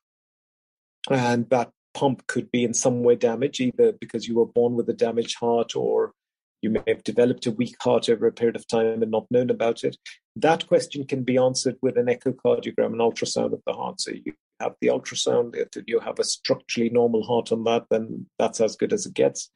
and 1.10 1.48
that 1.50 1.70
pump 1.94 2.26
could 2.26 2.50
be 2.50 2.64
in 2.64 2.74
some 2.74 3.02
way 3.02 3.16
damaged, 3.16 3.60
either 3.60 3.92
because 3.92 4.26
you 4.28 4.36
were 4.36 4.46
born 4.46 4.74
with 4.74 4.88
a 4.88 4.92
damaged 4.92 5.38
heart 5.38 5.74
or 5.76 6.12
you 6.60 6.70
may 6.70 6.82
have 6.88 7.04
developed 7.04 7.46
a 7.46 7.50
weak 7.50 7.76
heart 7.80 8.08
over 8.08 8.26
a 8.26 8.32
period 8.32 8.56
of 8.56 8.66
time 8.66 9.02
and 9.02 9.10
not 9.10 9.26
known 9.30 9.50
about 9.50 9.84
it. 9.84 9.96
That 10.36 10.66
question 10.66 11.06
can 11.06 11.22
be 11.22 11.36
answered 11.36 11.76
with 11.82 11.98
an 11.98 12.06
echocardiogram, 12.06 12.94
an 12.94 12.98
ultrasound 12.98 13.52
of 13.52 13.60
the 13.66 13.74
heart. 13.74 14.00
So 14.00 14.12
you 14.12 14.32
have 14.60 14.74
the 14.80 14.88
ultrasound, 14.88 15.54
if 15.56 15.84
you 15.86 16.00
have 16.00 16.18
a 16.18 16.24
structurally 16.24 16.90
normal 16.90 17.22
heart 17.22 17.52
on 17.52 17.64
that, 17.64 17.84
then 17.90 18.26
that's 18.38 18.60
as 18.60 18.76
good 18.76 18.92
as 18.92 19.04
it 19.04 19.14
gets. 19.14 19.50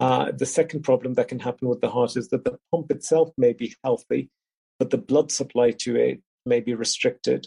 Uh, 0.00 0.32
the 0.32 0.46
second 0.46 0.82
problem 0.82 1.14
that 1.14 1.28
can 1.28 1.38
happen 1.38 1.68
with 1.68 1.80
the 1.80 1.90
heart 1.90 2.16
is 2.16 2.28
that 2.28 2.44
the 2.44 2.58
pump 2.70 2.90
itself 2.90 3.30
may 3.38 3.52
be 3.52 3.74
healthy, 3.82 4.28
but 4.78 4.90
the 4.90 4.98
blood 4.98 5.30
supply 5.32 5.70
to 5.70 5.96
it 5.96 6.20
may 6.44 6.60
be 6.60 6.74
restricted. 6.74 7.46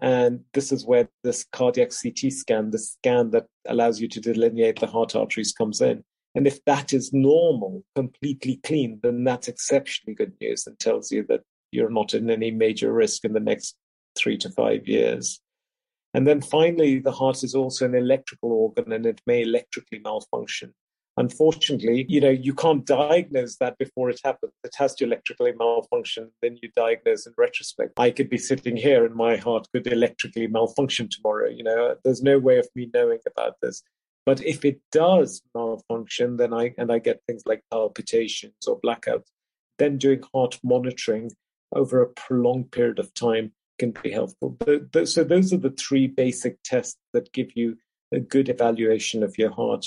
And 0.00 0.40
this 0.54 0.70
is 0.70 0.86
where 0.86 1.08
this 1.24 1.44
cardiac 1.52 1.90
CT 1.90 2.32
scan, 2.32 2.70
the 2.70 2.78
scan 2.78 3.30
that 3.30 3.46
allows 3.66 4.00
you 4.00 4.08
to 4.08 4.20
delineate 4.20 4.80
the 4.80 4.86
heart 4.86 5.16
arteries, 5.16 5.52
comes 5.52 5.80
in. 5.80 6.04
And 6.34 6.46
if 6.46 6.64
that 6.66 6.92
is 6.92 7.12
normal, 7.12 7.82
completely 7.96 8.60
clean, 8.62 9.00
then 9.02 9.24
that's 9.24 9.48
exceptionally 9.48 10.14
good 10.14 10.34
news 10.40 10.66
and 10.66 10.78
tells 10.78 11.10
you 11.10 11.24
that 11.28 11.40
you're 11.72 11.90
not 11.90 12.14
in 12.14 12.30
any 12.30 12.50
major 12.50 12.92
risk 12.92 13.24
in 13.24 13.32
the 13.32 13.40
next 13.40 13.76
three 14.16 14.36
to 14.38 14.50
five 14.50 14.86
years. 14.86 15.40
And 16.14 16.26
then 16.26 16.40
finally, 16.40 17.00
the 17.00 17.12
heart 17.12 17.42
is 17.42 17.54
also 17.54 17.84
an 17.86 17.94
electrical 17.94 18.52
organ 18.52 18.92
and 18.92 19.04
it 19.04 19.20
may 19.26 19.42
electrically 19.42 19.98
malfunction. 19.98 20.74
Unfortunately, 21.18 22.06
you 22.08 22.20
know, 22.20 22.30
you 22.30 22.54
can't 22.54 22.86
diagnose 22.86 23.56
that 23.56 23.76
before 23.76 24.08
it 24.08 24.20
happens. 24.24 24.52
It 24.64 24.74
has 24.76 24.94
to 24.96 25.04
electrically 25.04 25.52
malfunction, 25.52 26.30
then 26.42 26.58
you 26.62 26.70
diagnose 26.76 27.26
in 27.26 27.34
retrospect. 27.36 27.98
I 27.98 28.10
could 28.10 28.30
be 28.30 28.38
sitting 28.38 28.76
here 28.76 29.04
and 29.04 29.14
my 29.14 29.36
heart 29.36 29.66
could 29.74 29.86
electrically 29.88 30.46
malfunction 30.46 31.08
tomorrow. 31.10 31.50
You 31.50 31.64
know, 31.64 31.96
there's 32.04 32.22
no 32.22 32.38
way 32.38 32.58
of 32.58 32.68
me 32.74 32.88
knowing 32.94 33.18
about 33.26 33.56
this. 33.60 33.82
But 34.24 34.44
if 34.44 34.64
it 34.64 34.80
does 34.92 35.42
malfunction, 35.54 36.36
then 36.36 36.54
I 36.54 36.74
and 36.78 36.92
I 36.92 36.98
get 36.98 37.22
things 37.26 37.42
like 37.46 37.62
palpitations 37.70 38.66
or 38.66 38.80
blackouts, 38.80 39.26
then 39.78 39.98
doing 39.98 40.22
heart 40.32 40.58
monitoring 40.62 41.32
over 41.74 42.00
a 42.00 42.08
prolonged 42.08 42.70
period 42.70 42.98
of 42.98 43.12
time 43.14 43.52
can 43.78 43.90
be 43.90 44.10
helpful. 44.10 44.56
So 45.04 45.24
those 45.24 45.52
are 45.52 45.58
the 45.58 45.74
three 45.78 46.06
basic 46.06 46.58
tests 46.62 46.96
that 47.12 47.32
give 47.32 47.56
you 47.56 47.76
a 48.12 48.20
good 48.20 48.48
evaluation 48.48 49.22
of 49.22 49.36
your 49.38 49.50
heart. 49.50 49.86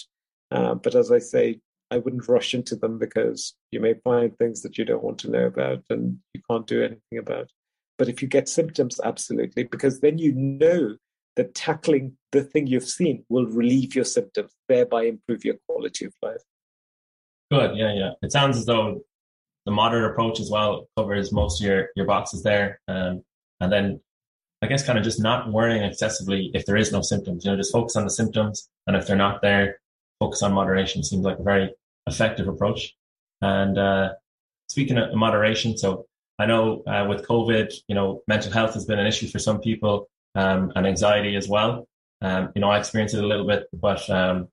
Uh, 0.52 0.76
but 0.76 0.96
as 0.96 1.12
I 1.12 1.20
say, 1.20 1.60
I 1.90 1.98
wouldn't 1.98 2.28
rush 2.28 2.54
into 2.54 2.76
them 2.76 2.98
because 2.98 3.54
you 3.72 3.80
may 3.80 3.96
find 4.04 4.38
things 4.38 4.62
that 4.62 4.78
you 4.78 4.86
don't 4.86 5.04
want 5.04 5.20
to 5.20 5.32
know 5.32 5.46
about 5.46 5.84
and 5.90 6.20
you 6.34 6.42
can't 6.50 6.68
do 6.68 6.84
anything 6.84 7.18
about. 7.20 7.50
But 7.98 8.08
if 8.08 8.22
you 8.22 8.28
get 8.28 8.50
symptoms, 8.50 9.00
absolutely, 9.04 9.64
because 9.64 10.00
then 10.00 10.18
you 10.18 10.34
know 10.34 10.96
that 11.36 11.54
tackling 11.54 12.18
the 12.32 12.44
thing 12.44 12.68
you've 12.68 12.88
seen 12.88 13.26
will 13.30 13.46
relieve 13.46 13.96
your 13.96 14.06
symptoms, 14.06 14.52
thereby 14.68 15.04
improve 15.04 15.46
your 15.46 15.56
quality 15.68 16.06
of 16.06 16.14
life. 16.22 16.42
Good, 17.52 17.76
yeah, 17.76 17.94
yeah. 17.94 18.12
It 18.22 18.32
sounds 18.32 18.58
as 18.58 18.66
though 18.66 19.02
the 19.66 19.72
modern 19.72 20.06
approach 20.06 20.40
as 20.40 20.50
well 20.50 20.88
covers 20.98 21.32
most 21.32 21.62
of 21.62 21.68
your, 21.68 21.90
your 21.96 22.06
boxes 22.06 22.44
there. 22.44 22.80
Um, 22.88 23.24
and 23.60 23.72
then 23.72 24.02
I 24.62 24.68
guess 24.68 24.86
kind 24.86 24.98
of 24.98 25.04
just 25.04 25.22
not 25.22 25.52
worrying 25.52 25.84
excessively 25.84 26.52
if 26.54 26.66
there 26.66 26.78
is 26.78 26.92
no 26.92 27.02
symptoms. 27.02 27.44
You 27.44 27.52
know, 27.52 27.58
just 27.58 27.74
focus 27.74 27.96
on 27.96 28.04
the 28.04 28.12
symptoms, 28.12 28.70
and 28.88 28.96
if 28.96 29.08
they're 29.08 29.16
not 29.16 29.42
there, 29.42 29.80
focus 30.22 30.44
on 30.44 30.54
moderation. 30.54 31.04
Seems 31.04 31.26
like 31.26 31.40
a 31.40 31.44
very 31.44 31.68
effective 32.06 32.48
approach. 32.48 32.96
And 33.42 33.78
uh, 33.78 34.10
speaking 34.70 34.98
of 34.98 35.14
moderation, 35.16 35.78
so 35.78 36.06
I 36.38 36.46
know 36.46 36.84
uh, 36.86 37.06
with 37.10 37.28
COVID, 37.28 37.74
you 37.88 37.96
know, 37.96 38.22
mental 38.28 38.52
health 38.52 38.74
has 38.76 38.86
been 38.86 39.00
an 39.00 39.08
issue 39.08 39.28
for 39.28 39.40
some 39.40 39.60
people, 39.60 40.08
um, 40.36 40.72
and 40.76 40.86
anxiety 40.88 41.36
as 41.36 41.48
well. 41.48 41.88
Um, 42.22 42.52
you 42.56 42.62
know, 42.62 42.70
I 42.70 42.80
experience 42.80 43.14
it 43.14 43.24
a 43.24 43.28
little 43.28 43.48
bit, 43.48 43.68
but 43.74 44.08
um, 44.10 44.48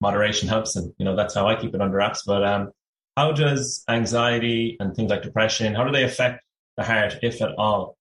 moderation 0.00 0.48
helps, 0.48 0.76
and 0.76 0.92
you 0.98 1.04
know 1.06 1.16
that's 1.16 1.34
how 1.34 1.46
I 1.48 1.56
keep 1.56 1.74
it 1.74 1.80
under 1.80 1.96
wraps. 1.96 2.22
But 2.26 2.44
um, 2.44 2.70
how 3.16 3.32
does 3.32 3.82
anxiety 3.88 4.76
and 4.78 4.94
things 4.94 5.10
like 5.10 5.22
depression, 5.22 5.74
how 5.74 5.84
do 5.84 5.92
they 5.92 6.04
affect 6.04 6.44
the 6.76 6.84
heart, 6.84 7.16
if 7.22 7.40
at 7.40 7.54
all? 7.56 7.96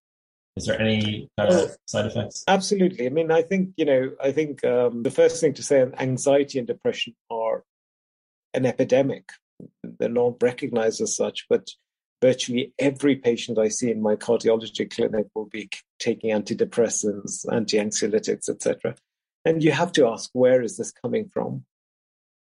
Is 0.55 0.65
there 0.67 0.79
any 0.79 1.29
kind 1.37 1.51
of 1.51 1.75
side 1.87 2.05
effects? 2.05 2.43
Absolutely. 2.47 3.07
I 3.07 3.09
mean, 3.09 3.31
I 3.31 3.41
think 3.41 3.73
you 3.75 3.85
know, 3.85 4.11
I 4.23 4.31
think 4.31 4.63
um, 4.63 5.03
the 5.03 5.11
first 5.11 5.41
thing 5.41 5.53
to 5.55 5.63
say, 5.63 5.85
anxiety 5.97 6.59
and 6.59 6.67
depression 6.67 7.15
are 7.31 7.63
an 8.53 8.65
epidemic. 8.65 9.29
They're 9.83 10.09
not 10.09 10.41
recognized 10.41 11.01
as 11.01 11.15
such, 11.15 11.47
but 11.49 11.69
virtually 12.21 12.73
every 12.77 13.15
patient 13.15 13.57
I 13.57 13.69
see 13.69 13.91
in 13.91 14.01
my 14.01 14.15
cardiology 14.15 14.89
clinic 14.89 15.27
will 15.33 15.47
be 15.47 15.69
taking 15.99 16.29
antidepressants, 16.31 17.45
anti-anxiolytics, 17.51 18.47
etc. 18.49 18.95
And 19.45 19.63
you 19.63 19.71
have 19.71 19.91
to 19.93 20.07
ask, 20.07 20.29
where 20.33 20.61
is 20.61 20.77
this 20.77 20.91
coming 20.91 21.29
from? 21.33 21.65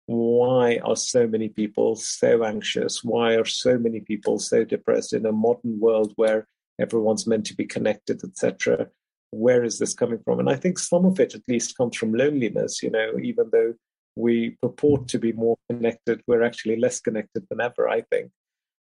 Why 0.05 0.77
are 0.77 0.95
so 0.95 1.27
many 1.27 1.49
people 1.49 1.95
so 1.95 2.43
anxious? 2.43 3.03
Why 3.03 3.33
are 3.33 3.45
so 3.45 3.77
many 3.77 3.99
people 3.99 4.39
so 4.39 4.63
depressed 4.63 5.13
in 5.13 5.25
a 5.25 5.31
modern 5.31 5.79
world 5.79 6.13
where 6.15 6.47
everyone's 6.79 7.27
meant 7.27 7.45
to 7.47 7.55
be 7.55 7.65
connected, 7.65 8.23
etc. 8.23 8.87
Where 9.31 9.63
is 9.63 9.79
this 9.79 9.93
coming 9.93 10.19
from? 10.23 10.39
And 10.39 10.49
I 10.49 10.55
think 10.55 10.79
some 10.79 11.05
of 11.05 11.19
it 11.19 11.35
at 11.35 11.41
least 11.47 11.77
comes 11.77 11.97
from 11.97 12.13
loneliness, 12.13 12.81
you 12.83 12.89
know, 12.89 13.13
even 13.21 13.49
though 13.51 13.73
we 14.15 14.57
purport 14.61 15.07
to 15.09 15.19
be 15.19 15.33
more 15.33 15.57
connected, 15.69 16.21
we're 16.27 16.43
actually 16.43 16.77
less 16.77 16.99
connected 16.99 17.45
than 17.49 17.61
ever, 17.61 17.89
I 17.89 18.01
think. 18.01 18.31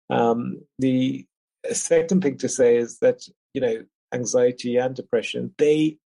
Um, 0.09 0.61
the 0.79 1.25
second 1.71 2.21
thing 2.21 2.37
to 2.37 2.49
say 2.49 2.77
is 2.77 2.99
that, 2.99 3.21
you 3.53 3.61
know, 3.61 3.83
anxiety 4.13 4.77
and 4.77 4.95
depression, 4.95 5.53
they 5.57 5.97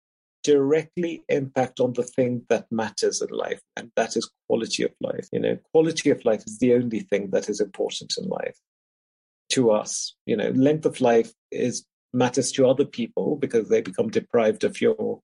directly 0.44 1.24
impact 1.28 1.82
on 1.82 1.92
the 1.94 2.04
thing 2.04 2.44
that 2.48 2.72
matters 2.72 3.22
in 3.22 3.30
life, 3.30 3.62
and 3.76 3.92
that 3.98 4.16
is 4.16 4.32
quality 4.48 4.84
of 4.84 4.92
life. 5.02 5.28
You 5.34 5.42
know, 5.42 5.58
quality 5.74 6.10
of 6.10 6.24
life 6.24 6.44
is 6.46 6.60
the 6.60 6.74
only 6.74 7.02
thing 7.02 7.32
that 7.32 7.50
is 7.50 7.60
important 7.60 8.14
in 8.18 8.30
life 8.30 8.58
to 9.50 9.72
us. 9.72 10.16
You 10.26 10.38
know, 10.38 10.50
length 10.50 10.86
of 10.86 11.02
life 11.02 11.32
is 11.52 11.86
matters 12.14 12.52
to 12.54 12.68
other 12.68 12.86
people 12.86 13.36
because 13.36 13.70
they 13.70 13.82
become 13.82 14.10
deprived 14.10 14.64
of 14.64 14.82
your 14.82 15.22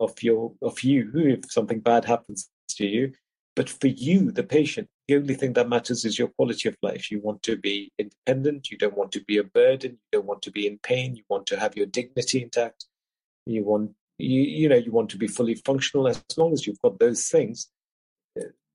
of 0.00 0.22
your 0.22 0.52
of 0.62 0.82
you 0.82 1.10
if 1.14 1.50
something 1.50 1.80
bad 1.80 2.04
happens 2.04 2.48
to 2.70 2.86
you. 2.86 3.12
But 3.56 3.68
for 3.68 3.88
you, 3.88 4.30
the 4.30 4.44
patient, 4.44 4.88
the 5.08 5.16
only 5.16 5.34
thing 5.34 5.52
that 5.54 5.68
matters 5.68 6.04
is 6.04 6.18
your 6.18 6.28
quality 6.28 6.68
of 6.68 6.76
life. 6.82 7.10
You 7.10 7.20
want 7.20 7.42
to 7.42 7.56
be 7.56 7.92
independent. 7.98 8.70
You 8.70 8.78
don't 8.78 8.96
want 8.96 9.12
to 9.12 9.24
be 9.24 9.38
a 9.38 9.44
burden. 9.44 9.92
You 9.92 10.18
don't 10.18 10.26
want 10.26 10.42
to 10.42 10.50
be 10.50 10.66
in 10.66 10.78
pain. 10.78 11.16
You 11.16 11.24
want 11.28 11.46
to 11.48 11.58
have 11.58 11.76
your 11.76 11.86
dignity 11.86 12.42
intact. 12.42 12.86
You 13.46 13.64
want 13.64 13.92
you 14.18 14.42
you 14.42 14.68
know 14.68 14.76
you 14.76 14.92
want 14.92 15.10
to 15.10 15.18
be 15.18 15.26
fully 15.26 15.54
functional. 15.54 16.08
As 16.08 16.22
long 16.36 16.52
as 16.52 16.66
you've 16.66 16.80
got 16.82 16.98
those 16.98 17.26
things, 17.28 17.68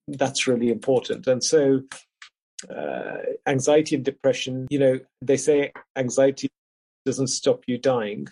that's 0.07 0.47
really 0.47 0.69
important. 0.69 1.25
And 1.27 1.43
so 1.43 1.81
uh, 2.69 3.17
anxiety 3.47 3.95
and 3.95 4.05
depression, 4.05 4.67
you 4.69 4.79
know, 4.79 4.99
they 5.21 5.37
say 5.37 5.71
anxiety 5.95 6.47
doesn't 7.05 7.27
stop 7.27 7.63
you 7.67 7.77
dying, 7.77 8.27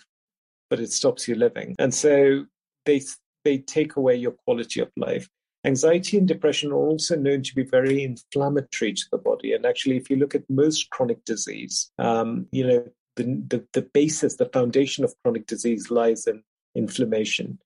but 0.70 0.80
it 0.80 0.92
stops 0.92 1.28
you 1.28 1.34
living. 1.34 1.74
And 1.78 1.94
so 1.94 2.44
they 2.84 3.02
they 3.44 3.58
take 3.58 3.96
away 3.96 4.16
your 4.16 4.32
quality 4.32 4.80
of 4.80 4.90
life. 4.96 5.28
Anxiety 5.64 6.18
and 6.18 6.28
depression 6.28 6.72
are 6.72 6.76
also 6.76 7.16
known 7.16 7.42
to 7.42 7.54
be 7.54 7.62
very 7.62 8.02
inflammatory 8.02 8.92
to 8.92 9.04
the 9.10 9.18
body. 9.18 9.52
And 9.52 9.64
actually, 9.64 9.96
if 9.96 10.10
you 10.10 10.16
look 10.16 10.34
at 10.34 10.48
most 10.50 10.90
chronic 10.90 11.24
disease, 11.24 11.90
um, 11.98 12.46
you 12.52 12.66
know, 12.66 12.86
the, 13.16 13.24
the, 13.48 13.66
the 13.72 13.82
basis, 13.82 14.36
the 14.36 14.46
foundation 14.46 15.04
of 15.04 15.14
chronic 15.22 15.46
disease 15.46 15.90
lies 15.90 16.26
in 16.26 16.42
inflammation. 16.74 17.58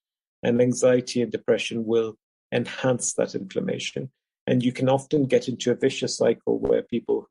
And 0.44 0.60
anxiety 0.60 1.22
and 1.22 1.32
depression 1.32 1.86
will 1.86 2.16
enhance 2.52 3.14
that 3.14 3.34
inflammation. 3.34 4.10
And 4.48 4.62
you 4.62 4.72
can 4.72 4.88
often 4.88 5.26
get 5.26 5.46
into 5.46 5.70
a 5.70 5.74
vicious 5.74 6.16
cycle 6.16 6.58
where 6.58 6.80
people 6.80 7.28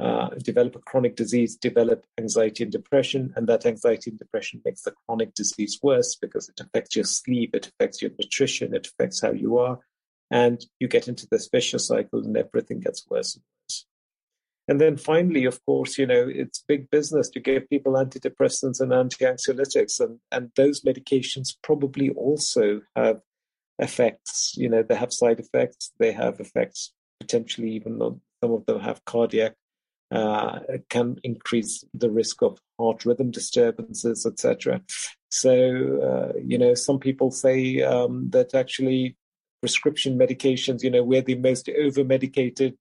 uh, 0.00 0.30
develop 0.42 0.74
a 0.74 0.80
chronic 0.80 1.14
disease, 1.14 1.54
develop 1.54 2.04
anxiety 2.18 2.64
and 2.64 2.72
depression, 2.72 3.32
and 3.36 3.46
that 3.46 3.66
anxiety 3.66 4.10
and 4.10 4.18
depression 4.18 4.60
makes 4.64 4.82
the 4.82 4.92
chronic 5.06 5.32
disease 5.34 5.78
worse 5.80 6.16
because 6.16 6.48
it 6.48 6.60
affects 6.60 6.96
your 6.96 7.04
sleep, 7.04 7.54
it 7.54 7.68
affects 7.68 8.02
your 8.02 8.10
nutrition, 8.18 8.74
it 8.74 8.88
affects 8.88 9.20
how 9.22 9.30
you 9.30 9.58
are, 9.58 9.78
and 10.28 10.66
you 10.80 10.88
get 10.88 11.06
into 11.06 11.28
this 11.30 11.48
vicious 11.52 11.86
cycle, 11.86 12.18
and 12.18 12.36
everything 12.36 12.80
gets 12.80 13.06
worse 13.08 13.36
and 13.36 13.44
worse. 13.62 13.86
And 14.66 14.80
then 14.80 14.96
finally, 14.96 15.44
of 15.44 15.64
course, 15.64 15.98
you 15.98 16.06
know, 16.06 16.28
it's 16.28 16.64
big 16.66 16.90
business 16.90 17.28
to 17.30 17.38
give 17.38 17.70
people 17.70 17.92
antidepressants 17.92 18.80
and 18.80 18.92
anti-anxiolytics, 18.92 20.00
and, 20.00 20.18
and 20.32 20.50
those 20.56 20.80
medications 20.80 21.54
probably 21.62 22.10
also 22.10 22.80
have 22.96 23.20
effects. 23.80 24.54
You 24.56 24.68
know, 24.68 24.82
they 24.82 24.94
have 24.94 25.12
side 25.12 25.40
effects. 25.40 25.92
They 25.98 26.12
have 26.12 26.38
effects 26.38 26.92
potentially, 27.18 27.72
even 27.72 27.98
though 27.98 28.20
some 28.42 28.52
of 28.52 28.64
them 28.66 28.80
have 28.80 29.04
cardiac, 29.04 29.54
uh, 30.10 30.60
can 30.88 31.16
increase 31.22 31.84
the 31.94 32.10
risk 32.10 32.42
of 32.42 32.58
heart 32.78 33.04
rhythm 33.04 33.30
disturbances, 33.30 34.26
etc. 34.26 34.82
So, 35.30 36.32
uh, 36.34 36.38
you 36.42 36.58
know, 36.58 36.74
some 36.74 36.98
people 36.98 37.30
say 37.30 37.82
um, 37.82 38.30
that 38.30 38.54
actually 38.54 39.16
prescription 39.60 40.18
medications, 40.18 40.82
you 40.82 40.90
know, 40.90 41.04
we're 41.04 41.22
the 41.22 41.36
most 41.36 41.68
over 41.68 42.02
medicated 42.02 42.76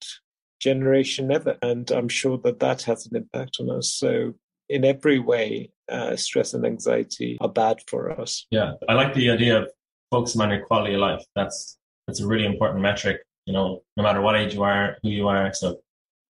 generation 0.59 1.31
ever. 1.31 1.57
And 1.61 1.89
I'm 1.91 2.09
sure 2.09 2.37
that 2.39 2.59
that 2.59 2.83
has 2.83 3.05
an 3.05 3.15
impact 3.15 3.57
on 3.59 3.69
us. 3.69 3.91
So, 3.91 4.33
in 4.67 4.85
every 4.85 5.19
way, 5.19 5.71
uh, 5.91 6.15
stress 6.15 6.53
and 6.53 6.65
anxiety 6.65 7.37
are 7.41 7.49
bad 7.49 7.81
for 7.87 8.11
us. 8.11 8.45
Yeah, 8.51 8.73
I 8.87 8.93
like 8.93 9.13
the 9.13 9.31
idea 9.31 9.63
of 9.63 9.69
focusing 10.11 10.41
on 10.41 10.49
your 10.51 10.65
quality 10.65 10.93
of 10.93 11.01
life. 11.01 11.23
That's 11.35 11.77
that's 12.07 12.21
a 12.21 12.27
really 12.27 12.45
important 12.45 12.81
metric. 12.81 13.21
You 13.45 13.53
know, 13.53 13.81
no 13.97 14.03
matter 14.03 14.21
what 14.21 14.35
age 14.35 14.53
you 14.53 14.63
are, 14.63 14.97
who 15.01 15.09
you 15.09 15.27
are. 15.27 15.53
So, 15.53 15.81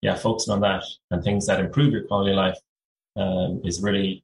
yeah, 0.01 0.15
focusing 0.15 0.53
on 0.53 0.61
that 0.61 0.83
and 1.11 1.23
things 1.23 1.47
that 1.47 1.59
improve 1.59 1.91
your 1.91 2.03
quality 2.03 2.31
of 2.31 2.37
life 2.37 2.57
um, 3.15 3.61
is 3.65 3.81
really 3.81 4.23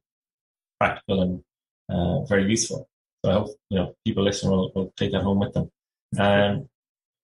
practical 0.78 1.22
and 1.22 1.42
uh, 1.88 2.24
very 2.24 2.48
useful. 2.48 2.88
So 3.24 3.30
I 3.30 3.34
hope 3.34 3.48
you 3.70 3.78
know 3.78 3.94
people 4.04 4.24
listening 4.24 4.52
will, 4.52 4.72
will 4.74 4.92
take 4.96 5.12
that 5.12 5.22
home 5.22 5.40
with 5.40 5.52
them. 5.52 5.70
Um, 6.18 6.68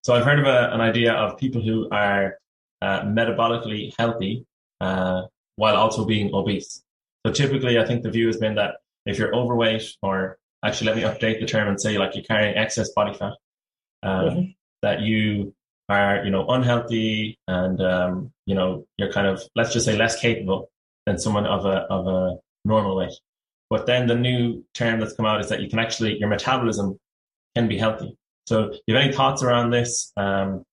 so 0.03 0.14
I've 0.14 0.25
heard 0.25 0.40
of 0.40 0.47
a, 0.47 0.75
an 0.75 0.81
idea 0.81 1.12
of 1.12 1.38
people 1.38 1.62
who 1.62 1.88
are 1.90 2.38
uh, 2.81 3.03
metabolically 3.03 3.95
healthy 3.99 4.45
uh, 4.81 5.23
while 5.57 5.77
also 5.77 6.05
being 6.05 6.35
obese. 6.35 6.83
So 7.25 7.33
typically, 7.33 7.79
I 7.79 7.85
think 7.87 8.03
the 8.03 8.11
view 8.11 8.27
has 8.27 8.37
been 8.38 8.57
that 8.57 8.77
if 9.07 9.18
you're 9.18 9.35
overweight 9.35 9.97
or 10.03 10.38
actually 10.64 10.87
let 10.88 10.96
me 10.96 11.03
update 11.03 11.40
the 11.40 11.46
term 11.46 11.68
and 11.68 11.81
say 11.81 11.98
like 11.98 12.14
you're 12.14 12.25
carrying 12.25 12.57
excess 12.57 12.92
body 12.92 13.14
fat 13.14 13.35
um, 14.03 14.25
mm-hmm. 14.25 14.42
that 14.83 15.01
you 15.01 15.55
are 15.88 16.25
you 16.25 16.31
know 16.31 16.46
unhealthy 16.48 17.38
and 17.48 17.81
um, 17.81 18.33
you 18.46 18.55
know 18.55 18.87
you're 18.96 19.12
kind 19.12 19.27
of 19.27 19.42
let's 19.57 19.72
just 19.72 19.87
say 19.87 19.96
less 19.96 20.18
capable 20.20 20.70
than 21.07 21.18
someone 21.18 21.46
of 21.46 21.66
a 21.66 21.87
of 21.90 22.07
a 22.07 22.37
normal 22.64 22.96
weight. 22.96 23.12
But 23.70 23.87
then 23.87 24.07
the 24.07 24.14
new 24.14 24.64
term 24.75 25.01
that's 25.01 25.14
come 25.14 25.27
out 25.27 25.40
is 25.40 25.48
that 25.48 25.61
you 25.61 25.68
can 25.68 25.79
actually 25.79 26.18
your 26.18 26.29
metabolism 26.29 26.98
can 27.57 27.68
be 27.68 27.79
healthy. 27.79 28.16
So 28.46 28.68
do 28.68 28.79
you 28.87 28.94
have 28.94 29.05
any 29.05 29.12
thoughts 29.12 29.42
around 29.42 29.70
this? 29.70 30.12
Um, 30.16 30.64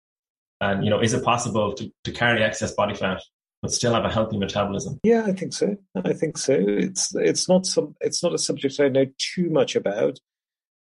and 0.62 0.84
you 0.84 0.90
know 0.90 1.02
is 1.02 1.14
it 1.14 1.24
possible 1.24 1.74
to, 1.74 1.92
to 2.04 2.12
carry 2.12 2.44
excess 2.44 2.74
body 2.74 2.94
fat 2.96 3.22
but 3.62 3.72
still 3.72 3.94
have 3.94 4.06
a 4.06 4.12
healthy 4.12 4.38
metabolism? 4.38 5.00
Yeah, 5.04 5.24
I 5.26 5.34
think 5.34 5.54
so. 5.54 5.76
I 6.06 6.14
think 6.14 6.38
so. 6.38 6.56
It's 6.58 7.14
it's 7.16 7.50
not 7.50 7.66
some 7.66 7.96
it's 8.02 8.24
not 8.24 8.34
a 8.34 8.38
subject 8.38 8.80
I 8.80 8.90
know 8.90 9.06
too 9.18 9.50
much 9.50 9.76
about, 9.76 10.20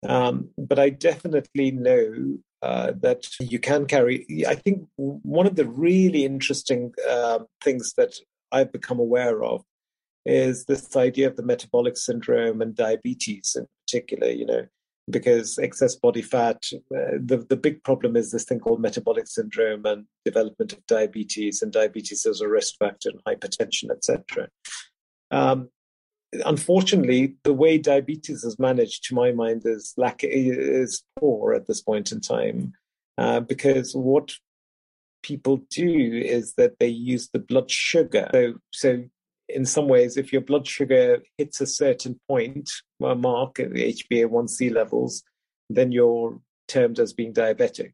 um, 0.08 0.50
but 0.58 0.80
I 0.80 0.90
definitely 0.90 1.72
know 1.72 2.38
uh, 2.62 2.94
that 3.02 3.24
you 3.40 3.60
can 3.60 3.86
carry. 3.86 4.26
I 4.48 4.56
think 4.56 4.88
one 4.96 5.48
of 5.48 5.56
the 5.56 5.68
really 5.68 6.26
interesting 6.26 6.94
uh, 7.08 7.40
things 7.64 7.94
that 7.98 8.16
I've 8.52 8.72
become 8.72 9.00
aware 9.00 9.44
of 9.44 9.64
is 10.26 10.66
this 10.66 10.96
idea 10.96 11.28
of 11.28 11.36
the 11.36 11.44
metabolic 11.44 11.98
syndrome 11.98 12.62
and 12.62 12.76
diabetes 12.76 13.56
in 13.56 13.66
particular. 13.86 14.30
You 14.30 14.46
know, 14.46 14.68
because 15.10 15.58
excess 15.58 15.96
body 15.96 16.22
fat, 16.22 16.64
uh, 16.76 17.18
the, 17.20 17.46
the 17.50 17.56
big 17.56 17.84
problem 17.84 18.16
is 18.16 18.32
this 18.32 18.44
thing 18.44 18.60
called 18.60 18.82
metabolic 18.82 19.28
syndrome 19.28 19.86
and 19.86 20.06
development 20.26 20.74
of 20.74 20.86
diabetes, 20.86 21.62
and 21.62 21.72
diabetes 21.72 22.26
as 22.26 22.42
a 22.42 22.48
risk 22.48 22.76
factor 22.78 23.10
and 23.10 23.24
hypertension, 23.24 23.90
etc. 23.90 24.50
Um, 25.32 25.70
unfortunately, 26.46 27.36
the 27.44 27.54
way 27.54 27.78
diabetes 27.78 28.44
is 28.44 28.60
managed, 28.60 29.06
to 29.06 29.16
my 29.16 29.32
mind, 29.32 29.62
is 29.66 29.94
lack 29.98 30.20
is 30.24 31.04
poor 31.20 31.54
at 31.54 31.68
this 31.68 31.82
point 31.82 32.12
in 32.12 32.20
time, 32.20 32.74
uh, 33.18 33.40
because 33.40 33.96
what 33.96 34.34
people 35.24 35.62
do 35.70 35.90
is 35.90 36.54
that 36.56 36.80
they 36.80 36.88
use 36.88 37.30
the 37.30 37.40
blood 37.40 37.72
sugar. 37.72 38.30
So, 38.34 38.54
so 38.72 39.04
in 39.50 39.66
some 39.66 39.88
ways, 39.88 40.18
if 40.18 40.32
your 40.32 40.42
blood 40.42 40.68
sugar 40.68 41.24
hits 41.38 41.62
a 41.62 41.68
certain 41.68 42.20
point, 42.28 42.70
a 43.04 43.16
mark, 43.16 43.60
at 43.60 43.74
the 43.74 43.94
HbA1c 43.94 44.74
levels, 44.74 45.24
then 45.70 45.92
you're 45.92 46.40
termed 46.68 47.00
as 47.00 47.14
being 47.14 47.34
diabetic. 47.34 47.94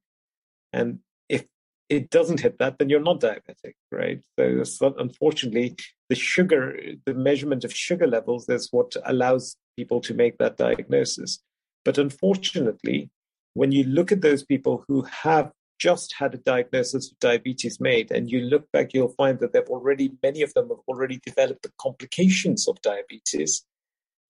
And 0.72 1.00
if 1.30 1.46
it 1.90 2.10
doesn't 2.10 2.40
hit 2.40 2.58
that, 2.60 2.80
then 2.80 2.90
you're 2.90 3.00
not 3.00 3.22
diabetic, 3.22 3.76
right? 3.92 4.22
So 4.66 4.96
unfortunately, 4.98 5.76
the 6.10 6.16
sugar, 6.16 6.78
the 7.06 7.14
measurement 7.14 7.64
of 7.64 7.76
sugar 7.76 8.08
levels 8.08 8.50
is 8.50 8.70
what 8.72 8.96
allows 9.06 9.56
people 9.78 10.02
to 10.02 10.14
make 10.14 10.38
that 10.40 10.58
diagnosis. 10.58 11.40
But 11.86 11.98
unfortunately, 11.98 13.10
when 13.54 13.72
you 13.72 13.84
look 13.84 14.12
at 14.12 14.22
those 14.22 14.44
people 14.44 14.84
who 14.88 15.04
have 15.04 15.52
just 15.80 16.16
had 16.18 16.34
a 16.34 16.38
diagnosis 16.38 17.12
of 17.12 17.20
diabetes 17.20 17.80
made 17.80 18.12
and 18.12 18.32
you 18.32 18.42
look 18.42 18.72
back, 18.72 18.94
you'll 18.94 19.10
find 19.10 19.40
that 19.40 19.54
they've 19.54 19.64
already, 19.68 20.14
many 20.22 20.42
of 20.42 20.54
them 20.54 20.70
have 20.70 20.80
already 20.88 21.20
developed 21.26 21.64
the 21.64 21.72
complications 21.80 22.68
of 22.68 22.82
diabetes 22.82 23.66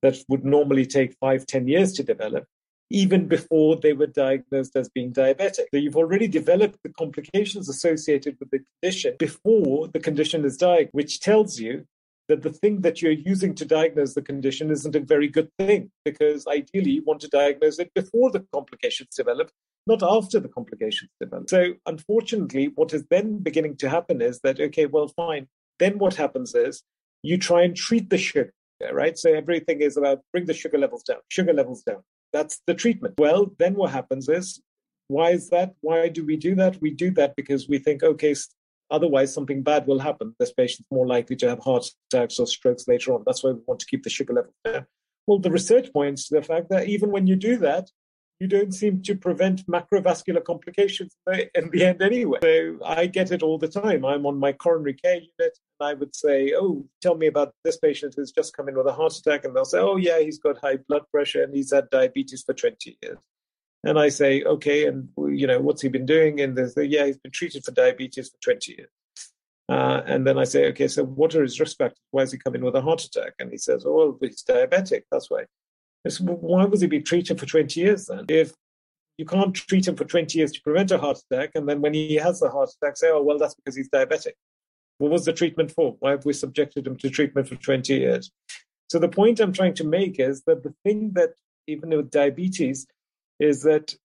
that 0.02 0.18
would 0.28 0.44
normally 0.44 0.86
take 0.86 1.16
five, 1.20 1.46
ten 1.46 1.68
years 1.68 1.94
to 1.94 2.04
develop 2.04 2.46
even 2.90 3.28
before 3.28 3.76
they 3.76 3.94
were 3.94 4.08
diagnosed 4.08 4.76
as 4.76 4.88
being 4.90 5.12
diabetic. 5.12 5.66
So 5.74 5.78
you've 5.78 5.96
already 5.96 6.28
developed 6.28 6.78
the 6.84 6.94
complications 6.94 7.68
associated 7.68 8.38
with 8.40 8.52
the 8.52 8.60
condition 8.82 9.16
before 9.18 9.88
the 9.88 10.00
condition 10.00 10.46
is 10.46 10.58
diagnosed, 10.58 10.94
which 10.94 11.20
tells 11.20 11.60
you 11.60 11.86
that 12.30 12.44
the 12.44 12.54
thing 12.54 12.82
that 12.82 13.02
you're 13.02 13.12
using 13.12 13.56
to 13.56 13.66
diagnose 13.66 14.14
the 14.14 14.22
condition 14.22 14.70
isn't 14.72 14.96
a 14.96 15.00
very 15.00 15.28
good 15.28 15.50
thing 15.58 15.92
because 16.06 16.46
ideally 16.48 16.92
you 16.92 17.04
want 17.04 17.20
to 17.22 17.28
diagnose 17.28 17.80
it 17.80 17.92
before 17.94 18.32
the 18.32 18.46
complications 18.54 19.16
develop, 19.16 19.50
not 19.86 20.02
after 20.02 20.40
the 20.40 20.48
complications 20.48 21.12
develop. 21.20 21.50
So 21.50 21.74
unfortunately, 21.86 22.72
what 22.76 22.94
is 22.94 23.06
then 23.10 23.40
beginning 23.40 23.78
to 23.78 23.90
happen 23.90 24.22
is 24.22 24.40
that, 24.42 24.60
okay, 24.60 24.86
well, 24.86 25.08
fine. 25.10 25.48
Then 25.80 26.00
what 26.00 26.16
happens 26.16 26.56
is 26.56 26.84
you 27.22 27.38
try 27.38 27.64
and 27.64 27.76
treat 27.76 28.10
the 28.10 28.18
sugar, 28.18 28.54
right? 28.92 29.18
So 29.18 29.34
everything 29.34 29.82
is 29.82 29.98
about 29.98 30.22
bring 30.32 30.46
the 30.46 30.54
sugar 30.54 30.78
levels 30.78 31.04
down, 31.04 31.20
sugar 31.30 31.54
levels 31.54 31.84
down. 31.84 32.04
That's 32.32 32.62
the 32.66 32.74
treatment. 32.74 33.16
Well, 33.18 33.52
then 33.60 33.76
what 33.76 33.92
happens 33.92 34.30
is, 34.30 34.62
why 35.10 35.32
is 35.32 35.50
that? 35.50 35.74
Why 35.82 36.10
do 36.10 36.26
we 36.26 36.38
do 36.38 36.56
that? 36.56 36.82
We 36.82 36.92
do 36.92 37.12
that 37.12 37.36
because 37.36 37.68
we 37.68 37.78
think, 37.78 38.04
okay, 38.04 38.36
otherwise 38.90 39.34
something 39.34 39.64
bad 39.64 39.86
will 39.86 40.00
happen. 40.00 40.34
This 40.40 40.54
patient's 40.54 40.90
more 40.92 41.06
likely 41.06 41.36
to 41.38 41.50
have 41.50 41.60
heart 41.60 41.86
attacks 42.12 42.40
or 42.40 42.48
strokes 42.48 42.88
later 42.88 43.14
on. 43.14 43.24
That's 43.26 43.44
why 43.44 43.52
we 43.52 43.60
want 43.68 43.82
to 43.82 43.86
keep 43.86 44.04
the 44.04 44.10
sugar 44.10 44.34
level 44.34 44.54
down. 44.64 44.86
Well, 45.28 45.40
the 45.40 45.52
research 45.52 45.92
points 45.92 46.28
to 46.28 46.36
the 46.36 46.42
fact 46.42 46.70
that 46.70 46.88
even 46.88 47.12
when 47.12 47.28
you 47.28 47.36
do 47.36 47.58
that, 47.58 47.90
you 48.40 48.48
don't 48.48 48.74
seem 48.74 49.02
to 49.04 49.16
prevent 49.16 49.66
macrovascular 49.68 50.44
complications 50.44 51.16
in 51.56 51.70
the 51.72 51.86
end 51.86 52.02
anyway. 52.02 52.40
So 52.42 52.78
I 52.84 53.06
get 53.06 53.32
it 53.32 53.44
all 53.44 53.58
the 53.58 53.68
time. 53.68 54.06
I'm 54.06 54.26
on 54.26 54.38
my 54.38 54.52
coronary 54.52 54.96
care 54.96 55.16
unit 55.16 55.30
and 55.40 55.82
I 55.82 55.94
would 55.94 56.16
say, 56.16 56.54
Oh, 56.56 56.86
tell 57.02 57.16
me 57.16 57.28
about 57.28 57.54
this 57.64 57.78
patient 57.78 58.16
who's 58.18 58.32
just 58.32 58.56
come 58.56 58.68
in 58.70 58.76
with 58.76 58.88
a 58.88 58.94
heart 58.94 59.16
attack. 59.16 59.46
And 59.46 59.56
they'll 59.56 59.66
say, 59.66 59.80
Oh, 59.80 59.98
yeah, 59.98 60.20
he's 60.20 60.40
got 60.40 60.58
high 60.58 60.78
blood 60.88 61.04
pressure 61.12 61.44
and 61.44 61.56
he's 61.56 61.72
had 61.72 61.90
diabetes 61.90 62.44
for 62.44 62.54
20 62.54 62.98
years. 63.02 63.18
And 63.86 63.98
I 64.00 64.10
say, 64.10 64.44
Okay, 64.44 64.88
and 64.88 65.10
you 65.18 65.48
know, 65.48 65.62
what's 65.62 65.82
he 65.82 65.90
been 65.90 66.06
doing? 66.06 66.42
And 66.42 66.58
they 66.58 66.68
say, 66.68 66.86
Yeah, 66.86 67.06
he's 67.06 67.18
been 67.18 67.32
treated 67.32 67.64
for 67.64 67.72
diabetes 67.72 68.30
for 68.30 68.38
20 68.42 68.76
years. 68.78 68.90
Uh, 69.70 70.02
and 70.06 70.28
then 70.28 70.38
I 70.38 70.44
say, 70.44 70.68
okay, 70.68 70.90
so 70.90 71.06
what 71.06 71.34
are 71.36 71.42
his 71.42 71.58
risk 71.58 71.78
factors? 71.78 71.98
Why 72.12 72.24
is 72.24 72.34
he 72.34 72.38
coming 72.38 72.60
in 72.60 72.66
with 72.66 72.76
a 72.76 72.82
heart 72.82 73.02
attack? 73.02 73.34
And 73.40 73.50
he 73.50 73.58
says, 73.58 73.86
oh, 73.88 73.94
well, 73.94 74.18
he's 74.22 74.44
diabetic. 74.44 75.04
That's 75.10 75.32
why. 75.32 75.46
Why 76.20 76.66
was 76.66 76.82
he 76.82 76.88
being 76.88 77.04
treated 77.04 77.40
for 77.40 77.46
20 77.46 77.80
years 77.80 78.06
then? 78.06 78.26
If 78.28 78.54
you 79.18 79.26
can't 79.26 79.54
treat 79.54 79.88
him 79.88 79.96
for 79.96 80.06
20 80.06 80.38
years 80.38 80.52
to 80.52 80.62
prevent 80.62 80.92
a 80.92 80.98
heart 80.98 81.20
attack, 81.20 81.52
and 81.56 81.68
then 81.68 81.82
when 81.82 81.94
he 81.94 82.16
has 82.16 82.42
a 82.42 82.50
heart 82.50 82.70
attack, 82.76 82.98
say, 82.98 83.10
oh, 83.12 83.22
well, 83.22 83.38
that's 83.38 83.54
because 83.54 83.76
he's 83.76 83.90
diabetic. 83.90 84.34
What 84.98 85.12
was 85.12 85.26
the 85.26 85.34
treatment 85.34 85.72
for? 85.72 85.96
Why 86.00 86.12
have 86.12 86.26
we 86.26 86.34
subjected 86.34 86.88
him 86.88 86.98
to 86.98 87.10
treatment 87.10 87.48
for 87.48 87.56
20 87.56 87.94
years? 87.94 88.32
So 88.90 89.00
the 89.00 89.10
point 89.10 89.40
I'm 89.40 89.54
trying 89.54 89.76
to 89.76 89.84
make 89.84 90.20
is 90.20 90.44
that 90.46 90.64
the 90.64 90.74
thing 90.84 91.12
that, 91.14 91.32
even 91.68 91.90
with 91.90 92.12
diabetes, 92.12 92.86
is 93.40 93.64
that 93.64 93.96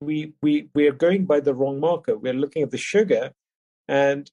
we, 0.00 0.34
we, 0.42 0.68
we 0.74 0.86
are 0.88 0.92
going 0.92 1.24
by 1.24 1.40
the 1.40 1.54
wrong 1.54 1.80
marker. 1.80 2.16
We're 2.18 2.34
looking 2.34 2.62
at 2.62 2.70
the 2.70 2.78
sugar, 2.78 3.32
and 3.88 4.30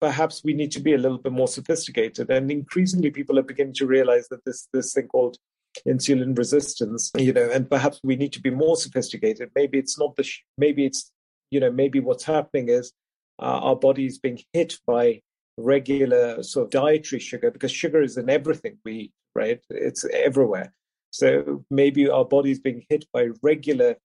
perhaps 0.00 0.42
we 0.44 0.52
need 0.52 0.72
to 0.72 0.80
be 0.80 0.94
a 0.94 0.98
little 0.98 1.18
bit 1.18 1.32
more 1.32 1.48
sophisticated. 1.48 2.30
And 2.30 2.50
increasingly, 2.50 3.10
people 3.10 3.38
are 3.38 3.42
beginning 3.42 3.74
to 3.74 3.86
realize 3.86 4.28
that 4.28 4.44
this, 4.44 4.68
this 4.72 4.92
thing 4.92 5.08
called 5.08 5.38
insulin 5.86 6.36
resistance, 6.36 7.10
you 7.16 7.32
know, 7.32 7.50
and 7.50 7.68
perhaps 7.68 8.00
we 8.02 8.16
need 8.16 8.32
to 8.32 8.40
be 8.40 8.50
more 8.50 8.76
sophisticated. 8.76 9.50
Maybe 9.54 9.78
it's 9.78 9.98
not 9.98 10.16
the, 10.16 10.22
sh- 10.22 10.42
maybe 10.56 10.86
it's, 10.86 11.10
you 11.50 11.60
know, 11.60 11.70
maybe 11.70 12.00
what's 12.00 12.24
happening 12.24 12.68
is 12.68 12.92
uh, 13.40 13.60
our 13.60 13.76
body 13.76 14.06
is 14.06 14.18
being 14.18 14.40
hit 14.52 14.78
by 14.86 15.20
regular 15.56 16.42
sort 16.42 16.66
of 16.66 16.70
dietary 16.70 17.20
sugar 17.20 17.50
because 17.50 17.72
sugar 17.72 18.02
is 18.02 18.16
in 18.16 18.28
everything 18.28 18.78
we 18.84 18.92
eat, 18.94 19.12
right? 19.34 19.60
It's 19.70 20.04
everywhere. 20.12 20.72
So 21.10 21.64
maybe 21.70 22.08
our 22.08 22.24
body 22.24 22.50
is 22.50 22.58
being 22.58 22.84
hit 22.88 23.04
by 23.12 23.28
regular 23.42 23.96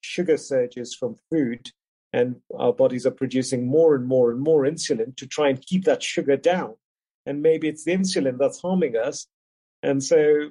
sugar 0.00 0.36
surges 0.36 0.94
from 0.94 1.16
food 1.30 1.70
and 2.12 2.36
our 2.58 2.72
bodies 2.72 3.06
are 3.06 3.10
producing 3.10 3.66
more 3.66 3.94
and 3.94 4.06
more 4.06 4.30
and 4.30 4.40
more 4.40 4.62
insulin 4.62 5.16
to 5.16 5.26
try 5.26 5.48
and 5.48 5.64
keep 5.64 5.84
that 5.84 6.02
sugar 6.02 6.36
down. 6.36 6.74
And 7.26 7.42
maybe 7.42 7.68
it's 7.68 7.84
the 7.84 7.94
insulin 7.94 8.38
that's 8.38 8.60
harming 8.60 8.96
us. 8.96 9.26
And 9.82 10.02
so 10.02 10.50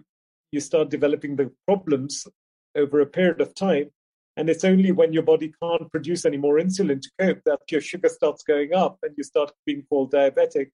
you 0.51 0.59
start 0.59 0.89
developing 0.89 1.35
the 1.35 1.51
problems 1.65 2.25
over 2.75 2.99
a 2.99 3.05
period 3.05 3.41
of 3.41 3.55
time. 3.55 3.91
And 4.37 4.49
it's 4.49 4.63
only 4.63 4.91
when 4.91 5.13
your 5.13 5.23
body 5.23 5.51
can't 5.61 5.91
produce 5.91 6.23
any 6.23 6.37
more 6.37 6.59
insulin 6.59 7.01
to 7.01 7.09
cope 7.19 7.41
that 7.45 7.59
your 7.69 7.81
sugar 7.81 8.07
starts 8.07 8.43
going 8.43 8.73
up 8.73 8.99
and 9.01 9.15
you 9.17 9.23
start 9.23 9.51
being 9.65 9.83
called 9.89 10.11
diabetic. 10.11 10.69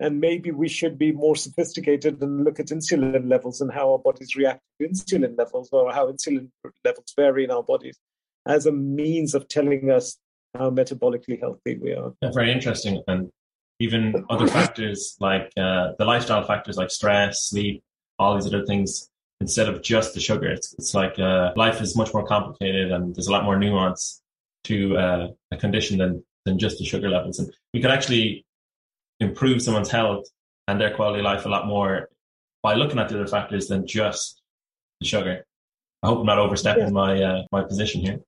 And 0.00 0.18
maybe 0.18 0.50
we 0.50 0.68
should 0.68 0.98
be 0.98 1.12
more 1.12 1.36
sophisticated 1.36 2.20
and 2.22 2.42
look 2.42 2.58
at 2.58 2.68
insulin 2.68 3.28
levels 3.28 3.60
and 3.60 3.70
how 3.70 3.92
our 3.92 3.98
bodies 3.98 4.34
react 4.34 4.62
to 4.80 4.88
insulin 4.88 5.36
levels 5.36 5.68
or 5.72 5.92
how 5.92 6.10
insulin 6.10 6.48
levels 6.84 7.12
vary 7.14 7.44
in 7.44 7.50
our 7.50 7.62
bodies 7.62 7.98
as 8.46 8.66
a 8.66 8.72
means 8.72 9.34
of 9.34 9.46
telling 9.46 9.90
us 9.90 10.18
how 10.54 10.70
metabolically 10.70 11.38
healthy 11.38 11.78
we 11.78 11.92
are. 11.92 12.12
Yeah, 12.22 12.30
very 12.32 12.50
interesting. 12.50 13.02
And 13.06 13.30
even 13.78 14.24
other 14.30 14.46
factors 14.46 15.16
like 15.20 15.52
uh, 15.56 15.92
the 15.98 16.04
lifestyle 16.04 16.44
factors 16.44 16.76
like 16.76 16.90
stress, 16.90 17.44
sleep, 17.44 17.82
all 18.18 18.34
these 18.34 18.46
other 18.46 18.64
things 18.64 19.10
instead 19.42 19.68
of 19.68 19.82
just 19.82 20.14
the 20.14 20.20
sugar. 20.20 20.46
It's, 20.46 20.72
it's 20.74 20.94
like 20.94 21.18
uh, 21.18 21.52
life 21.56 21.80
is 21.80 21.96
much 21.96 22.14
more 22.14 22.24
complicated 22.24 22.92
and 22.92 23.14
there's 23.14 23.26
a 23.26 23.32
lot 23.32 23.44
more 23.44 23.58
nuance 23.58 24.22
to 24.64 24.96
uh, 24.96 25.26
a 25.50 25.56
condition 25.56 25.98
than, 25.98 26.24
than 26.44 26.60
just 26.60 26.78
the 26.78 26.84
sugar 26.84 27.10
levels. 27.10 27.40
And 27.40 27.52
we 27.74 27.82
could 27.82 27.90
actually 27.90 28.46
improve 29.18 29.60
someone's 29.60 29.90
health 29.90 30.26
and 30.68 30.80
their 30.80 30.94
quality 30.94 31.18
of 31.18 31.24
life 31.24 31.44
a 31.44 31.48
lot 31.48 31.66
more 31.66 32.08
by 32.62 32.74
looking 32.74 33.00
at 33.00 33.08
the 33.08 33.16
other 33.16 33.26
factors 33.26 33.66
than 33.66 33.84
just 33.84 34.40
the 35.00 35.06
sugar. 35.08 35.44
I 36.04 36.06
hope 36.06 36.20
I'm 36.20 36.26
not 36.26 36.38
overstepping 36.38 36.84
yeah. 36.84 36.90
my 36.90 37.22
uh, 37.22 37.42
my 37.50 37.62
position 37.62 38.00
here. 38.00 38.20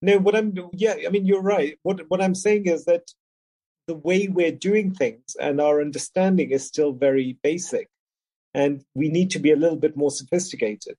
No, 0.00 0.18
what 0.18 0.34
I'm 0.34 0.54
yeah, 0.72 0.96
I 1.06 1.10
mean 1.10 1.26
you're 1.26 1.42
right. 1.42 1.78
What 1.82 2.08
what 2.08 2.22
I'm 2.22 2.34
saying 2.34 2.66
is 2.66 2.86
that 2.86 3.04
the 3.86 3.94
way 3.94 4.28
we're 4.28 4.52
doing 4.52 4.94
things 4.94 5.36
and 5.40 5.60
our 5.60 5.80
understanding 5.80 6.50
is 6.50 6.66
still 6.66 6.92
very 6.92 7.38
basic 7.42 7.88
and 8.54 8.84
we 8.94 9.08
need 9.08 9.30
to 9.30 9.38
be 9.38 9.50
a 9.50 9.56
little 9.56 9.76
bit 9.76 9.96
more 9.96 10.10
sophisticated. 10.10 10.96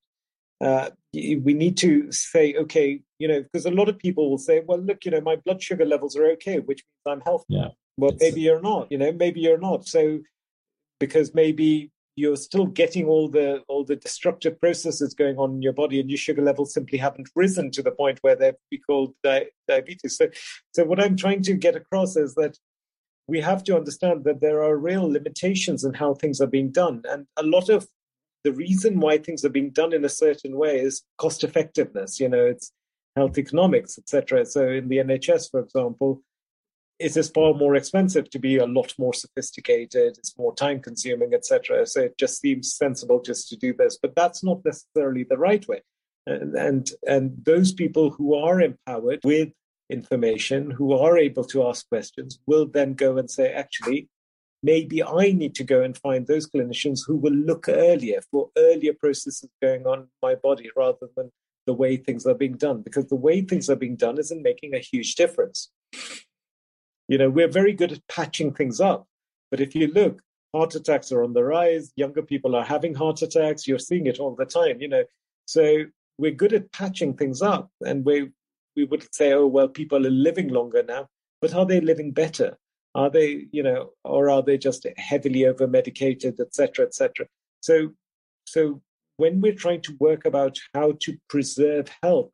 Uh, 0.63 0.89
we 1.13 1.53
need 1.53 1.77
to 1.77 2.11
say, 2.11 2.55
okay, 2.55 3.01
you 3.19 3.27
know, 3.27 3.41
because 3.43 3.65
a 3.65 3.71
lot 3.71 3.89
of 3.89 3.97
people 3.99 4.29
will 4.29 4.37
say, 4.37 4.61
well, 4.65 4.79
look, 4.79 5.03
you 5.03 5.11
know, 5.11 5.21
my 5.21 5.35
blood 5.35 5.61
sugar 5.61 5.85
levels 5.85 6.15
are 6.15 6.25
okay, 6.31 6.59
which 6.59 6.83
means 6.83 7.17
I'm 7.17 7.21
healthy. 7.21 7.45
Yeah. 7.49 7.67
Well, 7.97 8.15
maybe 8.19 8.41
you're 8.41 8.61
not, 8.61 8.91
you 8.91 8.97
know, 8.97 9.11
maybe 9.11 9.41
you're 9.41 9.59
not. 9.59 9.87
So, 9.87 10.19
because 10.99 11.33
maybe 11.33 11.91
you're 12.15 12.37
still 12.37 12.65
getting 12.65 13.05
all 13.05 13.27
the 13.27 13.61
all 13.67 13.83
the 13.83 13.95
destructive 13.95 14.59
processes 14.59 15.13
going 15.13 15.37
on 15.37 15.55
in 15.55 15.61
your 15.61 15.73
body, 15.73 15.99
and 15.99 16.09
your 16.09 16.17
sugar 16.17 16.41
levels 16.41 16.73
simply 16.73 16.97
haven't 16.97 17.29
risen 17.35 17.71
to 17.71 17.81
the 17.81 17.91
point 17.91 18.19
where 18.21 18.35
they'd 18.35 18.55
be 18.71 18.77
called 18.77 19.13
di- 19.23 19.47
diabetes. 19.67 20.17
So, 20.17 20.29
so 20.73 20.85
what 20.85 20.99
I'm 20.99 21.17
trying 21.17 21.43
to 21.43 21.53
get 21.53 21.75
across 21.75 22.15
is 22.15 22.35
that 22.35 22.57
we 23.27 23.39
have 23.41 23.63
to 23.65 23.75
understand 23.75 24.23
that 24.25 24.41
there 24.41 24.63
are 24.63 24.77
real 24.77 25.09
limitations 25.09 25.83
in 25.83 25.93
how 25.93 26.13
things 26.13 26.41
are 26.41 26.47
being 26.47 26.71
done. 26.71 27.03
And 27.09 27.25
a 27.37 27.43
lot 27.43 27.69
of 27.69 27.87
the 28.43 28.51
reason 28.51 28.99
why 28.99 29.17
things 29.17 29.45
are 29.45 29.49
being 29.49 29.69
done 29.69 29.93
in 29.93 30.03
a 30.03 30.09
certain 30.09 30.57
way 30.57 30.79
is 30.79 31.03
cost 31.17 31.43
effectiveness. 31.43 32.19
You 32.19 32.29
know, 32.29 32.45
it's 32.45 32.71
health 33.15 33.37
economics, 33.37 33.97
etc. 33.97 34.45
So 34.45 34.67
in 34.67 34.89
the 34.89 34.97
NHS, 34.97 35.51
for 35.51 35.61
example, 35.61 36.21
it 36.99 37.17
is 37.17 37.29
far 37.29 37.53
more 37.53 37.75
expensive 37.75 38.29
to 38.29 38.39
be 38.39 38.57
a 38.57 38.65
lot 38.65 38.93
more 38.97 39.13
sophisticated. 39.13 40.17
It's 40.17 40.37
more 40.37 40.53
time 40.55 40.79
consuming, 40.79 41.33
etc. 41.33 41.85
So 41.85 42.01
it 42.01 42.17
just 42.17 42.39
seems 42.39 42.75
sensible 42.75 43.21
just 43.21 43.49
to 43.49 43.57
do 43.57 43.73
this, 43.73 43.97
but 44.01 44.15
that's 44.15 44.43
not 44.43 44.61
necessarily 44.63 45.23
the 45.23 45.37
right 45.37 45.67
way. 45.67 45.81
And, 46.25 46.55
and 46.55 46.89
and 47.05 47.33
those 47.43 47.73
people 47.73 48.11
who 48.11 48.35
are 48.35 48.61
empowered 48.61 49.19
with 49.25 49.49
information, 49.89 50.71
who 50.71 50.93
are 50.93 51.17
able 51.17 51.43
to 51.45 51.67
ask 51.67 51.87
questions, 51.89 52.39
will 52.45 52.65
then 52.65 52.93
go 52.93 53.17
and 53.17 53.29
say, 53.29 53.51
actually, 53.51 54.09
maybe 54.61 55.03
I 55.03 55.31
need 55.31 55.55
to 55.55 55.63
go 55.63 55.81
and 55.81 55.97
find 55.97 56.25
those 56.25 56.49
clinicians 56.49 57.01
who 57.05 57.17
will 57.17 57.33
look 57.33 57.67
earlier 57.67 58.21
for 58.31 58.49
earlier 58.57 58.93
processes 58.93 59.49
going 59.61 59.85
on 59.85 59.99
in 59.99 60.07
my 60.21 60.35
body 60.35 60.69
rather 60.75 61.09
than 61.17 61.31
the 61.65 61.73
way 61.73 61.97
things 61.97 62.25
are 62.25 62.33
being 62.33 62.57
done, 62.57 62.81
because 62.81 63.07
the 63.07 63.15
way 63.15 63.41
things 63.41 63.69
are 63.69 63.75
being 63.75 63.95
done 63.95 64.17
isn't 64.17 64.41
making 64.41 64.73
a 64.73 64.79
huge 64.79 65.15
difference. 65.15 65.71
You 67.07 67.17
know, 67.17 67.29
we're 67.29 67.51
very 67.51 67.73
good 67.73 67.91
at 67.91 68.07
patching 68.07 68.53
things 68.53 68.79
up, 68.79 69.07
but 69.51 69.59
if 69.59 69.75
you 69.75 69.87
look, 69.87 70.21
heart 70.53 70.75
attacks 70.75 71.11
are 71.11 71.23
on 71.23 71.33
the 71.33 71.43
rise. 71.43 71.91
Younger 71.95 72.21
people 72.21 72.55
are 72.55 72.63
having 72.63 72.93
heart 72.93 73.21
attacks. 73.21 73.67
You're 73.67 73.79
seeing 73.79 74.07
it 74.07 74.19
all 74.19 74.35
the 74.35 74.45
time, 74.45 74.81
you 74.81 74.87
know. 74.87 75.03
So 75.45 75.85
we're 76.17 76.31
good 76.31 76.53
at 76.53 76.71
patching 76.71 77.15
things 77.15 77.41
up, 77.41 77.69
and 77.81 78.05
we 78.05 78.29
we 78.75 78.85
would 78.85 79.13
say, 79.13 79.33
oh 79.33 79.47
well, 79.47 79.67
people 79.67 80.05
are 80.05 80.11
living 80.11 80.49
longer 80.49 80.83
now, 80.83 81.07
but 81.41 81.53
are 81.53 81.65
they 81.65 81.81
living 81.81 82.11
better? 82.11 82.57
Are 82.95 83.09
they, 83.09 83.47
you 83.51 83.63
know, 83.63 83.91
or 84.03 84.29
are 84.29 84.43
they 84.43 84.57
just 84.57 84.85
heavily 84.97 85.45
over 85.45 85.67
medicated, 85.67 86.39
etc., 86.39 86.85
etc.? 86.85 87.25
So, 87.61 87.93
so 88.45 88.81
when 89.17 89.41
we're 89.41 89.55
trying 89.55 89.81
to 89.81 89.97
work 89.99 90.25
about 90.25 90.57
how 90.73 90.93
to 91.01 91.17
preserve 91.29 91.89
health, 92.01 92.29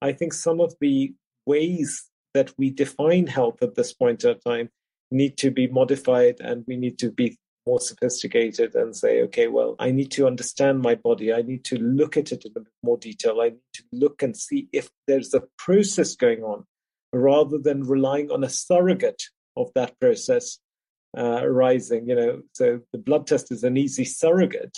I 0.00 0.12
think 0.12 0.32
some 0.32 0.60
of 0.60 0.74
the 0.80 1.14
ways 1.46 2.10
that 2.34 2.52
we 2.58 2.70
define 2.70 3.26
health 3.26 3.62
at 3.62 3.74
this 3.74 3.92
point 3.92 4.24
in 4.24 4.38
time 4.40 4.70
need 5.10 5.36
to 5.38 5.50
be 5.50 5.66
modified 5.66 6.36
and 6.40 6.64
we 6.66 6.76
need 6.76 6.98
to 6.98 7.10
be 7.10 7.38
more 7.66 7.80
sophisticated 7.80 8.74
and 8.74 8.94
say, 8.94 9.22
okay, 9.22 9.48
well, 9.48 9.76
I 9.78 9.90
need 9.90 10.10
to 10.12 10.26
understand 10.26 10.80
my 10.80 10.94
body. 10.94 11.32
I 11.32 11.42
need 11.42 11.64
to 11.66 11.76
look 11.78 12.16
at 12.16 12.32
it 12.32 12.44
in 12.44 12.52
a 12.56 12.60
bit 12.60 12.72
more 12.82 12.98
detail. 12.98 13.40
I 13.40 13.50
need 13.50 13.72
to 13.74 13.84
look 13.92 14.22
and 14.22 14.36
see 14.36 14.68
if 14.72 14.90
there's 15.06 15.34
a 15.34 15.42
process 15.58 16.16
going 16.16 16.42
on 16.42 16.64
rather 17.12 17.58
than 17.58 17.84
relying 17.84 18.30
on 18.30 18.44
a 18.44 18.48
surrogate 18.48 19.22
of 19.56 19.70
that 19.74 19.98
process 20.00 20.58
uh, 21.16 21.46
rising. 21.46 22.08
You 22.08 22.16
know, 22.16 22.42
so 22.54 22.80
the 22.92 22.98
blood 22.98 23.26
test 23.26 23.52
is 23.52 23.64
an 23.64 23.76
easy 23.76 24.04
surrogate. 24.04 24.76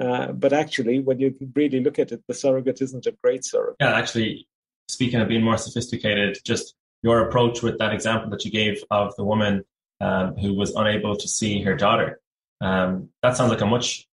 Uh, 0.00 0.32
but 0.32 0.52
actually, 0.52 1.00
when 1.00 1.18
you 1.18 1.34
really 1.54 1.80
look 1.80 1.98
at 1.98 2.12
it, 2.12 2.22
the 2.26 2.34
surrogate 2.34 2.80
isn't 2.80 3.06
a 3.06 3.16
great 3.22 3.44
surrogate. 3.44 3.76
Yeah, 3.80 3.94
actually, 3.94 4.46
speaking 4.88 5.20
of 5.20 5.28
being 5.28 5.42
more 5.42 5.58
sophisticated, 5.58 6.38
just 6.44 6.74
your 7.02 7.26
approach 7.26 7.62
with 7.62 7.78
that 7.78 7.92
example 7.92 8.30
that 8.30 8.44
you 8.44 8.50
gave 8.50 8.82
of 8.90 9.14
the 9.16 9.24
woman 9.24 9.64
um, 10.00 10.36
who 10.36 10.54
was 10.54 10.74
unable 10.74 11.16
to 11.16 11.28
see 11.28 11.62
her 11.62 11.74
daughter. 11.74 12.20
Um, 12.60 13.10
that 13.22 13.36
sounds 13.36 13.50
like 13.50 13.60
a 13.60 13.66
much 13.66 14.06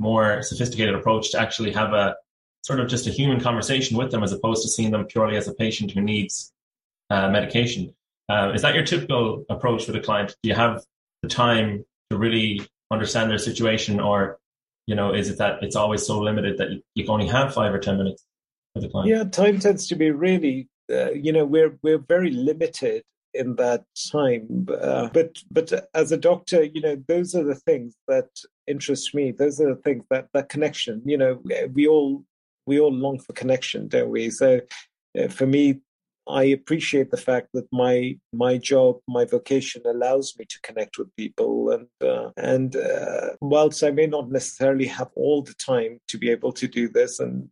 more 0.00 0.42
sophisticated 0.42 0.94
approach 0.94 1.30
to 1.32 1.40
actually 1.40 1.72
have 1.72 1.92
a 1.92 2.16
sort 2.62 2.80
of 2.80 2.88
just 2.88 3.06
a 3.06 3.10
human 3.10 3.40
conversation 3.40 3.96
with 3.96 4.10
them 4.10 4.22
as 4.22 4.32
opposed 4.32 4.62
to 4.62 4.68
seeing 4.68 4.90
them 4.90 5.04
purely 5.04 5.36
as 5.36 5.46
a 5.46 5.54
patient 5.54 5.90
who 5.92 6.00
needs 6.00 6.52
uh, 7.10 7.28
medication. 7.28 7.94
Uh, 8.28 8.52
is 8.54 8.62
that 8.62 8.74
your 8.74 8.84
typical 8.84 9.44
approach 9.50 9.86
with 9.86 9.94
a 9.96 10.00
client? 10.00 10.34
Do 10.42 10.48
you 10.48 10.54
have 10.54 10.82
the 11.22 11.28
time 11.28 11.84
to 12.10 12.16
really 12.16 12.62
understand 12.90 13.30
their 13.30 13.38
situation, 13.38 14.00
or 14.00 14.38
you 14.86 14.94
know, 14.94 15.12
is 15.12 15.28
it 15.28 15.38
that 15.38 15.62
it's 15.62 15.76
always 15.76 16.06
so 16.06 16.18
limited 16.20 16.58
that 16.58 16.70
you, 16.70 16.82
you 16.94 17.06
only 17.08 17.26
have 17.28 17.52
five 17.52 17.74
or 17.74 17.78
ten 17.78 17.98
minutes 17.98 18.24
with 18.74 18.84
the 18.84 18.88
client? 18.88 19.10
Yeah, 19.10 19.24
time 19.24 19.58
tends 19.58 19.88
to 19.88 19.94
be 19.94 20.10
really 20.10 20.68
uh, 20.90 21.10
you 21.12 21.32
know 21.32 21.44
we're 21.44 21.78
we're 21.82 21.98
very 21.98 22.30
limited 22.30 23.04
in 23.34 23.56
that 23.56 23.84
time. 24.12 24.66
Uh, 24.80 25.08
but 25.12 25.36
but 25.50 25.88
as 25.94 26.12
a 26.12 26.16
doctor 26.16 26.62
you 26.62 26.80
know 26.80 26.96
those 27.08 27.34
are 27.34 27.44
the 27.44 27.54
things 27.54 27.94
that 28.08 28.28
interest 28.66 29.14
me. 29.14 29.32
Those 29.32 29.60
are 29.60 29.74
the 29.74 29.82
things 29.82 30.04
that 30.10 30.28
that 30.34 30.48
connection 30.48 31.02
you 31.04 31.18
know 31.18 31.42
we 31.72 31.86
all 31.86 32.24
we 32.66 32.80
all 32.80 32.92
long 32.92 33.18
for 33.18 33.32
connection 33.32 33.88
don't 33.88 34.10
we? 34.10 34.30
So 34.30 34.60
uh, 35.18 35.28
for 35.28 35.46
me 35.46 35.80
I 36.28 36.44
appreciate 36.44 37.10
the 37.10 37.18
fact 37.18 37.48
that 37.52 37.66
my 37.70 38.18
my 38.32 38.56
job, 38.56 38.96
my 39.06 39.24
vocation 39.24 39.82
allows 39.84 40.34
me 40.38 40.46
to 40.46 40.60
connect 40.62 40.96
with 40.96 41.14
people, 41.16 41.70
and 41.70 41.86
uh, 42.02 42.30
and 42.36 42.74
uh, 42.76 43.30
whilst 43.40 43.82
I 43.82 43.90
may 43.90 44.06
not 44.06 44.30
necessarily 44.30 44.86
have 44.86 45.10
all 45.16 45.42
the 45.42 45.54
time 45.54 45.98
to 46.08 46.18
be 46.18 46.30
able 46.30 46.52
to 46.52 46.66
do 46.66 46.88
this, 46.88 47.20
and 47.20 47.48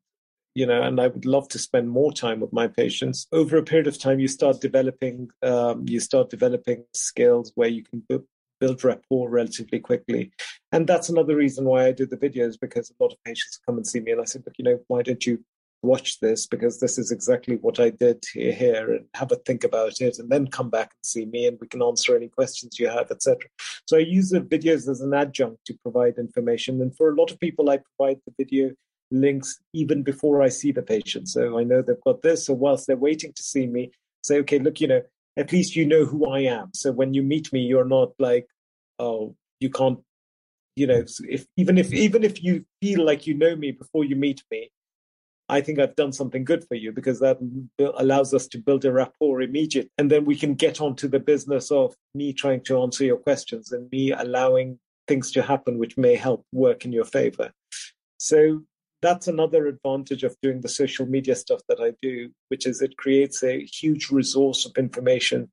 you 0.54 0.66
know, 0.66 0.82
and 0.82 1.00
I 1.00 1.08
would 1.08 1.24
love 1.24 1.48
to 1.48 1.58
spend 1.58 1.90
more 1.90 2.12
time 2.12 2.40
with 2.40 2.52
my 2.52 2.68
patients. 2.68 3.26
Over 3.32 3.56
a 3.56 3.62
period 3.62 3.86
of 3.86 3.98
time, 3.98 4.20
you 4.20 4.28
start 4.28 4.60
developing, 4.60 5.30
um, 5.42 5.84
you 5.86 6.00
start 6.00 6.30
developing 6.30 6.84
skills 6.94 7.52
where 7.54 7.68
you 7.68 7.82
can 7.82 8.02
bu- 8.08 8.26
build 8.60 8.84
rapport 8.84 9.28
relatively 9.28 9.80
quickly, 9.80 10.32
and 10.70 10.86
that's 10.86 11.08
another 11.08 11.36
reason 11.36 11.64
why 11.64 11.86
I 11.86 11.92
do 11.92 12.06
the 12.06 12.16
videos 12.16 12.58
because 12.60 12.90
a 12.90 13.02
lot 13.02 13.12
of 13.12 13.24
patients 13.24 13.60
come 13.66 13.76
and 13.76 13.86
see 13.86 14.00
me, 14.00 14.12
and 14.12 14.20
I 14.20 14.24
said, 14.24 14.42
look, 14.46 14.54
you 14.58 14.64
know, 14.64 14.80
why 14.88 15.02
don't 15.02 15.26
you 15.26 15.44
watch 15.82 16.20
this 16.20 16.46
because 16.46 16.78
this 16.80 16.96
is 16.96 17.10
exactly 17.10 17.56
what 17.56 17.80
I 17.80 17.90
did 17.90 18.24
here 18.32 18.94
and 18.94 19.06
have 19.14 19.32
a 19.32 19.36
think 19.36 19.64
about 19.64 20.00
it 20.00 20.18
and 20.18 20.30
then 20.30 20.46
come 20.46 20.70
back 20.70 20.92
and 20.92 21.04
see 21.04 21.26
me 21.26 21.46
and 21.46 21.58
we 21.60 21.66
can 21.66 21.82
answer 21.82 22.16
any 22.16 22.28
questions 22.28 22.78
you 22.78 22.88
have, 22.88 23.10
etc. 23.10 23.38
So 23.86 23.96
I 23.96 24.00
use 24.00 24.30
the 24.30 24.40
videos 24.40 24.88
as 24.88 25.00
an 25.00 25.12
adjunct 25.12 25.64
to 25.66 25.74
provide 25.82 26.18
information. 26.18 26.80
And 26.80 26.96
for 26.96 27.10
a 27.10 27.16
lot 27.16 27.30
of 27.30 27.40
people, 27.40 27.68
I 27.68 27.80
provide 27.96 28.20
the 28.26 28.32
video 28.38 28.70
links 29.12 29.60
even 29.72 30.02
before 30.02 30.42
I 30.42 30.48
see 30.48 30.72
the 30.72 30.82
patient. 30.82 31.28
So 31.28 31.58
I 31.58 31.64
know 31.64 31.82
they've 31.82 31.96
got 32.04 32.22
this. 32.22 32.46
So 32.46 32.54
whilst 32.54 32.86
they're 32.86 32.96
waiting 32.96 33.32
to 33.32 33.42
see 33.42 33.66
me, 33.66 33.92
say, 34.22 34.38
okay, 34.40 34.58
look, 34.58 34.80
you 34.80 34.88
know, 34.88 35.02
at 35.36 35.52
least 35.52 35.76
you 35.76 35.86
know 35.86 36.04
who 36.04 36.26
I 36.26 36.40
am. 36.40 36.70
So 36.74 36.92
when 36.92 37.14
you 37.14 37.22
meet 37.22 37.52
me, 37.52 37.60
you're 37.60 37.84
not 37.84 38.12
like, 38.18 38.46
oh, 38.98 39.36
you 39.60 39.70
can't, 39.70 39.98
you 40.76 40.86
know, 40.86 41.04
if 41.28 41.46
even 41.56 41.78
if 41.78 41.92
even 41.92 42.24
if 42.24 42.42
you 42.42 42.64
feel 42.80 43.04
like 43.04 43.26
you 43.26 43.34
know 43.34 43.54
me 43.54 43.72
before 43.72 44.04
you 44.04 44.16
meet 44.16 44.42
me, 44.50 44.70
I 45.48 45.60
think 45.60 45.78
I've 45.78 45.96
done 45.96 46.12
something 46.12 46.44
good 46.44 46.64
for 46.66 46.74
you 46.76 46.92
because 46.92 47.20
that 47.20 47.38
allows 47.96 48.32
us 48.32 48.46
to 48.48 48.58
build 48.58 48.84
a 48.84 48.92
rapport 48.92 49.42
immediate, 49.42 49.90
and 49.98 50.10
then 50.10 50.24
we 50.24 50.36
can 50.36 50.54
get 50.54 50.80
on 50.80 50.96
to 50.96 51.08
the 51.08 51.20
business 51.20 51.70
of 51.70 51.94
me 52.14 52.32
trying 52.32 52.62
to 52.64 52.80
answer 52.82 53.04
your 53.04 53.18
questions 53.18 53.70
and 53.72 53.90
me 53.90 54.12
allowing 54.12 54.78
things 55.08 55.30
to 55.32 55.42
happen 55.42 55.78
which 55.78 55.98
may 55.98 56.14
help 56.14 56.46
work 56.52 56.84
in 56.84 56.92
your 56.92 57.04
favor. 57.04 57.52
So 58.18 58.62
that's 59.02 59.28
another 59.28 59.66
advantage 59.66 60.22
of 60.22 60.36
doing 60.42 60.60
the 60.60 60.68
social 60.68 61.06
media 61.06 61.34
stuff 61.34 61.60
that 61.68 61.80
I 61.80 61.92
do, 62.00 62.30
which 62.48 62.66
is 62.66 62.80
it 62.80 62.96
creates 62.96 63.42
a 63.42 63.64
huge 63.64 64.10
resource 64.10 64.64
of 64.64 64.78
information 64.78 65.50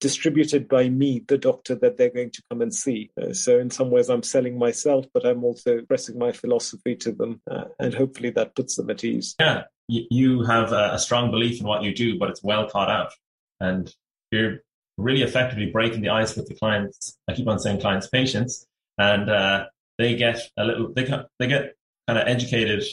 distributed 0.00 0.68
by 0.68 0.88
me, 0.88 1.22
the 1.26 1.38
doctor 1.38 1.74
that 1.74 1.96
they're 1.96 2.10
going 2.10 2.30
to 2.30 2.42
come 2.50 2.60
and 2.60 2.74
see. 2.74 3.10
Uh, 3.20 3.32
so, 3.32 3.58
in 3.58 3.70
some 3.70 3.90
ways, 3.90 4.08
I'm 4.08 4.22
selling 4.22 4.58
myself, 4.58 5.06
but 5.14 5.24
I'm 5.24 5.44
also 5.44 5.78
expressing 5.78 6.18
my 6.18 6.32
philosophy 6.32 6.96
to 6.96 7.12
them, 7.12 7.40
uh, 7.50 7.64
and 7.78 7.94
hopefully 7.94 8.30
that 8.30 8.54
puts 8.54 8.76
them 8.76 8.90
at 8.90 9.04
ease. 9.04 9.34
Yeah, 9.38 9.64
you 9.88 10.44
have 10.44 10.72
a 10.72 10.98
strong 10.98 11.30
belief 11.30 11.60
in 11.60 11.66
what 11.66 11.82
you 11.82 11.94
do, 11.94 12.18
but 12.18 12.30
it's 12.30 12.42
well 12.42 12.68
thought 12.68 12.90
out, 12.90 13.12
and 13.60 13.92
you're 14.30 14.58
really 14.98 15.22
effectively 15.22 15.70
breaking 15.70 16.02
the 16.02 16.10
ice 16.10 16.36
with 16.36 16.46
the 16.46 16.54
clients. 16.54 17.18
I 17.28 17.34
keep 17.34 17.48
on 17.48 17.58
saying 17.58 17.80
clients, 17.80 18.08
patients, 18.08 18.66
and 18.98 19.30
uh, 19.30 19.66
they 19.98 20.16
get 20.16 20.40
a 20.58 20.64
little, 20.64 20.92
they 20.92 21.08
they 21.38 21.46
get 21.46 21.74
kind 22.06 22.18
of 22.18 22.28
educated, 22.28 22.84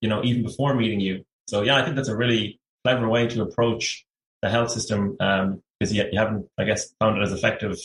you 0.00 0.08
know, 0.08 0.22
even 0.24 0.42
before 0.42 0.74
meeting 0.74 1.00
you. 1.00 1.24
So 1.48 1.62
yeah, 1.62 1.76
I 1.76 1.84
think 1.84 1.96
that's 1.96 2.08
a 2.08 2.16
really 2.16 2.60
clever 2.84 3.08
way 3.08 3.26
to 3.28 3.42
approach 3.42 4.04
the 4.42 4.50
health 4.50 4.70
system 4.70 5.12
because 5.12 5.40
um, 5.42 5.62
you, 5.80 6.04
you, 6.12 6.18
haven't, 6.18 6.46
I 6.58 6.64
guess, 6.64 6.92
found 7.00 7.18
it 7.18 7.22
as 7.22 7.32
effective 7.32 7.78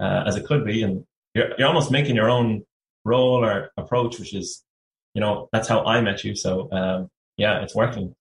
uh, 0.00 0.24
as 0.26 0.36
it 0.36 0.46
could 0.46 0.64
be, 0.64 0.82
and 0.82 1.04
you're, 1.34 1.50
you're 1.58 1.68
almost 1.68 1.90
making 1.90 2.16
your 2.16 2.30
own 2.30 2.64
role 3.04 3.44
or 3.44 3.70
approach, 3.76 4.18
which 4.18 4.34
is, 4.34 4.62
you 5.14 5.20
know, 5.20 5.48
that's 5.52 5.68
how 5.68 5.84
I 5.84 6.00
met 6.00 6.24
you. 6.24 6.34
So 6.34 6.70
um, 6.72 7.10
yeah, 7.36 7.62
it's 7.62 7.74
working. 7.74 8.14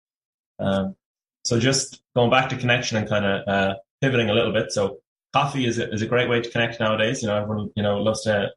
Um, 0.59 0.95
so 1.43 1.59
just 1.59 2.01
going 2.15 2.29
back 2.29 2.49
to 2.49 2.57
connection 2.57 2.97
and 2.97 3.07
kind 3.07 3.25
of 3.25 3.47
uh, 3.47 3.75
pivoting 4.01 4.29
a 4.29 4.33
little 4.33 4.53
bit. 4.53 4.71
So 4.71 4.99
coffee 5.33 5.65
is 5.65 5.79
a, 5.79 5.91
is 5.91 6.01
a 6.01 6.07
great 6.07 6.29
way 6.29 6.41
to 6.41 6.49
connect 6.49 6.79
nowadays. 6.79 7.21
You 7.21 7.29
know, 7.29 7.41
everyone 7.41 7.71
you 7.75 7.83
know 7.83 7.97
loves 7.97 8.23
to 8.23 8.51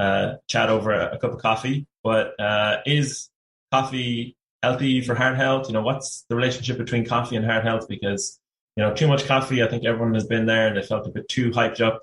uh, 0.00 0.36
chat 0.48 0.70
over 0.70 0.92
a, 0.92 1.14
a, 1.14 1.18
cup 1.18 1.32
of 1.32 1.38
coffee. 1.38 1.86
But 2.02 2.38
uh, 2.40 2.78
is 2.86 3.28
coffee 3.70 4.36
healthy 4.62 5.02
for 5.02 5.14
heart 5.14 5.36
health? 5.36 5.68
You 5.68 5.74
know, 5.74 5.82
what's 5.82 6.24
the 6.28 6.36
relationship 6.36 6.78
between 6.78 7.04
coffee 7.04 7.36
and 7.36 7.44
heart 7.44 7.64
health? 7.64 7.86
Because 7.88 8.40
you 8.76 8.84
know, 8.84 8.94
too 8.94 9.08
much 9.08 9.26
coffee, 9.26 9.62
I 9.62 9.68
think 9.68 9.84
everyone 9.84 10.14
has 10.14 10.26
been 10.26 10.46
there 10.46 10.68
and 10.68 10.76
they 10.76 10.82
felt 10.82 11.06
a 11.06 11.10
bit 11.10 11.28
too 11.28 11.50
hyped 11.50 11.80
up. 11.80 12.02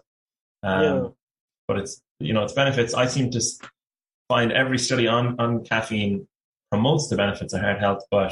Um, 0.61 0.83
yeah. 0.83 1.07
But 1.67 1.79
it's 1.79 2.01
you 2.19 2.33
know 2.33 2.43
its 2.43 2.53
benefits. 2.53 2.93
I 2.93 3.07
seem 3.07 3.31
to 3.31 3.41
find 4.29 4.51
every 4.51 4.77
study 4.77 5.07
on 5.07 5.39
on 5.39 5.63
caffeine 5.63 6.27
promotes 6.69 7.07
the 7.07 7.15
benefits 7.15 7.53
of 7.53 7.61
heart 7.61 7.79
health, 7.79 8.03
but 8.11 8.31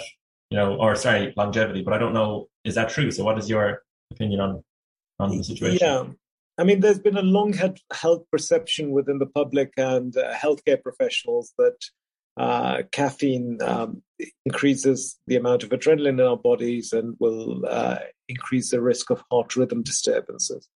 you 0.52 0.58
know, 0.58 0.76
or 0.76 0.96
sorry, 0.96 1.34
longevity. 1.36 1.82
But 1.82 1.94
I 1.94 1.98
don't 1.98 2.14
know 2.14 2.50
is 2.64 2.76
that 2.76 2.90
true. 2.90 3.12
So, 3.12 3.24
what 3.24 3.38
is 3.40 3.50
your 3.50 3.84
opinion 4.12 4.42
on 4.42 4.64
on 5.20 5.36
the 5.36 5.44
situation? 5.44 5.80
Yeah, 5.82 6.04
I 6.58 6.64
mean, 6.64 6.80
there's 6.80 7.00
been 7.00 7.18
a 7.18 7.22
long 7.22 7.54
held 7.92 8.30
perception 8.32 8.92
within 8.92 9.20
the 9.20 9.26
public 9.26 9.74
and 9.78 10.16
uh, 10.16 10.34
healthcare 10.34 10.82
professionals 10.82 11.54
that 11.58 11.78
uh, 12.38 12.84
caffeine 12.92 13.60
um, 13.62 14.02
increases 14.46 15.18
the 15.28 15.36
amount 15.36 15.64
of 15.64 15.70
adrenaline 15.70 16.10
in 16.10 16.22
our 16.22 16.38
bodies 16.38 16.94
and 16.94 17.16
will 17.20 17.66
uh, 17.68 17.98
increase 18.28 18.72
the 18.72 18.82
risk 18.82 19.10
of 19.10 19.24
heart 19.32 19.56
rhythm 19.56 19.84
disturbances. 19.84 20.68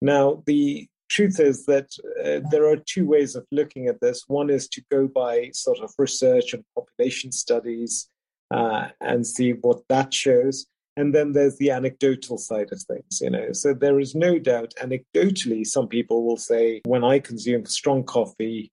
Now, 0.00 0.42
the 0.46 0.88
truth 1.08 1.40
is 1.40 1.66
that 1.66 1.88
uh, 2.24 2.46
there 2.50 2.68
are 2.68 2.76
two 2.76 3.06
ways 3.06 3.34
of 3.34 3.46
looking 3.50 3.86
at 3.88 4.00
this. 4.00 4.24
One 4.26 4.50
is 4.50 4.68
to 4.68 4.82
go 4.90 5.08
by 5.08 5.50
sort 5.52 5.78
of 5.80 5.92
research 5.98 6.52
and 6.52 6.64
population 6.74 7.32
studies 7.32 8.08
uh, 8.50 8.88
and 9.00 9.26
see 9.26 9.52
what 9.52 9.82
that 9.88 10.12
shows. 10.12 10.66
And 10.96 11.14
then 11.14 11.32
there's 11.32 11.56
the 11.56 11.70
anecdotal 11.70 12.38
side 12.38 12.72
of 12.72 12.80
things, 12.82 13.20
you 13.20 13.30
know. 13.30 13.52
So 13.52 13.74
there 13.74 13.98
is 13.98 14.14
no 14.14 14.38
doubt, 14.38 14.74
anecdotally, 14.80 15.66
some 15.66 15.88
people 15.88 16.24
will 16.24 16.36
say, 16.36 16.82
when 16.84 17.02
I 17.02 17.18
consume 17.18 17.66
strong 17.66 18.04
coffee, 18.04 18.70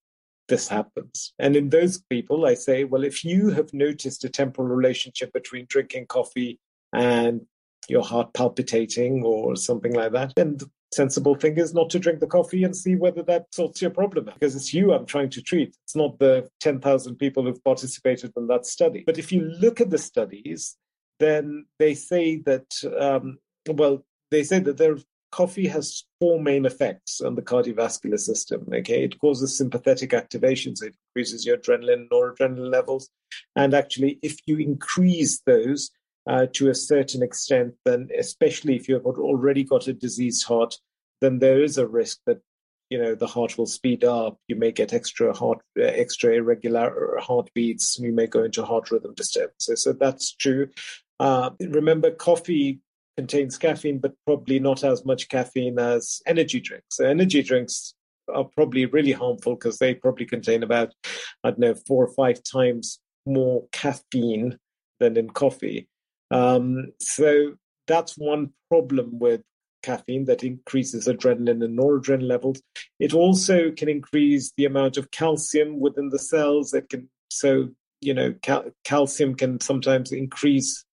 this 0.48 0.68
happens. 0.68 1.34
And 1.40 1.56
in 1.56 1.70
those 1.70 2.04
people, 2.10 2.46
I 2.46 2.54
say, 2.54 2.84
well, 2.84 3.04
if 3.04 3.24
you 3.24 3.50
have 3.50 3.74
noticed 3.74 4.24
a 4.24 4.30
temporal 4.30 4.68
relationship 4.68 5.34
between 5.34 5.66
drinking 5.68 6.08
coffee 6.08 6.60
and 6.94 7.42
your 7.88 8.04
heart 8.04 8.34
palpitating 8.34 9.24
or 9.24 9.56
something 9.56 9.94
like 9.94 10.12
that, 10.12 10.34
then 10.36 10.58
the 10.58 10.70
sensible 10.94 11.36
thing 11.36 11.58
is 11.58 11.74
not 11.74 11.90
to 11.90 12.00
drink 12.00 12.20
the 12.20 12.28
coffee 12.28 12.64
and 12.64 12.76
see 12.76 12.96
whether 12.96 13.24
that 13.24 13.46
sorts 13.54 13.82
your 13.82 13.92
problem 13.92 14.26
because 14.26 14.56
it's 14.56 14.74
you 14.74 14.94
I'm 14.94 15.06
trying 15.06 15.30
to 15.32 15.42
treat. 15.42 15.76
It's 15.86 15.96
not 15.96 16.20
the 16.20 16.50
10,000 16.60 17.16
people 17.16 17.44
who've 17.44 17.64
participated 17.64 18.34
in 18.36 18.48
that 18.48 18.66
study. 18.66 19.04
But 19.06 19.18
if 19.18 19.32
you 19.32 19.42
look 19.42 19.80
at 19.80 19.90
the 19.90 19.98
studies, 19.98 20.78
then 21.22 21.66
they 21.80 21.94
say 21.94 22.38
that, 22.46 22.68
um, 23.00 23.38
well, 23.68 24.04
they 24.32 24.44
say 24.44 24.60
that 24.60 24.78
there 24.78 24.98
coffee 25.32 25.68
has 25.68 26.04
four 26.20 26.42
main 26.42 26.66
effects 26.66 27.22
on 27.22 27.36
the 27.36 27.42
cardiovascular 27.42 28.20
system. 28.20 28.68
Okay, 28.74 29.04
it 29.04 29.20
causes 29.20 29.58
sympathetic 29.58 30.14
activation, 30.14 30.76
so 30.76 30.88
it 30.88 30.96
increases 31.10 31.46
your 31.46 31.58
adrenaline, 31.58 32.10
noradrenaline 32.10 32.72
levels, 32.72 33.10
and 33.56 33.74
actually, 33.74 34.20
if 34.22 34.38
you 34.46 34.58
increase 34.58 35.42
those 35.46 35.92
uh, 36.28 36.48
to 36.54 36.70
a 36.70 36.76
certain 36.76 37.24
extent, 37.24 37.74
then 37.86 38.10
especially 38.18 38.76
if 38.76 38.88
you've 38.88 39.06
already 39.06 39.64
got 39.64 39.88
a 39.88 39.94
diseased 39.94 40.46
heart, 40.46 40.76
then 41.22 41.40
there 41.40 41.64
is 41.64 41.78
a 41.78 41.88
risk 41.88 42.20
that 42.26 42.40
you 42.90 42.98
know 43.02 43.16
the 43.16 43.28
heart 43.28 43.58
will 43.58 43.66
speed 43.66 44.04
up. 44.04 44.38
You 44.48 44.58
may 44.58 44.72
get 44.72 44.94
extra 44.94 45.34
heart, 45.34 45.60
uh, 45.80 45.84
extra 45.84 46.34
irregular 46.34 47.18
heartbeats. 47.20 47.98
You 48.00 48.12
may 48.12 48.28
go 48.28 48.44
into 48.44 48.66
heart 48.66 48.92
rhythm 48.92 49.14
disturbances. 49.16 49.84
So 49.84 49.94
that's 49.94 50.34
true. 50.34 50.68
Uh, 51.22 51.52
remember, 51.60 52.10
coffee 52.10 52.80
contains 53.16 53.56
caffeine, 53.56 54.00
but 54.00 54.14
probably 54.26 54.60
not 54.60 54.84
as 54.84 55.06
much 55.06 55.30
caffeine 55.30 55.78
as 55.78 56.20
energy 56.26 56.60
drinks. 56.60 56.98
So 56.98 57.06
energy 57.06 57.44
drinks 57.44 57.94
are 58.34 58.46
probably 58.46 58.88
really 58.88 59.12
harmful 59.12 59.54
because 59.54 59.78
they 59.78 59.94
probably 59.94 60.26
contain 60.26 60.64
about, 60.64 60.94
I 61.44 61.52
don't 61.52 61.60
know, 61.60 61.76
four 61.76 62.04
or 62.04 62.14
five 62.16 62.42
times 62.42 63.00
more 63.28 63.66
caffeine 63.72 64.58
than 65.00 65.16
in 65.16 65.30
coffee. 65.30 65.88
Um, 66.32 66.88
so 67.00 67.54
that's 67.86 68.18
one 68.18 68.54
problem 68.70 69.20
with 69.20 69.42
caffeine 69.84 70.26
that 70.26 70.44
increases 70.44 71.08
adrenaline 71.08 71.64
and 71.64 71.78
noradrenaline 71.78 72.28
levels. 72.28 72.64
It 73.00 73.14
also 73.14 73.70
can 73.70 73.90
increase 73.90 74.54
the 74.58 74.66
amount 74.66 74.98
of 74.98 75.12
calcium 75.12 75.80
within 75.80 76.10
the 76.10 76.20
cells. 76.20 76.74
It 76.74 76.90
can 76.90 77.10
so 77.30 77.70
you 78.02 78.14
know 78.14 78.34
cal- 78.42 78.66
calcium 78.84 79.36
can 79.36 79.60
sometimes 79.60 80.12
increase 80.12 80.84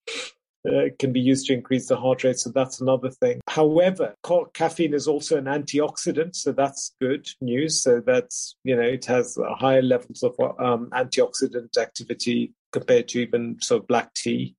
uh, 0.69 0.89
can 0.99 1.13
be 1.13 1.21
used 1.21 1.47
to 1.47 1.55
increase 1.55 1.89
the 1.89 1.97
heart 1.97 2.25
rate. 2.25 2.39
So 2.39 2.51
that's 2.51 2.81
another 2.81 3.11
thing. 3.11 3.41
However, 3.49 4.15
ca- 4.23 4.47
caffeine 4.55 4.95
is 4.95 5.07
also 5.07 5.39
an 5.39 5.45
antioxidant. 5.45 6.35
So 6.35 6.53
that's 6.53 6.95
good 7.01 7.27
news. 7.41 7.83
So 7.83 8.03
that's, 8.05 8.57
you 8.65 8.77
know, 8.77 8.83
it 8.83 9.05
has 9.07 9.39
higher 9.59 9.83
levels 9.83 10.23
of 10.23 10.35
um, 10.59 10.91
antioxidant 10.93 11.77
activity 11.79 12.53
compared 12.73 13.09
to 13.09 13.21
even 13.21 13.57
sort 13.61 13.83
of 13.83 13.89
black 13.89 14.13
tea. 14.15 14.57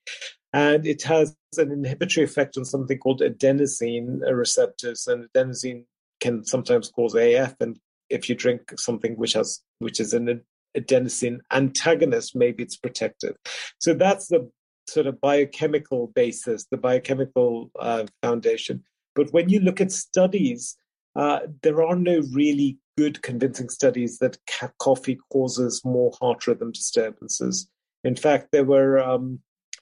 And 0.54 0.88
it 0.88 1.04
has 1.04 1.36
an 1.58 1.72
inhibitory 1.72 2.26
effect 2.26 2.58
on 2.58 2.66
something 2.66 2.98
called 2.98 3.22
adenosine 3.22 4.22
receptors. 4.32 5.06
And 5.06 5.28
adenosine 5.36 5.84
can 6.22 6.44
sometimes 6.44 6.90
cause 6.90 7.14
AF. 7.14 7.56
And 7.60 7.78
if 8.10 8.30
you 8.30 8.36
drink 8.36 8.80
something 8.80 9.14
which 9.16 9.34
has, 9.34 9.62
which 9.80 10.00
is 10.00 10.14
an 10.14 10.42
adenosine 10.80 11.40
antagonist, 11.52 12.36
maybe 12.36 12.64
it's 12.64 12.78
protective. 12.78 13.36
So 13.80 13.94
that's 13.94 14.28
the 14.28 14.50
sort 14.88 15.08
of 15.08 15.22
biochemical 15.22 16.08
basis, 16.16 16.66
the 16.72 16.78
biochemical 16.78 17.72
uh, 17.80 18.06
foundation. 18.22 18.84
But 19.16 19.32
when 19.34 19.50
you 19.50 19.60
look 19.60 19.82
at 19.82 19.92
studies, 19.92 20.76
uh, 21.16 21.40
there 21.64 21.84
are 21.84 21.96
no 21.96 22.22
really 22.34 22.78
good 22.98 23.22
convincing 23.22 23.70
studies 23.70 24.18
that 24.20 24.38
ca- 24.50 24.72
coffee 24.80 25.20
causes 25.32 25.84
more 25.86 26.12
heart 26.22 26.48
rhythm 26.48 26.72
disturbances. 26.72 27.68
In 28.04 28.16
fact, 28.16 28.50
there 28.52 28.64
were, 28.64 29.00
um, 29.00 29.40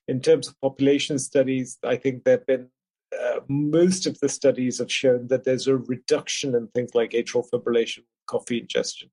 in 0.07 0.21
terms 0.21 0.47
of 0.47 0.59
population 0.61 1.19
studies, 1.19 1.77
I 1.83 1.95
think 1.95 2.23
there 2.23 2.37
have 2.37 2.45
been 2.45 2.69
uh, 3.17 3.39
most 3.47 4.05
of 4.05 4.19
the 4.19 4.29
studies 4.29 4.79
have 4.79 4.91
shown 4.91 5.27
that 5.27 5.43
there's 5.45 5.67
a 5.67 5.77
reduction 5.77 6.55
in 6.55 6.67
things 6.67 6.93
like 6.93 7.11
atrial 7.11 7.47
fibrillation, 7.49 8.03
coffee 8.25 8.59
ingestion. 8.59 9.09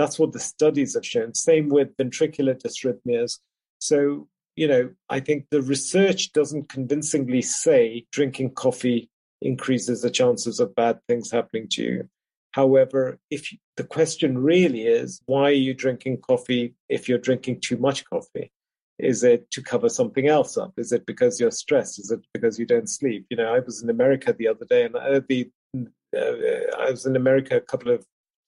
That's 0.00 0.18
what 0.18 0.32
the 0.32 0.40
studies 0.40 0.94
have 0.94 1.04
shown. 1.04 1.34
Same 1.34 1.68
with 1.68 1.96
ventricular 1.98 2.56
dysrhythmias. 2.60 3.38
So 3.78 4.28
you 4.56 4.68
know, 4.68 4.90
I 5.08 5.20
think 5.20 5.46
the 5.50 5.62
research 5.62 6.32
doesn't 6.32 6.68
convincingly 6.68 7.42
say 7.42 8.06
drinking 8.12 8.50
coffee 8.52 9.10
increases 9.40 10.02
the 10.02 10.10
chances 10.10 10.60
of 10.60 10.74
bad 10.74 10.98
things 11.08 11.30
happening 11.30 11.66
to 11.72 11.82
you. 11.82 12.08
However, 12.52 13.18
if 13.30 13.52
you, 13.52 13.58
the 13.76 13.84
question 13.84 14.36
really 14.36 14.82
is, 14.82 15.22
why 15.26 15.44
are 15.44 15.64
you 15.66 15.72
drinking 15.72 16.18
coffee 16.18 16.74
if 16.88 17.08
you're 17.08 17.26
drinking 17.28 17.60
too 17.60 17.78
much 17.78 18.04
coffee? 18.04 18.50
Is 18.98 19.24
it 19.24 19.50
to 19.52 19.62
cover 19.62 19.88
something 19.88 20.28
else 20.28 20.58
up? 20.58 20.74
Is 20.76 20.92
it 20.92 21.06
because 21.06 21.40
you're 21.40 21.50
stressed? 21.50 21.98
Is 21.98 22.10
it 22.10 22.20
because 22.34 22.58
you 22.58 22.66
don't 22.66 22.88
sleep? 22.88 23.24
You 23.30 23.38
know, 23.38 23.54
I 23.54 23.60
was 23.60 23.82
in 23.82 23.88
America 23.88 24.34
the 24.36 24.48
other 24.48 24.66
day, 24.66 24.84
and 24.84 24.94
the, 24.94 25.50
uh, 26.14 26.82
I 26.84 26.90
was 26.90 27.06
in 27.06 27.16
America 27.16 27.56
a 27.56 27.62
couple 27.62 27.92
of 27.92 28.04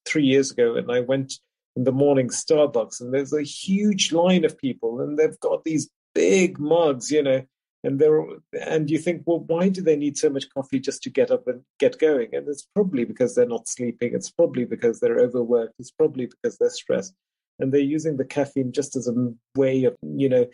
three 0.06 0.24
years 0.24 0.50
ago, 0.50 0.76
and 0.76 0.90
I 0.90 1.00
went 1.00 1.34
in 1.76 1.84
the 1.84 1.92
morning 1.92 2.28
Starbucks, 2.28 3.00
and 3.00 3.12
there's 3.12 3.32
a 3.32 3.42
huge 3.42 4.12
line 4.12 4.44
of 4.44 4.58
people, 4.58 5.00
and 5.00 5.18
they've 5.18 5.38
got 5.40 5.64
these 5.64 5.90
big 6.14 6.58
mugs, 6.58 7.10
you 7.10 7.22
know, 7.22 7.42
and 7.84 7.98
they're 7.98 8.22
and 8.60 8.90
you 8.90 8.98
think, 8.98 9.22
well, 9.26 9.40
why 9.40 9.68
do 9.68 9.82
they 9.82 9.96
need 9.96 10.16
so 10.16 10.30
much 10.30 10.50
coffee 10.52 10.78
just 10.78 11.02
to 11.02 11.10
get 11.10 11.30
up 11.30 11.46
and 11.48 11.62
get 11.78 11.98
going? 11.98 12.34
And 12.34 12.46
it's 12.48 12.66
probably 12.74 13.04
because 13.04 13.34
they're 13.34 13.46
not 13.46 13.68
sleeping. 13.68 14.14
It's 14.14 14.30
probably 14.30 14.64
because 14.64 15.00
they're 15.00 15.18
overworked. 15.18 15.74
It's 15.78 15.90
probably 15.90 16.26
because 16.26 16.58
they're 16.58 16.70
stressed, 16.70 17.14
and 17.58 17.72
they're 17.72 17.80
using 17.80 18.16
the 18.16 18.24
caffeine 18.24 18.72
just 18.72 18.96
as 18.96 19.08
a 19.08 19.32
way 19.56 19.84
of, 19.84 19.96
you 20.02 20.28
know, 20.28 20.46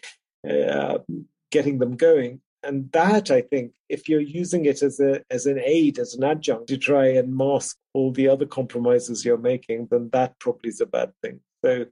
uh, 0.49 0.99
getting 1.51 1.79
them 1.79 1.97
going. 1.97 2.41
And 2.63 2.91
that, 2.93 3.31
I 3.31 3.43
think, 3.43 3.73
if 3.89 4.09
you're 4.09 4.21
using 4.21 4.65
it 4.65 4.83
as 4.83 5.01
a 5.01 5.23
as 5.31 5.47
an 5.47 5.61
aid, 5.65 5.99
as 5.99 6.15
an 6.15 6.25
adjunct 6.25 6.69
to 6.69 6.77
try 6.77 7.07
and 7.07 7.37
mask 7.37 7.77
all 7.95 8.13
the 8.13 8.29
other 8.29 8.47
compromises 8.47 9.25
you're 9.25 9.39
making, 9.39 9.89
then 9.91 10.11
that 10.13 10.39
probably 10.41 10.71
is 10.71 10.81
a 10.81 10.87
bad 10.87 11.13
thing. 11.23 11.41
So 11.65 11.87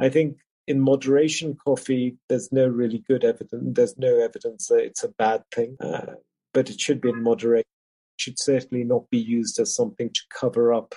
I 0.00 0.08
think 0.08 0.38
in 0.66 0.80
moderation, 0.80 1.56
coffee, 1.62 2.16
there's 2.28 2.50
no 2.52 2.66
really 2.66 3.02
good 3.06 3.24
evidence. 3.24 3.76
There's 3.76 3.98
no 3.98 4.18
evidence 4.18 4.66
that 4.68 4.80
it's 4.80 5.04
a 5.04 5.08
bad 5.08 5.42
thing, 5.54 5.76
uh, 5.80 6.14
but 6.52 6.70
it 6.70 6.80
should 6.80 7.00
be 7.00 7.10
in 7.10 7.22
moderation. 7.22 7.66
It 8.16 8.22
should 8.22 8.38
certainly 8.38 8.84
not 8.84 9.08
be 9.10 9.18
used 9.18 9.58
as 9.60 9.74
something 9.74 10.10
to 10.10 10.20
cover 10.38 10.72
up 10.72 10.94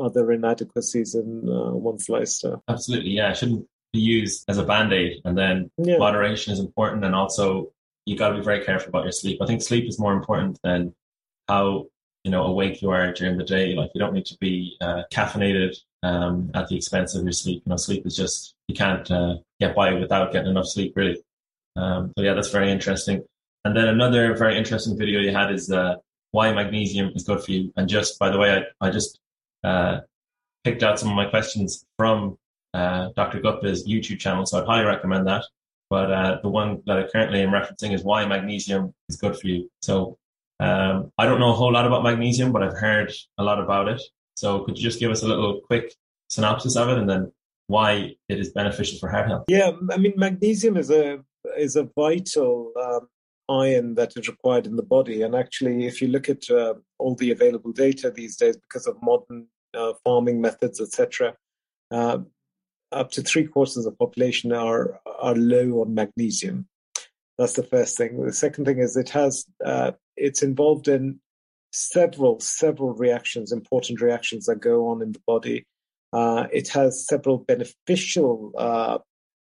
other 0.00 0.30
inadequacies 0.30 1.14
in 1.14 1.48
uh, 1.48 1.72
one's 1.74 2.08
lifestyle. 2.08 2.62
Absolutely, 2.68 3.10
yeah. 3.10 3.30
It 3.30 3.36
shouldn't 3.36 3.66
be 3.92 3.98
used 3.98 4.44
as 4.48 4.58
a 4.58 4.64
band 4.64 4.92
aid. 4.92 5.20
And 5.24 5.36
then 5.36 5.70
yeah. 5.78 5.98
moderation 5.98 6.52
is 6.52 6.60
important. 6.60 7.04
And 7.04 7.14
also, 7.14 7.72
you 8.06 8.16
got 8.16 8.30
to 8.30 8.38
be 8.38 8.44
very 8.44 8.64
careful 8.64 8.88
about 8.88 9.04
your 9.04 9.12
sleep. 9.12 9.38
I 9.40 9.46
think 9.46 9.62
sleep 9.62 9.88
is 9.88 9.98
more 9.98 10.12
important 10.12 10.58
than 10.64 10.94
how 11.48 11.86
you 12.24 12.30
know 12.30 12.44
awake 12.44 12.82
you 12.82 12.90
are 12.90 13.12
during 13.12 13.36
the 13.36 13.44
day. 13.44 13.74
Like 13.74 13.90
you 13.94 14.00
don't 14.00 14.14
need 14.14 14.26
to 14.26 14.36
be 14.40 14.76
uh, 14.80 15.02
caffeinated 15.12 15.76
um, 16.02 16.50
at 16.54 16.68
the 16.68 16.76
expense 16.76 17.14
of 17.14 17.22
your 17.22 17.32
sleep. 17.32 17.62
You 17.64 17.70
know, 17.70 17.76
sleep 17.76 18.06
is 18.06 18.16
just 18.16 18.54
you 18.68 18.74
can't 18.74 19.10
uh, 19.10 19.36
get 19.60 19.74
by 19.74 19.92
without 19.94 20.32
getting 20.32 20.50
enough 20.50 20.66
sleep, 20.66 20.92
really. 20.96 21.22
Um, 21.76 22.12
so 22.16 22.24
yeah, 22.24 22.34
that's 22.34 22.50
very 22.50 22.70
interesting. 22.70 23.22
And 23.64 23.76
then 23.76 23.88
another 23.88 24.36
very 24.36 24.56
interesting 24.56 24.96
video 24.98 25.20
you 25.20 25.32
had 25.32 25.52
is 25.52 25.70
uh, 25.70 25.96
why 26.32 26.52
magnesium 26.52 27.12
is 27.14 27.24
good 27.24 27.42
for 27.42 27.52
you. 27.52 27.72
And 27.76 27.88
just 27.88 28.18
by 28.18 28.30
the 28.30 28.38
way, 28.38 28.64
I, 28.80 28.86
I 28.86 28.90
just 28.90 29.18
uh, 29.64 30.00
picked 30.64 30.82
out 30.82 30.98
some 30.98 31.10
of 31.10 31.16
my 31.16 31.26
questions 31.26 31.84
from 31.98 32.38
uh, 32.72 33.08
Dr. 33.16 33.40
Gupta's 33.40 33.86
YouTube 33.86 34.18
channel, 34.18 34.46
so 34.46 34.60
I'd 34.60 34.66
highly 34.66 34.86
recommend 34.86 35.26
that. 35.26 35.44
But 35.90 36.12
uh, 36.12 36.38
the 36.42 36.48
one 36.48 36.82
that 36.86 36.98
I 36.98 37.02
currently 37.08 37.42
am 37.42 37.50
referencing 37.50 37.92
is 37.92 38.04
why 38.04 38.24
magnesium 38.24 38.94
is 39.08 39.16
good 39.16 39.36
for 39.36 39.48
you. 39.48 39.68
So 39.82 40.18
um, 40.60 41.12
I 41.18 41.26
don't 41.26 41.40
know 41.40 41.50
a 41.50 41.54
whole 41.54 41.72
lot 41.72 41.86
about 41.86 42.04
magnesium, 42.04 42.52
but 42.52 42.62
I've 42.62 42.78
heard 42.78 43.12
a 43.38 43.42
lot 43.42 43.60
about 43.60 43.88
it. 43.88 44.00
So 44.34 44.60
could 44.60 44.78
you 44.78 44.84
just 44.84 45.00
give 45.00 45.10
us 45.10 45.22
a 45.22 45.28
little 45.28 45.60
quick 45.66 45.92
synopsis 46.28 46.76
of 46.76 46.88
it 46.90 46.98
and 46.98 47.10
then 47.10 47.32
why 47.66 48.14
it 48.28 48.38
is 48.38 48.52
beneficial 48.52 48.98
for 48.98 49.08
heart 49.08 49.28
health? 49.28 49.44
Yeah, 49.48 49.72
I 49.90 49.96
mean, 49.96 50.14
magnesium 50.16 50.76
is 50.76 50.90
a 50.90 51.18
is 51.56 51.76
a 51.76 51.88
vital 51.96 52.72
um, 52.80 53.08
ion 53.48 53.94
that 53.94 54.12
is 54.16 54.28
required 54.28 54.66
in 54.66 54.76
the 54.76 54.82
body. 54.82 55.22
And 55.22 55.34
actually, 55.34 55.86
if 55.86 56.00
you 56.00 56.08
look 56.08 56.28
at 56.28 56.48
uh, 56.50 56.74
all 56.98 57.14
the 57.16 57.32
available 57.32 57.72
data 57.72 58.10
these 58.10 58.36
days, 58.36 58.56
because 58.56 58.86
of 58.86 58.96
modern 59.02 59.46
uh, 59.74 59.94
farming 60.04 60.40
methods, 60.40 60.80
etc., 60.80 61.34
uh, 61.90 62.18
up 62.92 63.10
to 63.12 63.22
three 63.22 63.46
quarters 63.46 63.76
of 63.76 63.84
the 63.84 63.92
population 63.92 64.52
are 64.52 65.00
are 65.20 65.34
low 65.34 65.80
on 65.80 65.94
magnesium. 65.94 66.66
That's 67.38 67.54
the 67.54 67.62
first 67.62 67.96
thing. 67.96 68.24
The 68.24 68.32
second 68.32 68.64
thing 68.64 68.78
is 68.78 68.96
it 68.96 69.10
has 69.10 69.46
uh, 69.64 69.92
it's 70.16 70.42
involved 70.42 70.88
in 70.88 71.20
several 71.72 72.40
several 72.40 72.92
reactions, 72.94 73.52
important 73.52 74.00
reactions 74.00 74.46
that 74.46 74.60
go 74.60 74.88
on 74.88 75.02
in 75.02 75.12
the 75.12 75.22
body. 75.26 75.66
Uh, 76.12 76.46
it 76.52 76.68
has 76.68 77.06
several 77.06 77.38
beneficial 77.38 78.52
uh, 78.58 78.98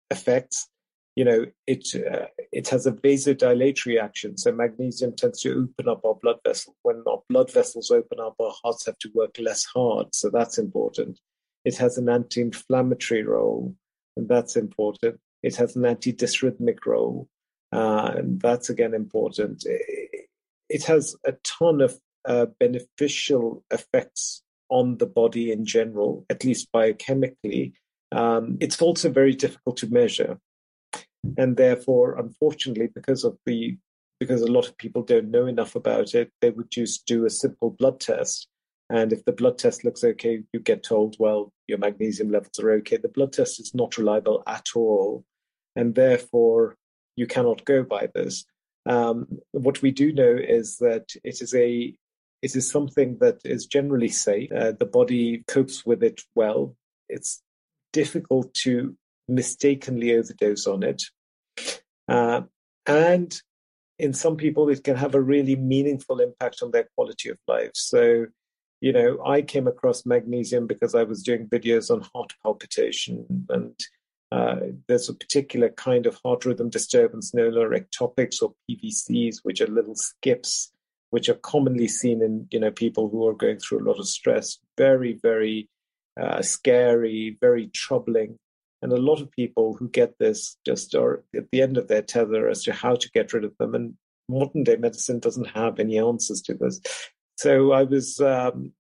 effects. 0.10 0.68
You 1.16 1.26
know, 1.26 1.46
it 1.68 1.88
uh, 1.96 2.28
it 2.52 2.70
has 2.70 2.86
a 2.86 2.92
vasodilatory 2.92 4.02
action. 4.02 4.38
So 4.38 4.52
magnesium 4.52 5.16
tends 5.16 5.42
to 5.42 5.52
open 5.64 5.90
up 5.90 6.06
our 6.06 6.16
blood 6.16 6.40
vessels. 6.46 6.76
When 6.84 7.04
our 7.08 7.22
blood 7.30 7.52
vessels 7.52 7.92
open 7.92 8.20
up, 8.20 8.36
our 8.40 8.54
hearts 8.64 8.86
have 8.86 8.98
to 9.00 9.10
work 9.14 9.38
less 9.40 9.66
hard. 9.66 10.14
So 10.14 10.30
that's 10.30 10.58
important. 10.58 11.20
It 11.66 11.78
has 11.78 11.98
an 11.98 12.10
anti-inflammatory 12.10 13.24
role, 13.24 13.76
and 14.18 14.28
that's 14.28 14.56
important. 14.56 15.20
It 15.44 15.56
has 15.58 15.76
an 15.76 15.86
anti-dysrhythmic 15.86 16.86
role, 16.86 17.28
uh, 17.72 18.14
and 18.16 18.42
that's 18.42 18.70
again 18.70 18.94
important. 18.94 19.64
It, 19.66 20.28
it 20.70 20.84
has 20.86 21.16
a 21.26 21.34
ton 21.44 21.82
of 21.82 22.00
uh, 22.26 22.48
beneficial 22.60 23.64
effects 23.72 24.44
on 24.70 24.98
the 24.98 25.06
body 25.06 25.52
in 25.52 25.66
general, 25.66 26.26
at 26.30 26.46
least 26.46 26.72
biochemically, 26.72 27.74
um, 28.12 28.58
it's 28.60 28.82
also 28.82 29.10
very 29.10 29.34
difficult 29.34 29.78
to 29.78 29.92
measure. 29.92 30.40
And 31.38 31.56
therefore, 31.56 32.18
unfortunately, 32.18 32.90
because 32.94 33.24
of 33.24 33.38
the 33.46 33.78
because 34.20 34.42
a 34.42 34.52
lot 34.52 34.68
of 34.68 34.78
people 34.78 35.02
don't 35.02 35.32
know 35.32 35.48
enough 35.48 35.76
about 35.76 36.14
it, 36.14 36.32
they 36.42 36.52
would 36.52 36.70
just 36.70 37.08
do 37.08 37.26
a 37.26 37.30
simple 37.30 37.72
blood 37.72 38.00
test. 38.00 38.48
And 38.92 39.14
if 39.14 39.24
the 39.24 39.32
blood 39.32 39.58
test 39.58 39.86
looks 39.86 40.04
okay, 40.04 40.44
you 40.52 40.60
get 40.60 40.84
told, 40.84 41.16
well, 41.18 41.54
your 41.68 41.78
magnesium 41.78 42.30
levels 42.30 42.60
are 42.60 42.72
okay. 42.72 42.98
The 42.98 43.08
blood 43.08 43.32
test 43.32 43.60
is 43.62 43.74
not 43.74 43.98
reliable 43.98 44.44
at 44.46 44.68
all. 44.76 45.24
And 45.78 45.96
therefore, 45.96 46.76
you 47.16 47.26
cannot 47.26 47.64
go 47.64 47.84
by 47.84 48.10
this. 48.14 48.46
Um, 48.86 49.40
what 49.52 49.82
we 49.82 49.92
do 49.92 50.12
know 50.12 50.36
is 50.36 50.78
that 50.78 51.06
it 51.24 51.42
is 51.42 51.56
a 51.56 51.96
it 52.42 52.56
is 52.56 52.70
something 52.70 53.18
that 53.20 53.40
is 53.46 53.68
generally 53.68 54.10
safe. 54.10 54.52
Uh, 54.52 54.74
the 54.78 54.86
body 54.86 55.44
copes 55.48 55.86
with 55.86 56.04
it 56.04 56.22
well. 56.34 56.76
It's 57.08 57.42
difficult 57.94 58.54
to 58.56 58.98
mistakenly 59.28 60.16
overdose 60.16 60.66
on 60.66 60.84
it. 60.84 61.04
Uh, 62.10 62.42
and 62.88 63.40
in 64.00 64.14
some 64.14 64.38
people, 64.38 64.70
it 64.70 64.84
can 64.84 64.96
have 64.96 65.14
a 65.14 65.22
really 65.22 65.56
meaningful 65.56 66.20
impact 66.20 66.64
on 66.64 66.72
their 66.72 66.90
quality 66.96 67.30
of 67.30 67.38
life. 67.48 67.72
So, 67.76 68.26
you 68.82 68.92
know, 68.92 69.24
I 69.24 69.44
came 69.44 69.68
across 69.68 70.08
magnesium 70.08 70.66
because 70.66 70.96
I 70.96 71.04
was 71.04 71.22
doing 71.22 71.48
videos 71.48 71.92
on 71.92 72.02
heart 72.14 72.34
palpitation. 72.44 73.46
And 73.50 73.80
uh, 74.32 74.56
there's 74.88 75.08
a 75.08 75.14
particular 75.14 75.70
kind 75.70 76.08
of 76.08 76.20
heart 76.26 76.46
rhythm 76.46 76.70
disturbance 76.70 77.34
known 77.34 77.54
as 77.54 77.80
ectopics 77.80 78.42
or 78.42 78.56
PVCs, 78.70 79.38
which 79.44 79.62
are 79.62 79.68
little 79.68 79.96
skips, 79.96 80.72
which 81.12 81.30
are 81.30 81.36
commonly 81.36 81.88
seen 81.88 82.24
in, 82.24 82.48
you 82.50 82.60
know, 82.60 82.72
people 82.72 83.08
who 83.08 83.28
are 83.28 83.36
going 83.36 83.60
through 83.60 83.84
a 83.84 83.88
lot 83.88 84.00
of 84.00 84.08
stress. 84.08 84.58
Very, 84.80 85.20
very 85.22 85.70
uh, 86.20 86.42
scary, 86.42 87.38
very 87.40 87.68
troubling. 87.68 88.38
And 88.82 88.92
a 88.92 88.98
lot 88.98 89.22
of 89.22 89.32
people 89.32 89.76
who 89.76 89.90
get 89.90 90.18
this 90.18 90.58
just 90.66 90.96
are 90.96 91.24
at 91.36 91.52
the 91.52 91.62
end 91.62 91.78
of 91.78 91.88
their 91.88 92.02
tether 92.02 92.50
as 92.50 92.64
to 92.64 92.74
how 92.74 92.96
to 92.96 93.12
get 93.12 93.32
rid 93.32 93.44
of 93.44 93.56
them. 93.60 93.76
And 93.76 93.94
modern 94.28 94.64
day 94.64 94.78
medicine 94.78 95.20
doesn't 95.20 95.50
have 95.50 95.80
any 95.80 96.00
answers 96.00 96.42
to 96.44 96.56
this. 96.56 96.82
So 97.42 97.72
I 97.72 97.86
was 97.86 98.22
um, 98.22 98.72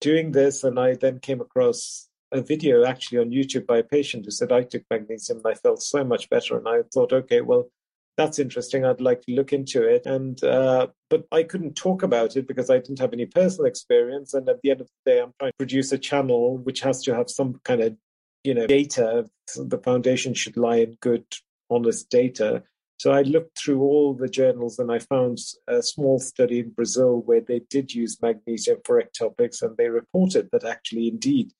doing 0.00 0.32
this, 0.32 0.64
and 0.64 0.76
I 0.76 0.96
then 0.96 1.20
came 1.20 1.40
across 1.40 2.08
a 2.32 2.40
video 2.42 2.84
actually 2.84 3.18
on 3.18 3.30
YouTube 3.30 3.64
by 3.64 3.78
a 3.78 3.84
patient 3.84 4.24
who 4.24 4.32
said, 4.32 4.50
I 4.50 4.64
took 4.64 4.82
magnesium 4.90 5.38
and 5.38 5.46
I 5.46 5.54
felt 5.54 5.84
so 5.84 6.02
much 6.02 6.28
better. 6.28 6.58
And 6.58 6.66
I 6.68 6.80
thought, 6.92 7.12
okay, 7.12 7.42
well, 7.42 7.70
that's 8.16 8.40
interesting. 8.40 8.84
I'd 8.84 9.00
like 9.00 9.22
to 9.22 9.34
look 9.34 9.52
into 9.52 9.84
it. 9.84 10.04
And 10.04 10.42
uh, 10.42 10.88
but 11.08 11.28
I 11.30 11.44
couldn't 11.44 11.76
talk 11.76 12.02
about 12.02 12.36
it 12.36 12.48
because 12.48 12.70
I 12.70 12.78
didn't 12.78 12.98
have 12.98 13.12
any 13.12 13.26
personal 13.26 13.66
experience. 13.66 14.34
And 14.34 14.48
at 14.48 14.60
the 14.62 14.72
end 14.72 14.80
of 14.80 14.88
the 14.88 15.12
day, 15.12 15.20
I'm 15.20 15.32
trying 15.38 15.52
to 15.52 15.56
produce 15.56 15.92
a 15.92 15.98
channel 15.98 16.58
which 16.58 16.80
has 16.80 17.04
to 17.04 17.14
have 17.14 17.30
some 17.30 17.60
kind 17.62 17.82
of 17.82 17.96
you 18.42 18.52
know 18.52 18.66
data. 18.66 19.30
The 19.54 19.78
foundation 19.78 20.34
should 20.34 20.56
lie 20.56 20.78
in 20.78 20.96
good, 21.00 21.24
honest 21.70 22.10
data. 22.10 22.64
So 22.98 23.12
I 23.12 23.22
looked 23.22 23.56
through 23.56 23.80
all 23.80 24.12
the 24.12 24.28
journals 24.28 24.78
and 24.78 24.90
I 24.90 24.98
found 24.98 25.38
a 25.68 25.82
small 25.82 26.18
study 26.18 26.58
in 26.58 26.70
Brazil 26.70 27.22
where 27.24 27.40
they 27.40 27.60
did 27.70 27.94
use 27.94 28.20
magnesium 28.20 28.78
for 28.84 29.00
ectopics, 29.00 29.62
and 29.62 29.76
they 29.76 29.88
reported 29.88 30.48
that 30.50 30.64
actually, 30.64 31.08
indeed, 31.08 31.52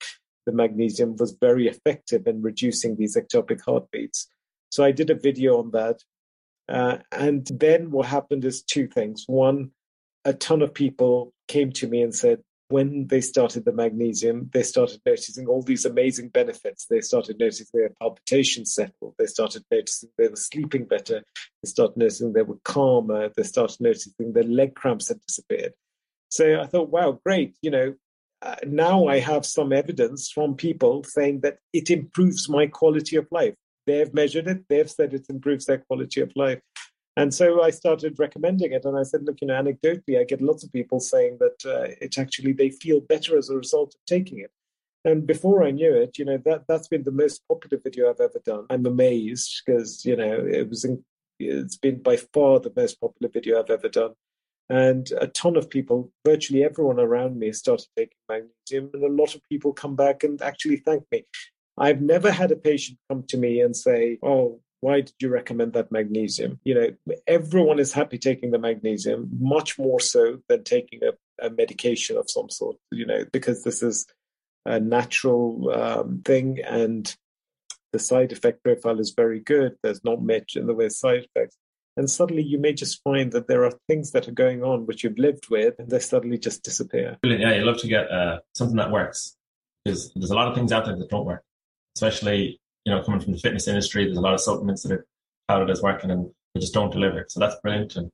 the 0.47 0.53
magnesium 0.53 1.15
was 1.17 1.37
very 1.41 1.69
effective 1.69 2.27
in 2.27 2.43
reducing 2.43 2.97
these 2.97 3.17
ectopic 3.17 3.61
heartbeats. 3.65 4.29
So 4.71 4.83
I 4.83 4.91
did 4.91 5.11
a 5.11 5.15
video 5.15 5.59
on 5.59 5.71
that. 5.71 6.03
Uh, 6.69 6.99
and 7.13 7.47
then 7.47 7.91
what 7.93 8.07
happened 8.07 8.45
is 8.45 8.63
two 8.63 8.89
things. 8.89 9.25
One, 9.27 9.71
a 10.25 10.33
ton 10.33 10.61
of 10.61 10.75
people 10.75 11.33
came 11.47 11.71
to 11.73 11.87
me 11.87 12.03
and 12.03 12.15
said, 12.15 12.41
when 12.69 13.07
they 13.07 13.21
started 13.21 13.65
the 13.65 13.73
magnesium, 13.73 14.51
they 14.53 14.63
started 14.63 15.01
noticing 15.07 15.47
all 15.47 15.63
these 15.63 15.87
amazing 15.87 16.29
benefits. 16.29 16.87
They 16.87 17.01
started 17.01 17.39
noticing 17.39 17.67
their 17.73 17.91
palpitations 18.01 18.75
settled. 18.75 19.15
They 19.19 19.27
started 19.27 19.65
noticing 19.71 20.11
they 20.19 20.29
were 20.29 20.37
sleeping 20.37 20.85
better. 20.85 21.23
They 21.63 21.69
started 21.69 21.97
noticing 21.97 22.33
they 22.33 22.43
were 22.43 22.59
calmer. 22.65 23.31
They 23.35 23.43
started 23.43 23.81
noticing 23.81 24.13
their 24.33 24.43
leg 24.43 24.75
cramps 24.75 25.09
had 25.09 25.21
disappeared. 25.23 25.73
So 26.29 26.61
I 26.61 26.67
thought, 26.67 26.91
wow, 26.91 27.19
great. 27.25 27.57
You 27.63 27.71
know, 27.71 27.95
uh, 28.43 28.57
now 28.67 29.07
I 29.07 29.19
have 29.19 29.47
some 29.47 29.73
evidence 29.73 30.31
from 30.31 30.55
people 30.55 31.05
saying 31.05 31.41
that 31.41 31.59
it 31.73 31.91
improves 31.91 32.49
my 32.51 32.67
quality 32.67 33.17
of 33.17 33.27
life. 33.31 33.55
They've 33.87 34.13
measured 34.13 34.47
it, 34.47 34.69
they've 34.69 34.91
said 34.91 35.15
it 35.15 35.27
improves 35.31 35.65
their 35.65 35.79
quality 35.79 36.21
of 36.21 36.31
life. 36.37 36.61
And 37.19 37.35
so 37.35 37.63
I 37.63 37.71
started 37.71 38.21
recommending 38.21 38.71
it. 38.71 38.85
And 38.85 38.97
I 38.97 39.03
said, 39.03 39.25
look, 39.25 39.41
you 39.41 39.49
know, 39.49 39.61
anecdotally, 39.61 40.21
I 40.21 40.23
get 40.23 40.41
lots 40.41 40.63
of 40.63 40.73
people 40.73 41.01
saying 41.01 41.39
that 41.41 41.67
uh, 41.67 41.93
it 42.01 42.17
actually, 42.17 42.53
they 42.53 42.71
feel 42.71 43.01
better 43.01 43.37
as 43.37 43.51
a 43.51 43.57
result 43.57 43.97
of 43.97 44.01
taking 44.07 44.39
it. 44.39 44.53
And 45.05 45.27
before 45.27 45.65
I 45.65 45.73
knew 45.73 45.93
it, 45.93 46.17
you 46.17 46.25
know, 46.25 46.39
that, 46.45 46.69
that's 46.69 46.87
been 46.87 47.03
the 47.03 47.11
most 47.11 47.43
popular 47.49 47.81
video 47.83 48.09
I've 48.09 48.21
ever 48.21 48.41
done. 48.45 48.67
I'm 48.71 48.87
amazed 48.87 49.63
because, 49.67 50.05
you 50.07 50.15
know, 50.15 50.47
it 50.47 50.69
was, 50.69 50.85
in, 50.85 51.05
it's 51.41 51.77
been 51.77 52.01
by 52.01 52.19
far 52.19 52.61
the 52.61 52.73
most 52.77 53.01
popular 53.01 53.33
video 53.33 53.59
I've 53.59 53.71
ever 53.71 53.89
done. 53.89 54.13
And 54.71 55.11
a 55.21 55.27
ton 55.27 55.57
of 55.57 55.69
people, 55.69 56.13
virtually 56.25 56.63
everyone 56.63 57.01
around 57.01 57.37
me, 57.37 57.51
started 57.51 57.89
taking 57.97 58.17
magnesium. 58.29 58.91
And 58.95 59.03
a 59.03 59.23
lot 59.23 59.35
of 59.35 59.41
people 59.51 59.73
come 59.73 59.97
back 59.97 60.23
and 60.23 60.41
actually 60.41 60.77
thank 60.77 61.03
me. 61.11 61.25
I've 61.77 62.01
never 62.01 62.31
had 62.31 62.53
a 62.53 62.57
patient 62.57 62.99
come 63.09 63.25
to 63.29 63.37
me 63.37 63.61
and 63.61 63.75
say, 63.75 64.19
"Oh, 64.23 64.61
why 64.81 65.01
did 65.01 65.15
you 65.21 65.29
recommend 65.29 65.73
that 65.73 65.93
magnesium?" 65.93 66.61
You 66.65 66.75
know, 66.75 67.17
everyone 67.27 67.79
is 67.79 67.93
happy 67.93 68.19
taking 68.19 68.51
the 68.51 68.59
magnesium, 68.59 69.29
much 69.39 69.79
more 69.79 70.01
so 70.01 70.39
than 70.49 70.65
taking 70.65 71.01
a, 71.03 71.47
a 71.47 71.51
medication 71.51 72.17
of 72.17 72.31
some 72.31 72.51
sort. 72.51 72.77
You 72.91 73.07
know, 73.07 73.25
because 73.33 73.65
this 73.65 73.83
is 73.83 74.07
a 74.65 74.81
natural 74.81 75.71
um, 75.71 76.23
thing, 76.25 76.59
and 76.65 77.15
the 77.93 77.99
side 77.99 78.33
effect 78.33 78.63
profile 78.63 79.01
is 79.01 79.15
very 79.17 79.41
good. 79.41 79.77
There's 79.83 80.05
not 80.05 80.23
much 80.23 80.57
in 80.57 80.67
the 80.67 80.75
way 80.75 80.87
of 80.87 80.93
side 80.93 81.25
effects. 81.25 81.57
And 81.97 82.09
suddenly 82.09 82.45
you 82.45 82.59
may 82.59 82.73
just 82.75 83.03
find 83.03 83.33
that 83.33 83.49
there 83.49 83.65
are 83.65 83.73
things 83.89 84.13
that 84.13 84.29
are 84.29 84.33
going 84.33 84.63
on 84.63 84.87
which 84.87 85.03
you've 85.03 85.19
lived 85.19 85.49
with, 85.51 85.75
and 85.79 85.91
they 85.91 85.99
suddenly 85.99 86.39
just 86.39 86.63
disappear. 86.63 87.19
Brilliant. 87.23 87.43
Yeah, 87.43 87.57
you 87.57 87.65
love 87.65 87.79
to 87.79 87.89
get 87.89 88.09
uh, 88.11 88.39
something 88.55 88.77
that 88.77 88.93
works 88.93 89.35
because 89.85 90.13
there's 90.15 90.31
a 90.31 90.35
lot 90.35 90.47
of 90.47 90.55
things 90.55 90.71
out 90.71 90.85
there 90.85 90.97
that 90.97 91.09
don't 91.09 91.25
work 91.25 91.43
especially 91.99 92.61
you 92.89 92.95
know 92.95 93.03
coming 93.03 93.21
from 93.21 93.35
the 93.35 93.39
fitness 93.39 93.69
industry. 93.69 94.07
There's 94.07 94.17
a 94.17 94.23
lot 94.23 94.33
of 94.33 94.41
supplements 94.41 94.83
that 94.83 94.93
are 94.93 95.07
touted 95.47 95.69
as 95.69 95.83
working 95.83 96.11
and 96.11 96.31
they 96.55 96.61
just 96.61 96.73
don't 96.73 96.91
deliver. 96.91 97.27
So 97.29 97.39
that's 97.39 97.57
brilliant 97.61 97.97
and 97.97 98.11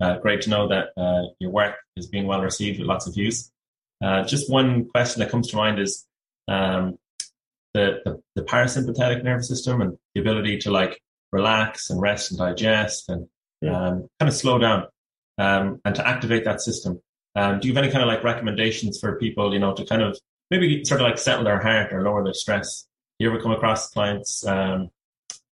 uh, 0.00 0.18
great 0.18 0.42
to 0.42 0.50
know 0.50 0.68
that 0.68 0.88
uh, 0.96 1.28
your 1.38 1.52
work 1.52 1.76
is 1.96 2.08
being 2.08 2.26
well 2.26 2.40
received 2.40 2.80
with 2.80 2.88
lots 2.88 3.06
of 3.06 3.14
views. 3.14 3.52
Uh, 4.04 4.24
just 4.24 4.50
one 4.50 4.88
question 4.88 5.20
that 5.20 5.30
comes 5.30 5.48
to 5.48 5.56
mind 5.56 5.78
is 5.78 6.06
um, 6.48 6.98
the, 7.72 8.00
the, 8.04 8.20
the 8.34 8.42
parasympathetic 8.42 9.22
nervous 9.22 9.46
system 9.46 9.80
and 9.80 9.96
the 10.14 10.20
ability 10.20 10.58
to 10.58 10.72
like 10.72 11.00
relax 11.30 11.88
and 11.88 12.00
rest 12.00 12.32
and 12.32 12.38
digest 12.40 13.08
and 13.08 13.28
yeah. 13.62 13.88
um, 13.90 14.08
kind 14.18 14.28
of 14.28 14.34
slow 14.34 14.58
down 14.58 14.86
um, 15.38 15.80
and 15.84 15.94
to 15.94 16.06
activate 16.06 16.44
that 16.44 16.60
system. 16.60 17.00
Um, 17.36 17.60
do 17.60 17.68
you 17.68 17.74
have 17.74 17.84
any 17.84 17.92
kind 17.92 18.02
of 18.02 18.08
like 18.08 18.24
recommendations 18.24 18.98
for 18.98 19.20
people, 19.20 19.52
you 19.52 19.60
know, 19.60 19.72
to 19.72 19.86
kind 19.86 20.02
of 20.02 20.18
maybe 20.50 20.84
sort 20.84 21.00
of 21.00 21.06
like 21.06 21.18
settle 21.18 21.44
their 21.44 21.62
heart 21.62 21.92
or 21.92 22.02
lower 22.02 22.24
their 22.24 22.34
stress 22.34 22.86
you 23.18 23.28
ever 23.30 23.40
come 23.40 23.52
across 23.52 23.90
clients 23.90 24.46
um, 24.46 24.90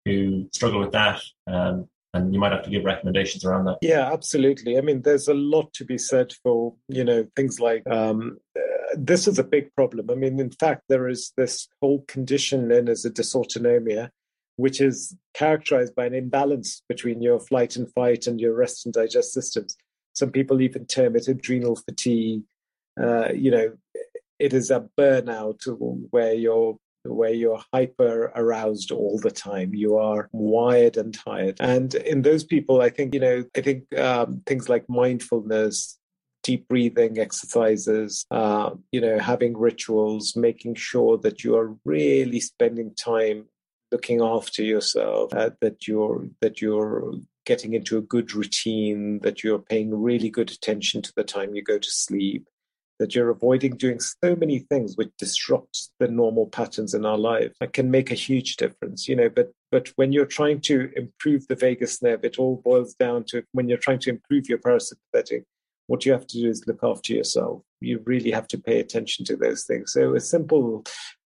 who 0.05 0.49
struggle 0.53 0.81
with 0.81 0.93
that? 0.93 1.21
Um, 1.47 1.89
and 2.15 2.35
you 2.35 2.39
might 2.39 2.53
have 2.53 2.65
to 2.65 2.71
give 2.71 2.85
recommendations 2.85 3.45
around 3.45 3.65
that. 3.65 3.79
Yeah, 3.81 4.13
absolutely. 4.13 4.77
I 4.77 4.83
mean, 4.83 5.03
there's 5.03 5.29
a 5.29 5.35
lot 5.35 5.73
to 5.75 5.85
be 5.85 5.97
said 5.97 6.33
for 6.43 6.75
you 6.89 7.05
know 7.05 7.27
things 7.37 7.59
like 7.59 7.83
um, 7.89 8.39
uh, 8.57 8.61
this 8.97 9.27
is 9.27 9.39
a 9.39 9.45
big 9.45 9.75
problem. 9.75 10.11
I 10.11 10.15
mean, 10.15 10.39
in 10.39 10.51
fact, 10.51 10.83
there 10.89 11.09
is 11.09 11.33
this 11.37 11.69
whole 11.81 12.05
condition 12.09 12.69
known 12.69 12.89
as 12.89 13.05
a 13.05 13.11
dysautonomia, 13.11 14.11
which 14.57 14.81
is 14.81 15.17
characterized 15.33 15.95
by 15.95 16.07
an 16.07 16.15
imbalance 16.15 16.83
between 16.89 17.23
your 17.23 17.41
flight 17.41 17.77
and 17.77 17.91
fight 17.95 18.27
and 18.27 18.41
your 18.41 18.55
rest 18.55 18.85
and 18.85 18.93
digest 18.93 19.33
systems. 19.33 19.77
Some 20.13 20.31
people 20.31 20.61
even 20.61 20.85
term 20.85 21.17
it 21.17 21.29
adrenal 21.29 21.77
fatigue. 21.77 22.43
Uh, 23.03 23.33
you 23.33 23.51
know, 23.51 23.73
it 24.39 24.53
is 24.53 24.71
a 24.71 24.87
burnout 24.99 25.61
where 26.11 26.35
your 26.35 26.77
where 27.05 27.33
you're 27.33 27.63
hyper 27.73 28.33
aroused 28.35 28.93
all 28.93 29.19
the 29.19 29.31
time. 29.31 29.75
You 29.75 29.97
are 29.97 30.29
wired 30.33 30.97
and 30.97 31.13
tired. 31.13 31.57
And 31.61 31.95
in 31.95 32.23
those 32.23 32.45
people, 32.45 32.81
I 32.81 32.91
think, 32.91 33.15
you 33.15 33.21
know, 33.21 33.45
I 33.57 33.61
think 33.61 33.99
um, 33.99 34.43
things 34.47 34.69
like 34.69 34.89
mindfulness, 34.89 35.99
deep 36.43 36.69
breathing 36.69 37.19
exercises, 37.19 38.25
uh, 38.31 38.71
you 38.91 39.01
know, 39.01 39.19
having 39.19 39.57
rituals, 39.57 40.37
making 40.37 40.75
sure 40.75 41.19
that 41.19 41.45
you 41.45 41.57
are 41.57 41.77
really 41.85 42.41
spending 42.41 42.95
time 42.95 43.47
looking 43.91 44.23
after 44.23 44.63
yourself, 44.63 45.35
uh, 45.35 45.51
that 45.61 45.87
you're 45.87 46.27
that 46.41 46.61
you're 46.61 47.13
getting 47.45 47.75
into 47.75 47.99
a 47.99 48.03
good 48.03 48.33
routine, 48.35 49.19
that 49.21 49.43
you're 49.43 49.59
paying 49.59 49.95
really 49.95 50.31
good 50.31 50.51
attention 50.51 51.03
to 51.03 51.13
the 51.17 51.25
time 51.25 51.55
you 51.55 51.63
go 51.63 51.79
to 51.79 51.91
sleep, 51.91 52.47
that 53.03 53.15
you're 53.15 53.31
avoiding 53.31 53.77
doing 53.77 53.99
so 53.99 54.37
many 54.37 54.61
things 54.61 54.97
which 54.97 55.11
disrupt 55.19 55.89
the 55.99 56.09
normal 56.09 56.47
patterns 56.47 56.95
in 56.95 57.05
our 57.05 57.19
life 57.19 57.53
that 57.61 57.73
can 57.73 57.91
make 57.91 58.11
a 58.11 58.15
huge 58.15 58.57
difference 58.57 59.09
you 59.09 59.17
know 59.17 59.29
but 59.29 59.51
but 59.71 59.89
when 59.97 60.13
you're 60.13 60.25
trying 60.39 60.61
to 60.61 60.91
improve 60.97 61.47
the 61.49 61.57
vagus 61.57 62.01
nerve 62.01 62.25
it 62.25 62.39
all 62.39 62.63
boils 62.65 62.95
down 62.95 63.25
to 63.25 63.43
when 63.53 63.69
you're 63.69 63.77
trying 63.87 63.99
to 63.99 64.11
improve 64.11 64.49
your 64.49 64.59
parasympathetic 64.59 65.43
what 65.87 66.07
you 66.07 66.13
have 66.13 66.27
to 66.27 66.41
do 66.41 66.49
is 66.49 66.67
look 66.67 66.81
after 66.83 67.13
yourself. 67.13 67.63
You 67.81 68.01
really 68.05 68.31
have 68.31 68.47
to 68.49 68.59
pay 68.59 68.81
attention 68.81 69.25
to 69.27 69.37
those 69.37 69.65
things. 69.65 69.93
So 69.93 70.15
a 70.15 70.21
simple 70.21 70.85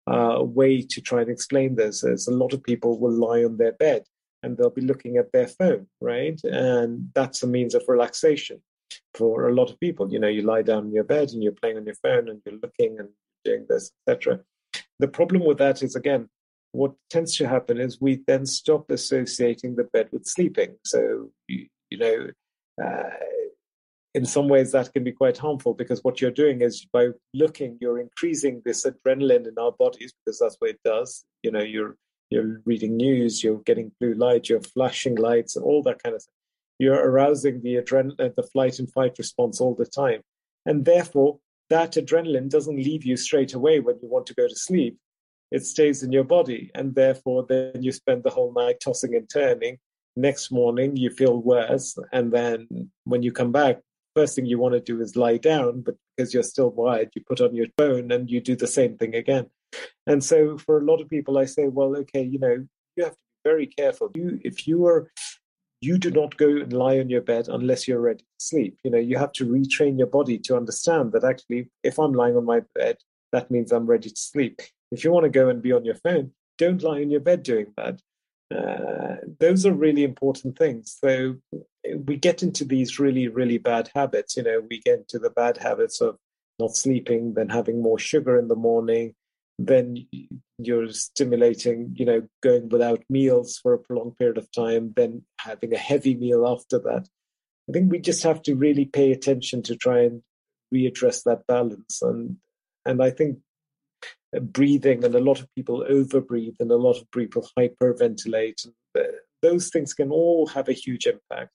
uh, 0.08 0.40
way 0.42 0.82
to 0.82 1.02
try 1.02 1.22
and 1.22 1.30
explain 1.30 1.76
this 1.76 2.04
is 2.04 2.28
a 2.28 2.32
lot 2.32 2.54
of 2.54 2.64
people 2.64 3.00
will 3.00 3.12
lie 3.12 3.44
on 3.44 3.58
their 3.58 3.74
bed 3.74 4.06
and 4.44 4.58
they'll 4.58 4.70
be 4.70 4.82
looking 4.82 5.18
at 5.18 5.32
their 5.32 5.48
phone, 5.48 5.88
right? 6.02 6.40
And 6.44 7.12
that's 7.14 7.44
a 7.44 7.48
means 7.48 7.76
of 7.76 7.84
relaxation 7.88 8.62
for 9.16 9.48
a 9.48 9.54
lot 9.54 9.70
of 9.70 9.80
people. 9.80 10.12
You 10.12 10.20
know, 10.20 10.28
you 10.28 10.42
lie 10.42 10.62
down 10.62 10.86
in 10.86 10.94
your 10.94 11.04
bed 11.04 11.30
and 11.32 11.42
you're 11.42 11.52
playing 11.52 11.78
on 11.78 11.86
your 11.86 11.96
phone 11.96 12.30
and 12.30 12.42
you're 12.46 12.60
looking 12.62 13.00
and 13.00 13.10
doing 13.44 13.66
this, 13.70 13.92
etc. 14.08 14.42
The 15.00 15.08
problem 15.08 15.46
with 15.46 15.58
that 15.60 15.84
is 15.84 15.96
again, 15.96 16.30
what 16.72 16.94
tends 17.10 17.36
to 17.38 17.48
happen 17.48 17.80
is 17.80 18.02
we 18.02 18.22
then 18.28 18.46
stop 18.46 18.92
associating 18.92 19.76
the 19.76 19.86
bed 19.86 20.10
with 20.12 20.26
sleeping. 20.26 20.76
So 20.84 21.30
you, 21.48 21.68
you 21.90 21.98
know, 21.98 22.28
uh, 22.84 23.10
in 24.14 24.26
some 24.26 24.48
ways 24.48 24.72
that 24.72 24.94
can 24.94 25.04
be 25.04 25.12
quite 25.12 25.38
harmful 25.38 25.74
because 25.74 26.04
what 26.04 26.22
you're 26.22 26.32
doing 26.32 26.62
is 26.62 26.86
by 26.92 27.10
looking, 27.34 27.78
you're 27.82 28.00
increasing 28.00 28.62
this 28.64 28.86
adrenaline 28.86 29.48
in 29.48 29.56
our 29.60 29.74
bodies 29.74 30.14
because 30.14 30.40
that's 30.40 30.56
what 30.60 30.72
it 30.72 30.80
does. 30.86 31.26
You 31.44 31.52
know, 31.52 31.62
you're 31.62 31.98
you're 32.32 32.62
reading 32.66 32.98
news, 32.98 33.44
you're 33.44 33.62
getting 33.66 33.92
blue 34.00 34.14
light, 34.14 34.50
you're 34.50 34.62
flashing 34.62 35.16
lights, 35.16 35.56
and 35.56 35.64
all 35.64 35.84
that 35.84 36.02
kind 36.02 36.16
of 36.16 36.24
thing. 36.24 36.34
You're 36.80 37.10
arousing 37.10 37.62
the 37.62 37.76
adrenaline, 37.76 38.20
uh, 38.20 38.30
the 38.36 38.44
flight 38.44 38.80
and 38.80 38.92
fight 38.92 39.18
response 39.18 39.62
all 39.62 39.76
the 39.76 39.86
time, 39.86 40.22
and 40.66 40.86
therefore 40.86 41.40
that 41.70 41.94
adrenaline 41.94 42.50
doesn't 42.50 42.76
leave 42.76 43.06
you 43.06 43.18
straight 43.18 43.54
away 43.54 43.80
when 43.80 43.96
you 44.02 44.08
want 44.10 44.28
to 44.28 44.36
go 44.36 44.48
to 44.48 44.56
sleep. 44.56 44.98
It 45.52 45.66
stays 45.66 46.04
in 46.04 46.12
your 46.12 46.24
body, 46.24 46.72
and 46.76 46.94
therefore 46.96 47.46
then 47.48 47.82
you 47.82 47.92
spend 47.92 48.24
the 48.24 48.30
whole 48.30 48.54
night 48.54 48.80
tossing 48.84 49.16
and 49.16 49.30
turning. 49.30 49.78
Next 50.16 50.52
morning 50.52 50.96
you 50.96 51.10
feel 51.10 51.42
worse, 51.42 51.98
and 52.12 52.32
then 52.32 52.90
when 53.04 53.24
you 53.24 53.32
come 53.32 53.52
back, 53.52 53.82
first 54.16 54.36
thing 54.36 54.46
you 54.46 54.58
want 54.58 54.74
to 54.74 54.80
do 54.80 55.02
is 55.02 55.16
lie 55.16 55.38
down, 55.38 55.82
but 55.82 55.96
because 56.16 56.34
you're 56.34 56.44
still 56.44 56.72
wired, 56.72 57.10
you 57.16 57.22
put 57.28 57.42
on 57.42 57.54
your 57.54 57.68
phone 57.78 58.12
and 58.12 58.30
you 58.30 58.40
do 58.40 58.56
the 58.56 58.68
same 58.68 58.98
thing 58.98 59.14
again. 59.14 59.48
And 60.08 60.24
so 60.24 60.58
for 60.58 60.80
a 60.80 60.84
lot 60.84 61.02
of 61.02 61.10
people, 61.10 61.38
I 61.38 61.46
say, 61.46 61.68
well, 61.68 61.96
okay, 61.98 62.24
you 62.24 62.40
know, 62.40 62.66
you 62.96 63.04
have 63.04 63.14
to 63.14 63.18
be 63.18 63.50
very 63.50 63.68
careful. 63.68 64.12
You, 64.16 64.40
if 64.44 64.68
you 64.68 64.86
are, 64.86 65.12
you 65.86 65.98
do 65.98 66.12
not 66.12 66.38
go 66.38 66.48
and 66.48 66.74
lie 66.74 67.00
on 67.00 67.10
your 67.10 67.22
bed 67.22 67.48
unless 67.48 67.88
you're 67.88 68.02
ready 68.02 68.24
to 68.24 68.46
sleep. 68.46 68.78
You 68.84 68.92
know, 68.92 68.98
you 68.98 69.18
have 69.18 69.32
to 69.34 69.46
retrain 69.46 69.98
your 69.98 70.08
body 70.08 70.38
to 70.40 70.58
understand 70.58 71.12
that 71.12 71.24
actually, 71.24 71.70
if 71.84 72.00
I'm 72.00 72.14
lying 72.14 72.36
on 72.36 72.46
my 72.46 72.62
bed, 72.74 72.98
that 73.32 73.52
means 73.52 73.72
I'm 73.72 73.86
ready 73.86 74.10
to 74.10 74.20
sleep. 74.20 74.62
If 74.92 75.04
you 75.04 75.12
want 75.12 75.26
to 75.26 75.30
go 75.30 75.50
and 75.50 75.62
be 75.62 75.72
on 75.72 75.86
your 75.86 75.96
phone, 75.96 76.32
don't 76.58 76.82
lie 76.82 77.00
in 77.00 77.12
your 77.12 77.20
bed 77.20 77.44
doing 77.44 77.68
that. 77.78 78.00
Uh, 78.54 79.18
those 79.40 79.66
are 79.66 79.74
really 79.74 80.04
important 80.04 80.58
things. 80.58 80.98
So 81.04 81.36
we 82.06 82.16
get 82.16 82.44
into 82.44 82.64
these 82.64 83.00
really, 83.00 83.28
really 83.28 83.58
bad 83.58 83.90
habits. 83.94 84.38
You 84.38 84.44
know, 84.44 84.62
we 84.70 84.80
get 84.80 85.00
into 85.00 85.20
the 85.20 85.30
bad 85.32 85.58
habits 85.58 86.02
of 86.02 86.18
not 86.60 86.76
sleeping, 86.76 87.34
then 87.34 87.50
having 87.50 87.82
more 87.82 88.00
sugar 88.00 88.38
in 88.40 88.48
the 88.48 88.56
morning, 88.56 89.14
then 89.58 90.08
you're 90.58 90.90
stimulating, 90.92 91.94
you 91.96 92.06
know, 92.06 92.28
going 92.42 92.70
without 92.70 93.04
meals 93.10 93.58
for 93.58 93.74
a 93.74 93.80
prolonged 93.80 94.18
period 94.18 94.38
of 94.38 94.52
time, 94.52 94.94
then 94.96 95.24
having 95.40 95.74
a 95.74 95.78
heavy 95.78 96.16
meal 96.16 96.46
after 96.48 96.80
that. 96.80 97.08
I 97.70 97.72
think 97.72 97.92
we 97.92 98.00
just 98.00 98.24
have 98.24 98.42
to 98.44 98.56
really 98.56 98.86
pay 98.86 99.12
attention 99.12 99.64
to 99.64 99.76
try 99.76 100.02
and 100.02 100.22
readdress 100.74 101.24
that 101.24 101.48
balance. 101.48 102.02
And 102.02 102.38
and 102.86 103.02
I 103.02 103.10
think 103.10 103.40
breathing 104.42 105.04
and 105.04 105.16
a 105.16 105.20
lot 105.20 105.40
of 105.40 105.54
people 105.56 105.86
overbreathe 105.90 106.60
and 106.60 106.72
a 106.72 106.78
lot 106.78 106.98
of 106.98 107.10
people 107.12 107.48
hyperventilate. 107.58 108.68
Uh, 108.98 109.02
those 109.42 109.70
things 109.70 109.94
can 109.94 110.12
all 110.12 110.48
have 110.48 110.70
a 110.70 110.74
huge 110.74 111.08
impact. 111.08 111.52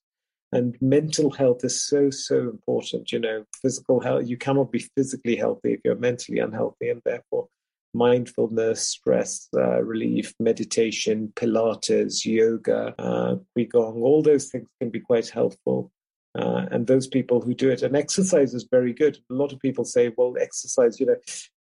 And 0.53 0.77
mental 0.81 1.31
health 1.31 1.65
is 1.65 1.81
so, 1.81 2.11
so 2.11 2.41
important. 2.41 3.13
You 3.13 3.21
know, 3.21 3.45
physical 3.63 4.01
health, 4.01 4.27
you 4.27 4.37
cannot 4.37 4.73
be 4.73 4.85
physically 4.97 5.37
healthy 5.37 5.75
if 5.75 5.81
you're 5.85 5.97
mentally 5.97 6.39
unhealthy. 6.41 6.89
And 6.89 7.01
therefore, 7.05 7.49
mindfulness, 7.95 8.89
stress 8.89 9.49
uh, 9.57 9.83
relief, 9.83 10.35
meditation, 10.39 11.33
Pilates, 11.35 12.25
yoga, 12.25 12.95
uh, 12.99 13.37
Qigong, 13.57 14.03
all 14.03 14.23
those 14.23 14.49
things 14.49 14.69
can 14.81 14.91
be 14.91 15.01
quite 15.01 15.29
helpful. 15.29 15.91
Uh, 16.39 16.67
and 16.71 16.87
those 16.87 17.09
people 17.09 17.41
who 17.41 17.55
do 17.55 17.71
it, 17.71 17.83
and 17.83 17.97
exercise 17.97 18.55
is 18.55 18.69
very 18.71 18.93
good. 18.93 19.19
A 19.31 19.35
lot 19.35 19.53
of 19.53 19.59
people 19.59 19.85
say, 19.85 20.13
well, 20.17 20.35
exercise, 20.41 21.01
you 21.01 21.07
know, 21.07 21.17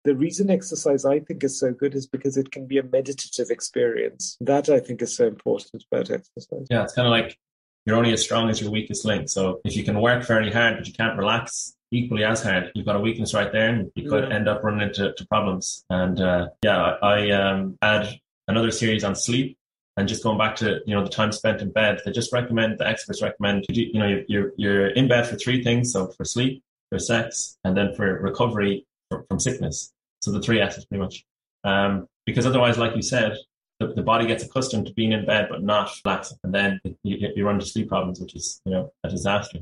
the 0.05 0.16
reason 0.16 0.51
exercise 0.51 1.05
I 1.05 1.20
think 1.20 1.45
is 1.45 1.59
so 1.59 1.72
good 1.72 1.95
is 1.95 2.07
because 2.07 2.37
it 2.37 2.51
can 2.51 2.66
be 2.66 2.79
a 2.79 2.83
meditative 2.83 3.51
experience. 3.51 4.37
That 4.41 4.68
I 4.68 4.81
think 4.81 5.03
is 5.03 5.16
so 5.16 5.27
important 5.27 5.85
about 5.91 6.11
exercise. 6.11 6.66
Yeah, 6.68 6.83
it's 6.83 6.95
kind 6.95 7.07
of 7.07 7.12
like 7.12 7.39
you're 7.85 7.97
only 7.97 8.12
as 8.12 8.22
strong 8.22 8.51
as 8.51 8.61
your 8.61 8.70
weakest 8.70 9.05
link. 9.05 9.29
So 9.29 9.61
if 9.64 9.77
you 9.77 9.85
can 9.85 10.01
work 10.01 10.24
very 10.27 10.51
hard, 10.51 10.79
but 10.79 10.89
you 10.89 10.93
can't 10.93 11.16
relax 11.16 11.76
equally 11.91 12.24
as 12.24 12.43
hard, 12.43 12.72
you've 12.74 12.87
got 12.87 12.97
a 12.97 13.01
weakness 13.01 13.34
right 13.34 13.53
there, 13.53 13.68
and 13.68 13.91
you 13.95 14.09
could 14.09 14.28
yeah. 14.28 14.34
end 14.34 14.49
up 14.49 14.62
running 14.62 14.89
into 14.89 15.14
problems. 15.28 15.84
And 15.91 16.20
uh, 16.20 16.49
yeah, 16.62 16.97
I 17.03 17.30
um, 17.30 17.78
add 17.82 18.09
another 18.49 18.70
series 18.70 19.05
on 19.05 19.14
sleep. 19.14 19.57
And 19.99 20.07
just 20.07 20.22
going 20.22 20.37
back 20.37 20.57
to 20.57 20.80
you 20.87 20.95
know 20.95 21.03
the 21.03 21.11
time 21.11 21.32
spent 21.32 21.62
in 21.62 21.72
bed, 21.72 22.01
they 22.05 22.12
just 22.12 22.32
recommend 22.32 22.78
the 22.78 22.87
experts 22.87 23.22
recommend 23.22 23.64
you, 23.70 23.74
do, 23.74 23.80
you 23.80 23.99
know 23.99 24.22
you're 24.28 24.53
you're 24.57 24.89
in 24.89 25.09
bed 25.09 25.26
for 25.26 25.37
three 25.37 25.64
things. 25.64 25.93
So 25.93 26.09
for 26.09 26.24
sleep, 26.24 26.62
for 26.91 26.99
sex, 26.99 27.57
and 27.64 27.74
then 27.74 27.95
for 27.95 28.20
recovery 28.20 28.87
from 29.09 29.41
sickness. 29.41 29.93
So 30.20 30.32
the 30.32 30.41
three 30.41 30.61
S's 30.61 30.84
pretty 30.84 31.03
much. 31.03 31.24
Um, 31.64 32.09
because 32.26 32.45
otherwise, 32.45 32.76
like 32.76 32.95
you 32.95 33.03
said, 33.03 33.37
the, 33.80 33.89
the, 33.89 34.03
body 34.03 34.26
gets 34.26 34.45
accustomed 34.45 34.87
to 34.87 34.93
being 34.95 35.12
in 35.12 35.26
bed 35.26 35.49
but 35.51 35.62
not 35.62 35.91
relaxing, 36.05 36.39
and 36.45 36.55
then 36.55 36.80
you, 37.03 37.30
you 37.34 37.45
run 37.47 37.57
into 37.57 37.66
sleep 37.66 37.89
problems, 37.89 38.20
which 38.20 38.34
is 38.34 38.61
you 38.64 38.72
know 38.72 38.93
a 39.03 39.09
disaster. 39.09 39.61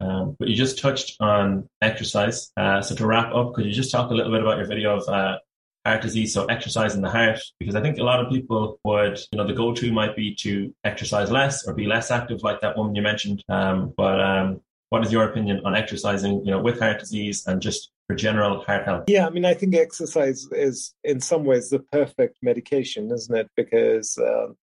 Um, 0.00 0.36
but 0.38 0.48
you 0.48 0.56
just 0.56 0.78
touched 0.78 1.16
on 1.20 1.68
exercise. 1.80 2.52
Uh, 2.56 2.82
so 2.82 2.94
to 2.94 3.06
wrap 3.06 3.34
up, 3.34 3.54
could 3.54 3.66
you 3.66 3.72
just 3.72 3.90
talk 3.90 4.10
a 4.10 4.14
little 4.14 4.32
bit 4.32 4.42
about 4.42 4.58
your 4.58 4.66
video 4.66 4.96
of 4.98 5.08
uh, 5.08 5.38
heart 5.84 6.02
disease, 6.02 6.34
so 6.34 6.44
exercise 6.46 6.94
in 6.94 7.02
the 7.02 7.10
heart? 7.10 7.40
Because 7.58 7.74
I 7.74 7.80
think 7.80 7.98
a 7.98 8.04
lot 8.04 8.24
of 8.24 8.30
people 8.30 8.78
would, 8.84 9.18
you 9.32 9.38
know, 9.38 9.46
the 9.46 9.54
go-to 9.54 9.92
might 9.92 10.16
be 10.16 10.34
to 10.36 10.74
exercise 10.84 11.30
less 11.30 11.66
or 11.66 11.74
be 11.74 11.86
less 11.86 12.10
active, 12.10 12.42
like 12.42 12.60
that 12.60 12.76
woman 12.76 12.94
you 12.94 13.02
mentioned. 13.02 13.42
Um, 13.48 13.94
but 13.96 14.20
um, 14.20 14.60
what 14.90 15.04
is 15.04 15.12
your 15.12 15.24
opinion 15.24 15.62
on 15.64 15.74
exercising, 15.74 16.44
you 16.44 16.50
know, 16.50 16.60
with 16.60 16.78
heart 16.78 17.00
disease 17.00 17.46
and 17.46 17.62
just 17.62 17.90
for 18.06 18.14
general 18.14 18.62
heart 18.64 18.84
health? 18.84 19.04
Yeah, 19.08 19.26
I 19.26 19.30
mean, 19.30 19.44
I 19.44 19.54
think 19.54 19.74
exercise 19.74 20.46
is 20.52 20.94
in 21.04 21.20
some 21.20 21.44
ways 21.44 21.70
the 21.70 21.80
perfect 21.80 22.38
medication, 22.42 23.10
isn't 23.10 23.36
it? 23.36 23.50
Because 23.56 24.18
um, 24.18 24.56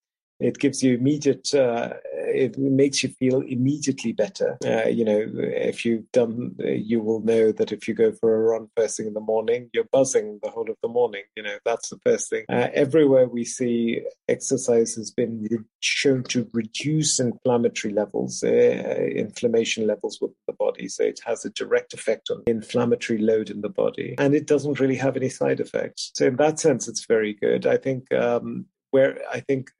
it 0.43 0.59
gives 0.59 0.83
you 0.83 0.95
immediate 0.95 1.55
uh, 1.55 1.95
it 2.13 2.59
makes 2.59 3.03
you 3.03 3.11
feel 3.11 3.41
immediately 3.43 4.13
better. 4.13 4.59
Uh, 4.65 4.89
you 4.89 5.05
know 5.05 5.27
if 5.37 5.85
you've 5.85 6.11
done 6.13 6.55
you 6.59 7.01
will 7.01 7.21
know 7.21 7.53
that 7.53 7.73
if 7.73 7.87
you 7.87 7.95
go 7.95 8.13
for 8.13 8.35
a 8.35 8.41
run 8.41 8.69
first 8.77 8.97
thing 8.97 9.07
in 9.07 9.15
the 9.15 9.21
morning 9.21 9.71
you're 9.73 9.93
buzzing 9.93 10.39
the 10.43 10.51
whole 10.51 10.69
of 10.71 10.77
the 10.83 10.89
morning. 10.89 11.23
You 11.37 11.43
know 11.45 11.59
that's 11.65 11.91
the 11.91 11.99
first 12.05 12.29
thing. 12.31 12.45
Uh, 12.49 12.69
everywhere 12.75 13.29
we 13.29 13.45
see 13.45 14.03
exercise 14.29 14.95
has 14.95 15.11
been 15.11 15.47
shown 15.81 16.23
to 16.25 16.49
reduce 16.53 17.21
inflammatory 17.21 17.93
levels 17.95 18.43
uh, 18.43 18.49
inflammation 18.49 19.87
levels 19.87 20.19
within 20.21 20.37
the 20.47 20.55
body. 20.55 20.89
So 20.89 21.05
it 21.05 21.21
has 21.25 21.45
a 21.45 21.51
direct 21.51 21.95
effect 21.95 22.31
on 22.31 22.43
inflammatory 22.47 23.21
load 23.21 23.51
in 23.51 23.61
the 23.61 23.69
body 23.69 24.15
and 24.19 24.35
it 24.35 24.47
doesn't 24.47 24.81
really 24.81 24.97
have 24.97 25.17
any 25.17 25.29
side 25.29 25.61
effects. 25.61 26.11
So 26.15 26.27
in 26.27 26.37
that 26.37 26.59
sense 26.59 26.89
it's 26.89 27.07
very 27.07 27.35
good. 27.35 27.67
I 27.67 27.77
think 27.77 28.13
um, 28.13 28.67
where 28.91 29.19
I 29.31 29.41
think 29.41 29.71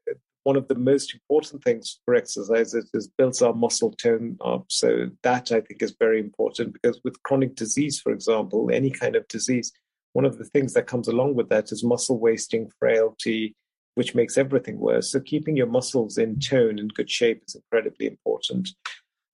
one 0.45 0.57
of 0.57 0.69
the 0.69 0.75
most 0.75 1.15
important 1.15 1.63
things 1.63 2.01
for 2.05 2.15
exercise 2.15 2.75
is, 2.75 2.91
is 2.95 3.09
builds 3.17 3.43
our 3.43 3.55
muscle 3.55 3.93
tone 3.93 4.37
up. 4.45 4.65
So 4.69 5.11
that 5.23 5.53
I 5.53 5.61
think 5.61 5.83
is 5.83 5.95
very 5.99 6.21
important 6.21 6.73
because 6.75 7.01
with 7.05 7.23
chronic 7.23 7.55
disease, 7.55 8.01
for 8.01 8.13
example, 8.13 8.71
any 8.73 8.91
kind 8.91 9.17
of 9.17 9.27
disease, 9.29 9.73
one 10.13 10.25
of 10.25 10.39
the 10.39 10.45
things 10.45 10.75
that 10.75 10.87
comes 10.87 11.09
along 11.09 11.35
with 11.35 11.49
that 11.51 11.73
is 11.73 11.85
muscle 11.85 12.19
wasting, 12.19 12.71
frailty, 12.79 13.55
which 13.95 14.15
makes 14.15 14.37
everything 14.37 14.79
worse. 14.79 15.11
So 15.11 15.21
keeping 15.21 15.57
your 15.57 15.67
muscles 15.67 16.19
in 16.19 16.39
tone 16.39 16.79
and 16.79 16.93
good 16.93 17.11
shape 17.11 17.43
is 17.47 17.55
incredibly 17.55 18.07
important. 18.07 18.71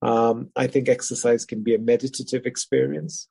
Um, 0.01 0.49
I 0.55 0.67
think 0.67 0.87
exercise 0.87 1.45
can 1.45 1.63
be 1.63 1.75
a 1.75 1.79
meditative 1.79 2.45
experience. 2.45 3.27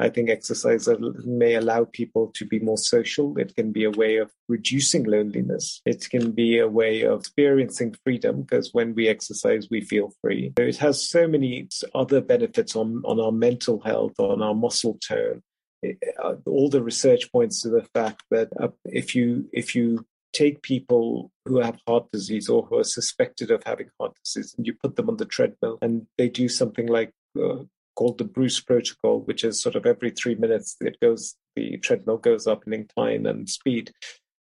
I 0.00 0.08
think 0.08 0.30
exercise 0.30 0.88
may 1.24 1.54
allow 1.54 1.84
people 1.84 2.32
to 2.34 2.46
be 2.46 2.58
more 2.58 2.78
social. 2.78 3.36
It 3.36 3.54
can 3.54 3.70
be 3.70 3.84
a 3.84 3.90
way 3.90 4.16
of 4.16 4.30
reducing 4.48 5.04
loneliness. 5.04 5.82
It 5.84 6.08
can 6.08 6.32
be 6.32 6.58
a 6.58 6.68
way 6.68 7.02
of 7.02 7.20
experiencing 7.20 7.94
freedom 8.02 8.42
because 8.42 8.70
when 8.72 8.94
we 8.94 9.08
exercise, 9.08 9.68
we 9.70 9.82
feel 9.82 10.12
free. 10.22 10.52
It 10.56 10.78
has 10.78 11.02
so 11.02 11.28
many 11.28 11.68
other 11.94 12.20
benefits 12.22 12.74
on, 12.74 13.02
on 13.04 13.20
our 13.20 13.32
mental 13.32 13.80
health, 13.80 14.18
on 14.18 14.40
our 14.40 14.54
muscle 14.54 14.98
tone. 15.06 15.42
It, 15.82 15.98
uh, 16.22 16.36
all 16.46 16.68
the 16.68 16.82
research 16.82 17.30
points 17.30 17.62
to 17.62 17.68
the 17.68 17.86
fact 17.94 18.22
that 18.30 18.48
uh, 18.58 18.68
if 18.84 19.14
you 19.14 19.48
if 19.52 19.74
you 19.74 20.04
take 20.32 20.62
people 20.62 21.30
who 21.46 21.58
have 21.58 21.78
heart 21.86 22.10
disease 22.12 22.48
or 22.48 22.66
who 22.66 22.78
are 22.78 22.84
suspected 22.84 23.50
of 23.50 23.62
having 23.64 23.88
heart 23.98 24.14
disease 24.22 24.54
and 24.56 24.66
you 24.66 24.74
put 24.74 24.96
them 24.96 25.08
on 25.08 25.16
the 25.16 25.24
treadmill 25.24 25.78
and 25.82 26.06
they 26.18 26.28
do 26.28 26.48
something 26.48 26.86
like 26.86 27.12
uh, 27.42 27.56
called 28.00 28.16
the 28.16 28.24
Bruce 28.24 28.58
protocol, 28.60 29.20
which 29.26 29.44
is 29.44 29.60
sort 29.60 29.76
of 29.76 29.84
every 29.84 30.10
three 30.10 30.34
minutes 30.34 30.74
it 30.80 30.98
goes 31.00 31.36
the 31.54 31.76
treadmill 31.76 32.16
goes 32.16 32.46
up 32.46 32.66
in 32.66 32.72
incline 32.72 33.26
and 33.26 33.46
speed. 33.50 33.92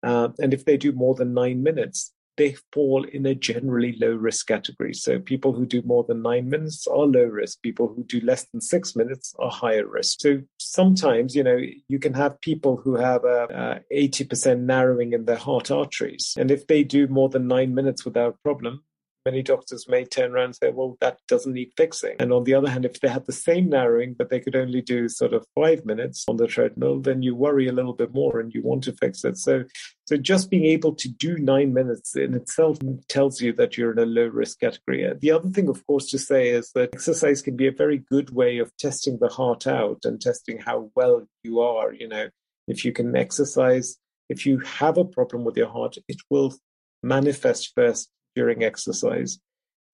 Uh, 0.05 0.29
and 0.39 0.55
if 0.55 0.65
they 0.65 0.77
do 0.77 0.93
more 0.93 1.17
than 1.17 1.35
nine 1.35 1.61
minutes, 1.61 2.13
they 2.37 2.55
fall 2.73 3.03
in 3.03 3.27
a 3.27 3.35
generally 3.35 3.97
low 4.01 4.15
risk 4.15 4.47
category. 4.47 4.95
So 4.95 5.19
people 5.19 5.53
who 5.53 5.67
do 5.67 5.83
more 5.83 6.05
than 6.05 6.23
nine 6.23 6.49
minutes 6.49 6.87
are 6.87 6.99
low 6.99 7.25
risk. 7.25 7.61
People 7.63 7.93
who 7.93 8.05
do 8.05 8.21
less 8.21 8.47
than 8.53 8.61
six 8.61 8.95
minutes 8.95 9.35
are 9.41 9.51
higher 9.51 9.89
risk. 9.89 10.21
So 10.21 10.43
sometimes, 10.61 11.35
you 11.35 11.43
know, 11.43 11.59
you 11.89 11.99
can 11.99 12.15
have 12.15 12.41
people 12.41 12.77
who 12.77 12.95
have 12.95 13.25
a, 13.25 13.83
a 13.91 14.11
80% 14.11 14.61
narrowing 14.61 15.15
in 15.15 15.25
their 15.25 15.37
heart 15.37 15.73
arteries. 15.73 16.35
And 16.39 16.53
if 16.53 16.69
they 16.69 16.85
do 16.85 17.09
more 17.09 17.29
than 17.29 17.49
nine 17.49 17.75
minutes 17.75 18.05
without 18.05 18.41
problem, 18.45 18.85
many 19.29 19.43
doctors 19.43 19.87
may 19.87 20.07
turn 20.07 20.33
around 20.33 20.45
and 20.45 20.57
say, 20.57 20.71
well, 20.71 20.97
that 21.03 21.19
doesn't 21.29 21.53
need 21.53 21.71
fixing. 21.77 22.17
And 22.19 22.33
on 22.33 22.45
the 22.45 22.55
other 22.55 22.71
hand, 22.71 22.87
if 22.87 22.99
they 22.99 23.09
had 23.09 23.27
the 23.27 23.33
same 23.33 23.69
narrowing, 23.69 24.15
but 24.15 24.31
they 24.31 24.41
could 24.41 24.57
only 24.57 24.81
do 24.81 25.07
sort 25.07 25.35
of 25.35 25.45
five 25.55 25.85
minutes 25.85 26.25
on 26.29 26.39
the 26.39 26.47
treadmill, 26.47 27.01
then 27.01 27.23
you 27.23 27.35
worry 27.35 27.69
a 27.69 27.73
little 27.73 27.93
bit 27.93 28.15
more 28.15 28.41
and 28.41 28.55
you 28.55 28.63
want 28.63 28.85
to 28.85 28.93
fix 28.93 29.25
it. 29.25 29.37
So, 29.37 29.65
so 30.07 30.17
just 30.17 30.49
being 30.49 30.65
able 30.65 30.95
to 30.95 31.11
do 31.11 31.37
nine 31.37 31.75
minutes 31.75 32.17
in 32.17 32.33
itself 32.33 32.79
tells 33.09 33.43
you 33.43 33.53
that 33.53 33.77
you're 33.77 33.93
in 33.93 33.99
a 33.99 34.07
low 34.07 34.29
risk 34.29 34.61
category. 34.61 35.07
The 35.21 35.33
other 35.33 35.51
thing, 35.51 35.69
of 35.69 35.87
course, 35.87 36.11
to 36.13 36.19
say 36.19 36.49
is 36.49 36.71
that 36.73 36.95
exercise 36.95 37.43
can 37.43 37.55
be 37.55 37.67
a 37.67 37.73
very 37.73 37.99
good 37.99 38.31
way 38.31 38.57
of 38.57 38.75
testing 38.79 39.19
the 39.21 39.29
heart 39.29 39.67
out 39.67 40.07
and 40.07 40.19
testing 40.19 40.57
how 40.59 40.91
well 40.95 41.27
you 41.43 41.61
are. 41.61 41.93
You 41.93 42.09
know, 42.09 42.29
if 42.67 42.87
you 42.87 42.93
can 42.93 43.15
exercise, 43.15 43.99
if 44.31 44.47
you 44.47 44.61
have 44.61 44.97
a 44.97 45.05
problem 45.05 45.45
with 45.45 45.59
your 45.59 45.69
heart, 45.69 45.97
it 46.09 46.23
will 46.31 46.55
manifest 47.03 47.73
first 47.75 48.11
during 48.39 48.63
exercise. 48.63 49.33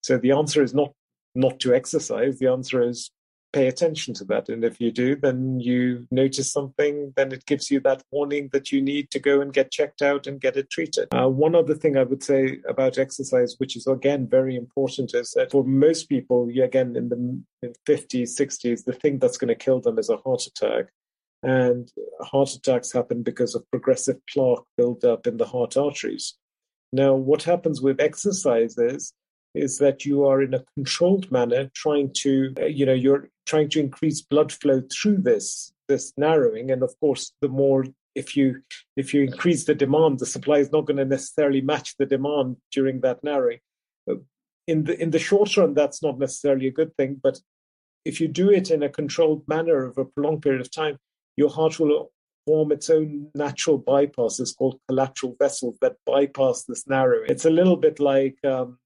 So 0.01 0.17
the 0.17 0.33
answer 0.41 0.61
is 0.61 0.73
not 0.81 0.91
not 1.45 1.59
to 1.61 1.73
exercise. 1.73 2.37
The 2.37 2.51
answer 2.57 2.77
is 2.89 3.11
pay 3.55 3.67
attention 3.67 4.13
to 4.13 4.25
that. 4.25 4.49
And 4.49 4.63
if 4.63 4.79
you 4.79 4.91
do, 4.91 5.15
then 5.15 5.59
you 5.59 6.07
notice 6.11 6.51
something, 6.51 7.13
then 7.15 7.31
it 7.31 7.45
gives 7.45 7.71
you 7.71 7.79
that 7.81 8.03
warning 8.11 8.49
that 8.53 8.71
you 8.71 8.81
need 8.81 9.09
to 9.11 9.19
go 9.19 9.41
and 9.41 9.51
get 9.59 9.71
checked 9.71 10.01
out 10.01 10.27
and 10.27 10.41
get 10.45 10.57
it 10.57 10.69
treated. 10.69 11.07
Uh, 11.11 11.29
one 11.29 11.55
other 11.55 11.73
thing 11.73 11.97
I 11.97 12.03
would 12.03 12.23
say 12.23 12.59
about 12.67 12.97
exercise, 12.97 13.55
which 13.57 13.75
is 13.75 13.87
again 13.87 14.27
very 14.27 14.55
important, 14.55 15.15
is 15.15 15.31
that 15.31 15.51
for 15.51 15.63
most 15.63 16.03
people, 16.07 16.49
again, 16.49 16.95
in 16.95 17.09
the 17.09 17.19
50s, 17.87 18.31
60s, 18.41 18.83
the 18.83 18.93
thing 19.01 19.19
that's 19.19 19.37
going 19.37 19.53
to 19.55 19.65
kill 19.65 19.79
them 19.79 19.97
is 19.97 20.09
a 20.09 20.17
heart 20.17 20.43
attack. 20.45 20.85
And 21.41 21.89
heart 22.21 22.51
attacks 22.53 22.91
happen 22.91 23.23
because 23.23 23.55
of 23.55 23.69
progressive 23.71 24.19
plaque 24.31 24.65
buildup 24.77 25.27
in 25.27 25.37
the 25.37 25.45
heart 25.45 25.77
arteries. 25.77 26.35
Now, 26.91 27.13
what 27.15 27.43
happens 27.43 27.81
with 27.81 27.99
exercise 27.99 28.77
is, 28.77 29.13
that 29.79 30.05
you 30.05 30.25
are 30.25 30.41
in 30.41 30.53
a 30.53 30.63
controlled 30.75 31.31
manner 31.31 31.71
trying 31.73 32.11
to, 32.13 32.53
uh, 32.59 32.65
you 32.65 32.85
know, 32.85 32.93
you're 32.93 33.29
trying 33.45 33.69
to 33.69 33.79
increase 33.79 34.21
blood 34.21 34.51
flow 34.51 34.83
through 34.91 35.19
this 35.19 35.73
this 35.87 36.13
narrowing, 36.17 36.71
and 36.71 36.83
of 36.83 36.93
course, 36.99 37.31
the 37.41 37.47
more 37.47 37.85
if 38.15 38.35
you 38.35 38.61
if 38.95 39.13
you 39.13 39.21
increase 39.21 39.65
the 39.65 39.75
demand, 39.75 40.19
the 40.19 40.25
supply 40.25 40.57
is 40.57 40.71
not 40.71 40.85
going 40.85 40.97
to 40.97 41.05
necessarily 41.05 41.61
match 41.61 41.95
the 41.97 42.05
demand 42.05 42.57
during 42.71 43.01
that 43.01 43.23
narrowing. 43.23 43.59
In 44.67 44.85
the 44.85 45.01
in 45.01 45.11
the 45.11 45.19
short 45.19 45.55
run, 45.57 45.73
that's 45.73 46.01
not 46.01 46.17
necessarily 46.17 46.67
a 46.67 46.71
good 46.71 46.95
thing, 46.97 47.19
but 47.21 47.39
if 48.03 48.19
you 48.21 48.27
do 48.27 48.49
it 48.49 48.71
in 48.71 48.83
a 48.83 48.89
controlled 48.89 49.47
manner 49.47 49.87
over 49.87 50.01
a 50.01 50.05
prolonged 50.05 50.41
period 50.41 50.61
of 50.61 50.71
time, 50.71 50.97
your 51.35 51.49
heart 51.49 51.79
will 51.79 52.11
form 52.45 52.71
its 52.71 52.89
own 52.89 53.29
natural 53.35 53.81
bypasses 53.81 54.55
called 54.55 54.79
collateral 54.87 55.35
vessels 55.39 55.77
that 55.81 55.97
bypass 56.05 56.63
this 56.63 56.87
narrowing. 56.87 57.29
It's 57.29 57.45
a 57.45 57.49
little 57.49 57.77
bit 57.77 57.99
like 57.99 58.37
um, 58.45 58.77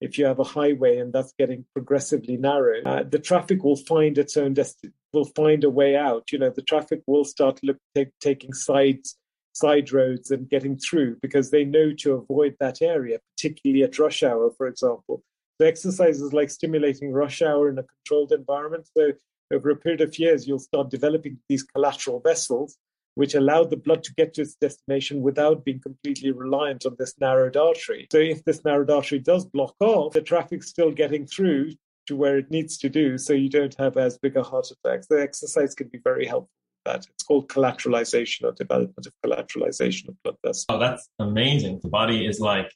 if 0.00 0.18
you 0.18 0.26
have 0.26 0.38
a 0.38 0.44
highway 0.44 0.98
and 0.98 1.12
that's 1.12 1.32
getting 1.38 1.64
progressively 1.72 2.36
narrow, 2.36 2.82
uh, 2.84 3.04
the 3.04 3.18
traffic 3.18 3.62
will 3.62 3.76
find 3.76 4.18
its 4.18 4.36
own 4.36 4.54
destiny, 4.54 4.92
will 5.12 5.30
find 5.36 5.64
a 5.64 5.70
way 5.70 5.96
out. 5.96 6.32
You 6.32 6.38
know, 6.38 6.50
the 6.50 6.62
traffic 6.62 7.02
will 7.06 7.24
start 7.24 7.60
look, 7.62 7.78
take, 7.94 8.10
taking 8.20 8.52
sides 8.52 9.16
side 9.54 9.92
roads 9.92 10.30
and 10.30 10.50
getting 10.50 10.76
through 10.76 11.16
because 11.22 11.50
they 11.50 11.64
know 11.64 11.92
to 11.92 12.14
avoid 12.14 12.56
that 12.58 12.82
area, 12.82 13.20
particularly 13.36 13.84
at 13.84 13.98
rush 13.98 14.22
hour, 14.22 14.50
for 14.56 14.66
example. 14.66 15.22
The 15.58 15.66
exercise 15.66 16.20
is 16.20 16.32
like 16.32 16.50
stimulating 16.50 17.12
rush 17.12 17.40
hour 17.40 17.68
in 17.68 17.78
a 17.78 17.84
controlled 17.84 18.32
environment. 18.32 18.88
So 18.96 19.12
over 19.52 19.70
a 19.70 19.76
period 19.76 20.00
of 20.00 20.18
years, 20.18 20.48
you'll 20.48 20.58
start 20.58 20.90
developing 20.90 21.38
these 21.48 21.62
collateral 21.62 22.20
vessels 22.20 22.76
which 23.14 23.34
allowed 23.34 23.70
the 23.70 23.76
blood 23.76 24.02
to 24.04 24.14
get 24.14 24.34
to 24.34 24.42
its 24.42 24.54
destination 24.56 25.22
without 25.22 25.64
being 25.64 25.80
completely 25.80 26.32
reliant 26.32 26.84
on 26.84 26.96
this 26.98 27.14
narrowed 27.20 27.56
artery. 27.56 28.06
So 28.10 28.18
if 28.18 28.44
this 28.44 28.64
narrowed 28.64 28.90
artery 28.90 29.20
does 29.20 29.44
block 29.44 29.74
off, 29.80 30.14
the 30.14 30.20
traffic's 30.20 30.68
still 30.68 30.90
getting 30.90 31.26
through 31.26 31.72
to 32.06 32.16
where 32.16 32.38
it 32.38 32.50
needs 32.50 32.76
to 32.78 32.88
do, 32.88 33.16
so 33.16 33.32
you 33.32 33.48
don't 33.48 33.74
have 33.78 33.96
as 33.96 34.18
big 34.18 34.36
a 34.36 34.42
heart 34.42 34.66
attack. 34.70 35.02
The 35.08 35.22
exercise 35.22 35.74
can 35.74 35.88
be 35.88 35.98
very 36.02 36.26
helpful. 36.26 36.50
That 36.84 37.06
it's 37.14 37.24
called 37.24 37.48
collateralization 37.48 38.44
or 38.44 38.52
development 38.52 39.06
of 39.06 39.12
collateralization 39.24 40.08
of 40.08 40.22
blood 40.22 40.36
vessels. 40.44 40.66
Oh, 40.68 40.78
that's 40.78 41.08
amazing! 41.18 41.80
The 41.82 41.88
body 41.88 42.26
is 42.26 42.40
like 42.40 42.70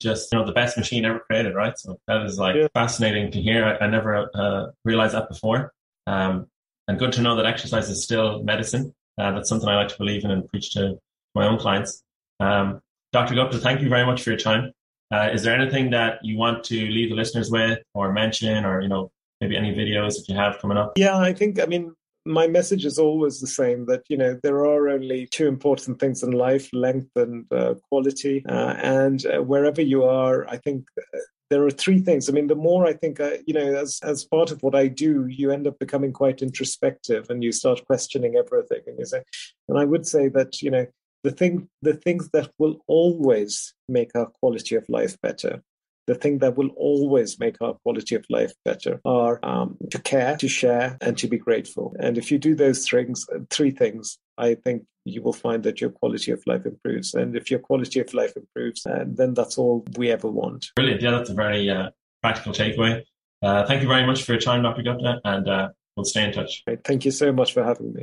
just 0.00 0.32
you 0.32 0.38
know 0.38 0.46
the 0.46 0.52
best 0.52 0.78
machine 0.78 1.04
ever 1.04 1.18
created, 1.18 1.54
right? 1.54 1.78
So 1.78 1.98
that 2.08 2.22
is 2.22 2.38
like 2.38 2.56
yeah. 2.56 2.68
fascinating 2.72 3.30
to 3.32 3.42
hear. 3.42 3.66
I, 3.66 3.84
I 3.84 3.90
never 3.90 4.30
uh, 4.34 4.68
realized 4.86 5.12
that 5.12 5.28
before, 5.28 5.74
um, 6.06 6.46
and 6.88 6.98
good 6.98 7.12
to 7.12 7.20
know 7.20 7.36
that 7.36 7.44
exercise 7.44 7.90
is 7.90 8.02
still 8.02 8.42
medicine 8.42 8.94
uh, 9.18 9.32
that's 9.32 9.48
something 9.48 9.68
I 9.68 9.76
like 9.76 9.88
to 9.88 9.98
believe 9.98 10.24
in 10.24 10.30
and 10.30 10.48
preach 10.48 10.72
to 10.74 10.98
my 11.34 11.46
own 11.46 11.58
clients. 11.58 12.02
Um, 12.40 12.80
Dr. 13.12 13.34
Gupta, 13.34 13.58
thank 13.58 13.80
you 13.80 13.88
very 13.88 14.06
much 14.06 14.22
for 14.22 14.30
your 14.30 14.38
time. 14.38 14.72
Uh, 15.12 15.30
is 15.32 15.42
there 15.42 15.58
anything 15.58 15.90
that 15.90 16.18
you 16.22 16.38
want 16.38 16.62
to 16.64 16.86
leave 16.86 17.10
the 17.10 17.16
listeners 17.16 17.50
with 17.50 17.80
or 17.94 18.12
mention 18.12 18.64
or, 18.64 18.80
you 18.80 18.88
know, 18.88 19.10
maybe 19.40 19.56
any 19.56 19.74
videos 19.74 20.14
that 20.14 20.26
you 20.28 20.36
have 20.36 20.58
coming 20.60 20.78
up? 20.78 20.92
Yeah, 20.96 21.18
I 21.18 21.32
think, 21.32 21.60
I 21.60 21.66
mean, 21.66 21.94
my 22.26 22.46
message 22.46 22.84
is 22.84 22.98
always 22.98 23.40
the 23.40 23.46
same 23.46 23.86
that 23.86 24.02
you 24.08 24.16
know 24.16 24.38
there 24.42 24.58
are 24.58 24.88
only 24.90 25.26
two 25.26 25.48
important 25.48 25.98
things 25.98 26.22
in 26.22 26.32
life 26.32 26.68
length 26.72 27.08
and 27.16 27.50
uh, 27.52 27.74
quality 27.88 28.44
uh, 28.48 28.74
and 28.82 29.24
uh, 29.26 29.38
wherever 29.38 29.80
you 29.80 30.04
are 30.04 30.46
i 30.48 30.56
think 30.58 30.86
uh, 30.98 31.18
there 31.50 31.66
are 31.66 31.70
three 31.70 31.98
things. 31.98 32.28
I 32.28 32.32
mean, 32.32 32.46
the 32.46 32.54
more 32.54 32.86
I 32.86 32.92
think, 32.92 33.20
uh, 33.20 33.38
you 33.46 33.54
know, 33.54 33.74
as 33.74 33.98
as 34.02 34.24
part 34.24 34.52
of 34.52 34.62
what 34.62 34.74
I 34.74 34.86
do, 34.86 35.26
you 35.26 35.50
end 35.50 35.66
up 35.66 35.78
becoming 35.78 36.12
quite 36.12 36.42
introspective, 36.42 37.28
and 37.28 37.42
you 37.42 37.52
start 37.52 37.84
questioning 37.86 38.36
everything. 38.36 38.82
And 38.86 38.98
you 38.98 39.04
say, 39.04 39.22
and 39.68 39.78
I 39.78 39.84
would 39.84 40.06
say 40.06 40.28
that 40.28 40.62
you 40.62 40.70
know, 40.70 40.86
the 41.24 41.32
thing, 41.32 41.68
the 41.82 41.94
things 41.94 42.30
that 42.32 42.50
will 42.58 42.78
always 42.86 43.74
make 43.88 44.12
our 44.14 44.26
quality 44.26 44.76
of 44.76 44.88
life 44.88 45.20
better 45.20 45.62
the 46.10 46.16
thing 46.16 46.38
that 46.38 46.56
will 46.56 46.70
always 46.76 47.38
make 47.38 47.56
our 47.60 47.74
quality 47.84 48.16
of 48.16 48.24
life 48.28 48.52
better 48.64 49.00
are 49.04 49.38
um, 49.44 49.76
to 49.92 49.98
care, 50.00 50.36
to 50.38 50.48
share, 50.48 50.98
and 51.00 51.16
to 51.16 51.28
be 51.28 51.38
grateful. 51.38 51.94
And 52.00 52.18
if 52.18 52.32
you 52.32 52.38
do 52.38 52.56
those 52.56 52.88
things, 52.88 53.24
three 53.48 53.70
things, 53.70 54.18
I 54.36 54.56
think 54.56 54.82
you 55.04 55.22
will 55.22 55.32
find 55.32 55.62
that 55.62 55.80
your 55.80 55.90
quality 55.90 56.32
of 56.32 56.42
life 56.46 56.66
improves. 56.66 57.14
And 57.14 57.36
if 57.36 57.48
your 57.48 57.60
quality 57.60 58.00
of 58.00 58.12
life 58.12 58.32
improves, 58.36 58.84
uh, 58.86 59.04
then 59.06 59.34
that's 59.34 59.56
all 59.56 59.84
we 59.96 60.10
ever 60.10 60.28
want. 60.28 60.66
Brilliant. 60.74 61.00
Yeah, 61.00 61.12
that's 61.12 61.30
a 61.30 61.34
very 61.34 61.70
uh, 61.70 61.90
practical 62.22 62.52
takeaway. 62.52 63.02
Uh, 63.40 63.64
thank 63.66 63.80
you 63.80 63.88
very 63.88 64.04
much 64.04 64.24
for 64.24 64.32
your 64.32 64.40
time, 64.40 64.64
Dr. 64.64 64.82
Gupta, 64.82 65.20
and 65.24 65.48
uh, 65.48 65.68
we'll 65.96 66.04
stay 66.04 66.24
in 66.24 66.32
touch. 66.32 66.64
Thank 66.84 67.04
you 67.04 67.12
so 67.12 67.32
much 67.32 67.54
for 67.54 67.62
having 67.62 67.92
me. 67.92 67.98